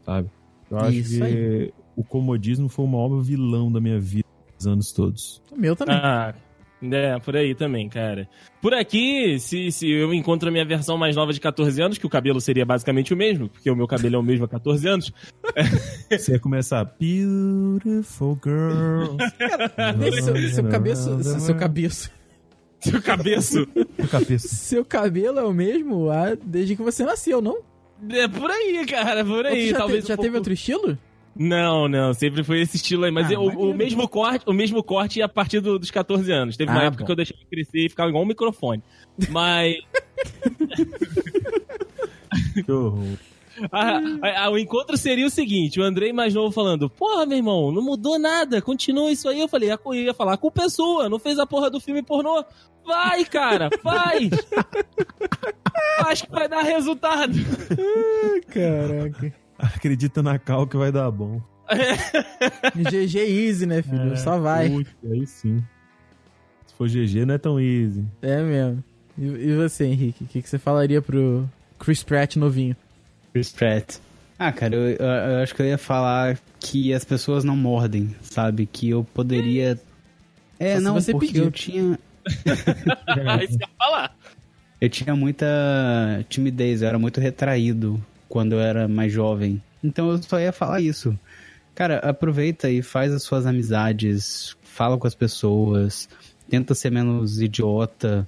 sabe? 0.04 0.30
Eu 0.70 0.78
acho 0.78 0.98
Isso 0.98 1.18
que 1.18 1.22
aí. 1.22 1.72
o 1.96 2.04
comodismo 2.04 2.68
foi 2.68 2.84
o 2.84 2.88
maior 2.88 3.20
vilão 3.20 3.72
da 3.72 3.80
minha 3.80 3.98
vida 3.98 4.28
os 4.58 4.66
anos 4.66 4.92
todos. 4.92 5.42
O 5.50 5.56
meu 5.56 5.76
também. 5.76 5.94
Ah, 5.96 6.34
é, 6.82 7.18
por 7.18 7.36
aí 7.36 7.54
também, 7.54 7.88
cara. 7.88 8.28
Por 8.62 8.74
aqui, 8.74 9.38
se, 9.40 9.70
se 9.72 9.90
eu 9.90 10.12
encontro 10.14 10.48
a 10.48 10.52
minha 10.52 10.64
versão 10.64 10.96
mais 10.98 11.14
nova 11.16 11.32
de 11.32 11.40
14 11.40 11.80
anos, 11.82 11.98
que 11.98 12.06
o 12.06 12.10
cabelo 12.10 12.40
seria 12.40 12.64
basicamente 12.66 13.12
o 13.12 13.16
mesmo, 13.16 13.48
porque 13.48 13.70
o 13.70 13.76
meu 13.76 13.86
cabelo 13.86 14.16
é 14.16 14.18
o 14.18 14.22
mesmo 14.22 14.44
há 14.44 14.48
14 14.48 14.88
anos. 14.88 15.12
Você 16.10 16.32
ia 16.32 16.38
começar 16.40 16.84
Beautiful. 17.00 18.38
Nesse 19.98 20.22
seu, 20.22 20.36
seu 20.50 20.64
cabeço. 20.68 21.18
Seu 21.40 21.54
cabeço. 21.56 22.10
Seu 22.80 23.02
cabeço. 23.02 23.66
Seu 23.96 24.08
cabeça. 24.08 24.48
Seu 24.48 24.84
cabelo 24.84 25.38
é 25.40 25.44
o 25.44 25.52
mesmo 25.52 26.08
desde 26.44 26.76
que 26.76 26.82
você 26.82 27.04
nasceu, 27.04 27.40
não? 27.42 27.58
É 28.10 28.28
por 28.28 28.48
aí, 28.50 28.86
cara, 28.86 29.24
por 29.24 29.44
aí. 29.44 29.70
já, 29.70 29.78
Talvez 29.78 30.04
te- 30.04 30.08
já 30.08 30.14
um 30.14 30.16
teve 30.16 30.28
pouco- 30.28 30.38
outro 30.38 30.52
estilo? 30.52 30.98
Não, 31.38 31.88
não, 31.88 32.12
sempre 32.12 32.42
foi 32.42 32.60
esse 32.60 32.76
estilo 32.76 33.04
aí. 33.04 33.12
Mas 33.12 33.28
Ah, 33.28 33.34
eu- 33.34 33.42
o, 33.42 33.72
mesmo 33.72 34.08
corte, 34.08 34.44
o 34.48 34.52
mesmo 34.52 34.82
corte 34.82 35.22
a 35.22 35.28
partir 35.28 35.60
do- 35.60 35.78
dos 35.78 35.90
14 35.90 36.32
anos. 36.32 36.56
Teve 36.56 36.72
uma 36.72 36.80
Ah, 36.80 36.84
época 36.86 37.02
bom. 37.02 37.06
que 37.06 37.12
eu 37.12 37.16
deixei 37.16 37.36
crescer 37.48 37.86
e 37.86 37.88
ficava 37.88 38.08
igual 38.08 38.24
um 38.24 38.26
microfone. 38.26 38.82
Mas 39.30 39.76
Que 42.64 42.72
horror. 42.72 43.16
a- 43.72 44.00
a- 44.22 44.44
a- 44.46 44.50
o 44.50 44.58
encontro 44.58 44.96
seria 44.96 45.26
o 45.26 45.30
seguinte: 45.30 45.80
o 45.80 45.84
Andrei 45.84 46.12
mais 46.12 46.34
novo 46.34 46.52
falando, 46.52 46.90
porra, 46.90 47.24
meu 47.24 47.38
irmão, 47.38 47.72
não 47.72 47.82
mudou 47.82 48.18
nada, 48.18 48.60
continua 48.60 49.10
isso 49.10 49.28
aí. 49.28 49.40
Eu 49.40 49.48
falei, 49.48 49.70
a- 49.70 49.78
eu 49.86 49.94
ia 49.94 50.14
falar, 50.14 50.34
a 50.34 50.38
culpa 50.38 50.64
é 50.64 50.68
sua, 50.68 51.08
não 51.08 51.18
fez 51.18 51.38
a 51.38 51.46
porra 51.46 51.70
do 51.70 51.80
filme 51.80 52.02
pornô. 52.02 52.44
Vai, 52.84 53.24
cara, 53.24 53.70
faz! 53.82 54.30
Acho 56.06 56.26
que 56.26 56.32
vai 56.32 56.48
dar 56.48 56.62
resultado. 56.62 57.32
Caraca. 58.48 59.34
Acredita 59.76 60.22
na 60.22 60.38
cal 60.38 60.66
que 60.66 60.76
vai 60.76 60.92
dar 60.92 61.10
bom. 61.10 61.40
GG 62.74 63.16
Easy, 63.18 63.66
né, 63.66 63.82
filho? 63.82 64.16
Só 64.16 64.38
vai. 64.38 64.84
Aí 65.10 65.26
sim. 65.26 65.62
Se 66.66 66.74
for 66.74 66.88
GG, 66.88 67.24
não 67.26 67.34
é 67.34 67.38
tão 67.38 67.60
easy. 67.60 68.04
É 68.22 68.40
mesmo. 68.42 68.82
E, 69.18 69.24
e 69.26 69.54
você, 69.56 69.84
Henrique? 69.84 70.24
O 70.24 70.26
que, 70.26 70.40
que 70.42 70.48
você 70.48 70.58
falaria 70.58 71.02
pro 71.02 71.48
Chris 71.78 72.02
Pratt 72.02 72.36
novinho? 72.36 72.76
Chris 73.32 73.50
Pratt. 73.52 73.96
Ah, 74.38 74.52
cara, 74.52 74.76
eu, 74.76 74.88
eu- 74.90 74.96
eu 75.06 75.42
acho 75.42 75.54
que 75.54 75.60
eu 75.62 75.66
ia 75.66 75.76
falar 75.78 76.38
que 76.60 76.94
as 76.94 77.04
pessoas 77.04 77.42
não 77.42 77.56
mordem, 77.56 78.14
sabe? 78.22 78.64
Que 78.66 78.90
eu 78.90 79.02
poderia. 79.12 79.78
É, 80.58 80.74
Só 80.74 80.78
se 80.78 80.84
não, 80.84 80.94
você 80.94 81.12
porque 81.12 81.26
pedir. 81.26 81.40
eu 81.42 81.50
tinha. 81.50 81.98
Aí 83.38 83.46
você 83.48 83.54
ia 83.60 83.68
falar. 83.76 84.16
Eu 84.80 84.88
tinha 84.88 85.16
muita 85.16 85.44
timidez, 86.28 86.82
eu 86.82 86.88
era 86.88 86.98
muito 87.00 87.20
retraído 87.20 88.00
quando 88.28 88.52
eu 88.52 88.60
era 88.60 88.88
mais 88.88 89.12
jovem. 89.12 89.62
Então 89.82 90.10
eu 90.10 90.22
só 90.22 90.38
ia 90.38 90.52
falar 90.52 90.80
isso. 90.80 91.18
Cara, 91.74 91.98
aproveita 91.98 92.68
e 92.70 92.82
faz 92.82 93.12
as 93.12 93.22
suas 93.22 93.46
amizades, 93.46 94.56
fala 94.62 94.98
com 94.98 95.06
as 95.06 95.14
pessoas, 95.14 96.08
tenta 96.48 96.74
ser 96.74 96.90
menos 96.90 97.40
idiota 97.40 98.26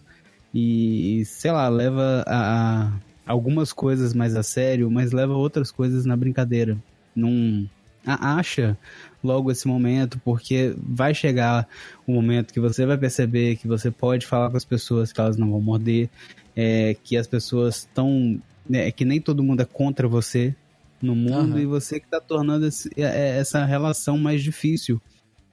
e, 0.55 1.24
sei 1.24 1.51
lá, 1.51 1.68
leva 1.68 2.24
a, 2.26 2.86
a 2.86 2.92
algumas 3.26 3.72
coisas 3.72 4.14
mais 4.14 4.36
a 4.36 4.42
sério, 4.42 4.90
mas 4.90 5.12
leva 5.12 5.32
outras 5.32 5.70
coisas 5.70 6.05
na 6.05 6.16
brincadeira. 6.16 6.76
Não 7.14 7.68
acha 8.07 8.76
logo 9.22 9.51
esse 9.51 9.68
momento, 9.68 10.20
porque 10.24 10.74
vai 10.76 11.14
chegar 11.14 11.68
o 12.07 12.12
momento 12.12 12.53
que 12.53 12.61
você 12.61 12.86
vai 12.86 12.96
perceber 12.96 13.57
que 13.57 13.68
você 13.68 13.90
pode 13.90 14.26
falar 14.26 14.51
com 14.51 14.57
as 14.57 14.64
pessoas 14.64 15.12
que 15.12 15.20
elas 15.20 15.36
não 15.36 15.51
vão 15.51 15.61
morder, 15.61 16.09
é, 16.57 16.96
que 17.03 17.16
as 17.16 17.26
pessoas 17.26 17.78
estão. 17.78 18.40
Né, 18.70 18.92
que 18.92 19.04
nem 19.04 19.20
todo 19.20 19.42
mundo 19.42 19.62
é 19.62 19.64
contra 19.64 20.06
você 20.06 20.54
no 21.02 21.16
mundo 21.16 21.54
Aham. 21.54 21.60
e 21.60 21.66
você 21.66 21.98
que 21.98 22.06
tá 22.06 22.20
tornando 22.20 22.66
esse- 22.66 22.88
é- 22.96 23.02
é- 23.02 23.38
essa 23.38 23.64
relação 23.64 24.16
mais 24.16 24.44
difícil 24.44 25.00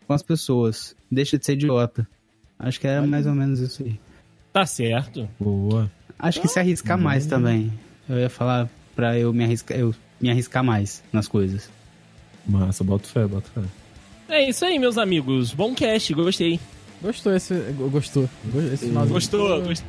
com 0.05 0.13
as 0.13 0.21
pessoas. 0.21 0.95
Deixa 1.11 1.35
de 1.35 1.43
ser 1.45 1.53
idiota. 1.53 2.07
Acho 2.59 2.79
que 2.79 2.85
era 2.85 3.01
mais 3.07 3.25
ou 3.25 3.33
menos 3.33 3.59
isso 3.59 3.81
aí. 3.81 3.99
Tá 4.53 4.67
certo. 4.67 5.27
Boa. 5.39 5.89
Acho 6.19 6.39
que 6.41 6.47
se 6.47 6.59
arriscar 6.59 6.95
mais 6.99 7.25
também. 7.25 7.73
Eu 8.07 8.19
ia 8.19 8.29
falar 8.29 8.69
pra 8.95 9.17
eu 9.17 9.33
me 9.33 9.43
arriscar, 9.43 9.77
eu 9.79 9.95
me 10.21 10.29
arriscar 10.29 10.63
mais 10.63 11.01
nas 11.11 11.27
coisas. 11.27 11.71
Massa, 12.45 12.83
bota 12.83 13.07
fé, 13.07 13.25
bota 13.25 13.49
fé. 13.49 13.61
É 14.29 14.47
isso 14.47 14.63
aí, 14.63 14.77
meus 14.77 14.97
amigos. 14.97 15.53
Bom 15.53 15.73
cast, 15.73 16.13
gostei. 16.13 16.59
Gostou 17.01 17.33
esse. 17.35 17.53
Gostou. 17.91 18.29
Esse 18.73 18.85
finalzinho 18.87 19.13
Gostou? 19.15 19.61
Gostou? 19.63 19.87